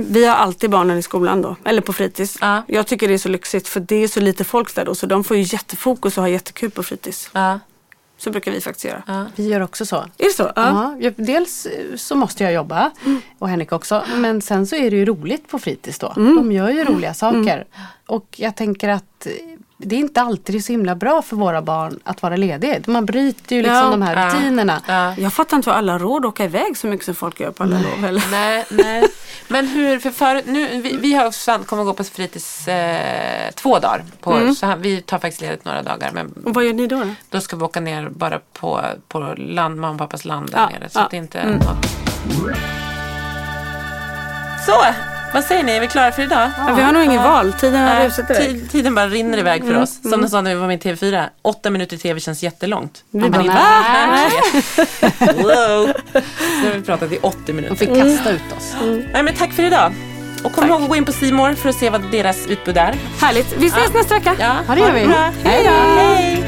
Vi 0.01 0.25
har 0.27 0.35
alltid 0.37 0.71
barnen 0.71 0.99
i 0.99 1.03
skolan 1.03 1.43
då, 1.43 1.57
eller 1.65 1.81
på 1.81 1.93
fritids. 1.93 2.39
Ja. 2.41 2.63
Jag 2.67 2.87
tycker 2.87 3.09
det 3.09 3.15
är 3.15 3.19
så 3.19 3.29
lyxigt 3.29 3.69
för 3.69 3.81
det 3.81 3.97
är 3.97 4.09
så 4.09 4.21
lite 4.21 4.45
folk 4.45 4.75
där 4.75 4.85
då 4.85 4.95
så 4.95 5.07
de 5.07 5.25
får 5.25 5.37
ju 5.37 5.43
jättefokus 5.43 6.17
och 6.19 6.23
har 6.23 6.29
jättekul 6.29 6.71
på 6.71 6.83
fritids. 6.83 7.31
Ja, 7.33 7.61
Så 8.19 8.31
brukar 8.31 8.53
vi 8.53 8.61
faktiskt 8.61 8.85
göra. 8.85 9.03
ja. 9.07 9.27
Vi 9.37 9.49
gör 9.49 9.61
också 9.61 9.87
så. 9.87 9.97
Är 9.97 10.09
det 10.19 10.31
så? 10.37 10.53
Ja. 10.57 10.97
jag- 11.01 11.15
dels 11.17 11.67
så 11.97 12.15
måste 12.15 12.45
jag 12.45 12.53
jobba 12.53 12.91
och 13.39 13.49
Henrik 13.49 13.73
också. 13.73 14.05
Men 14.17 14.43
sen 14.43 14.67
så 14.67 14.77
är 14.77 14.91
det 14.91 14.97
ju 14.97 15.05
roligt 15.05 15.49
på 15.49 15.59
fritids 15.59 15.99
då. 15.99 16.13
De 16.17 16.53
gör 16.53 16.71
ju 16.71 16.85
roliga 16.85 17.15
saker. 17.15 17.65
Och 18.07 18.27
jag 18.37 18.57
tänker 18.57 18.89
att 18.89 19.27
det 19.81 19.97
är 19.97 20.01
inte 20.01 20.21
alltid 20.23 20.65
så 20.65 20.73
himla 20.73 20.95
bra 20.95 21.23
för 21.23 21.37
våra 21.37 21.63
barn 21.63 21.99
att 22.05 22.23
vara 22.23 22.37
ledig. 22.37 22.89
Man 22.89 23.07
bryter 23.07 23.57
ju 23.57 23.63
liksom 23.63 23.77
Ja. 23.77 23.91
de 23.91 24.03
här 24.03 24.17
Ja. 24.27 24.35
rutinerna. 24.35 24.81
Ja. 24.87 25.15
Jag 25.19 25.33
fattar 25.33 25.57
inte 25.57 25.69
vad 25.69 25.79
alla 25.79 25.99
råd 25.99 26.25
att 26.25 26.29
åka 26.29 26.45
iväg 26.45 26.77
så 26.77 26.87
mycket 26.87 27.05
som 27.07 27.15
folk 27.15 27.41
gör 27.41 27.51
på 27.51 27.63
alla 27.63 27.77
lov. 27.81 28.05
Eller? 28.05 28.23
Nej, 28.31 28.65
nej. 28.71 29.05
Men 29.49 29.69
hur, 29.69 29.99
för 29.99 30.11
förut, 30.11 30.45
nu, 30.47 30.81
vi, 30.81 30.97
vi 30.97 31.15
har 31.15 31.31
Svante 31.31 31.67
kommer 31.67 31.85
gå 31.85 31.95
på 31.95 32.05
fritids 32.05 32.69
eh, 32.69 33.51
två 33.55 33.79
dagar. 33.79 34.05
På, 34.21 34.55
så 34.55 34.67
här, 34.67 34.77
vi 34.77 35.01
tar 35.03 35.19
faktiskt 35.19 35.41
ledigt 35.41 35.65
några 35.65 35.83
dagar. 35.83 36.11
Men 36.15 36.33
Och 36.45 36.55
vad 36.55 36.65
gör 36.65 36.73
ni 36.73 36.87
då? 36.87 37.15
då? 37.31 37.41
Ska 37.41 37.57
vi 37.57 37.63
åka 37.65 37.81
ner 37.81 38.09
bara 38.09 38.41
på, 38.53 38.81
på 39.09 39.35
land, 39.37 39.77
mamma 39.81 39.93
och 39.93 39.99
pappas 39.99 40.25
land 40.25 40.51
där 40.51 40.59
Ja, 40.59 40.69
nere. 40.69 40.89
Så 40.89 40.99
ja. 40.99 41.05
att 41.05 41.11
det 41.11 41.17
inte 41.17 41.39
är 41.39 41.47
något. 41.53 41.87
Så, 44.67 44.73
vad 45.35 45.45
säger 45.45 45.63
ni? 45.63 45.73
Är 45.73 45.81
vi 45.81 45.87
klara 45.89 46.13
för 46.13 46.23
idag? 46.23 46.51
Ja, 46.59 46.75
vi 46.77 46.83
har 46.83 46.93
nog 46.93 47.03
ingen 47.05 47.23
val, 47.23 47.53
tiden 47.53 47.89
har 47.89 48.05
rusat 48.05 48.31
iväg. 48.31 48.47
tid- 48.49 48.71
tiden 48.71 48.95
bara 48.95 49.07
rinner 49.09 49.39
iväg 49.39 49.65
för 49.65 49.77
oss. 49.83 50.03
Som 50.11 50.21
de 50.23 50.29
sa 50.29 50.41
när 50.41 50.55
vi 50.55 50.61
var 50.61 50.67
med 50.67 50.87
i 50.87 50.89
TV4. 50.89 51.29
Åtta 51.43 51.71
minuter 51.71 51.97
i 51.97 51.99
TV 51.99 52.21
känns 52.21 52.43
jättelångt. 52.43 53.05
Vi 53.11 53.31
bara, 53.31 53.43
nej. 53.43 54.31
Wow. 55.37 55.93
Nu 56.63 56.69
har 56.69 56.75
vi 56.75 56.83
pratat 56.83 57.13
i 57.13 57.19
80 57.23 57.39
De 57.47 57.53
minuter. 57.53 57.75
fick 57.77 57.89
kasta 57.89 58.31
ut 58.31 58.53
oss. 58.57 58.75
Nej, 59.13 59.23
men 59.23 59.35
tack 59.35 59.53
för 59.53 59.63
idag. 59.63 59.93
Och 60.45 60.53
kom 60.53 60.69
ihåg 60.69 60.83
att 60.83 60.89
gå 60.89 60.97
in 60.97 61.05
på 61.05 61.13
Simor 61.13 61.55
för 61.55 61.69
att 61.69 61.75
se 61.77 61.91
vad 61.91 62.03
deras 62.11 62.47
utbud 62.47 62.77
är. 62.77 62.95
Härligt, 63.21 63.55
vi 63.59 63.67
ses 63.67 63.95
nästa 63.95 64.15
vecka. 64.15 64.35
Ja, 64.39 64.57
Ja, 64.69 64.75
det 64.75 64.81
gör 64.81 64.93
vi. 64.93 65.09
Hej 65.49 65.65
då. 65.65 66.48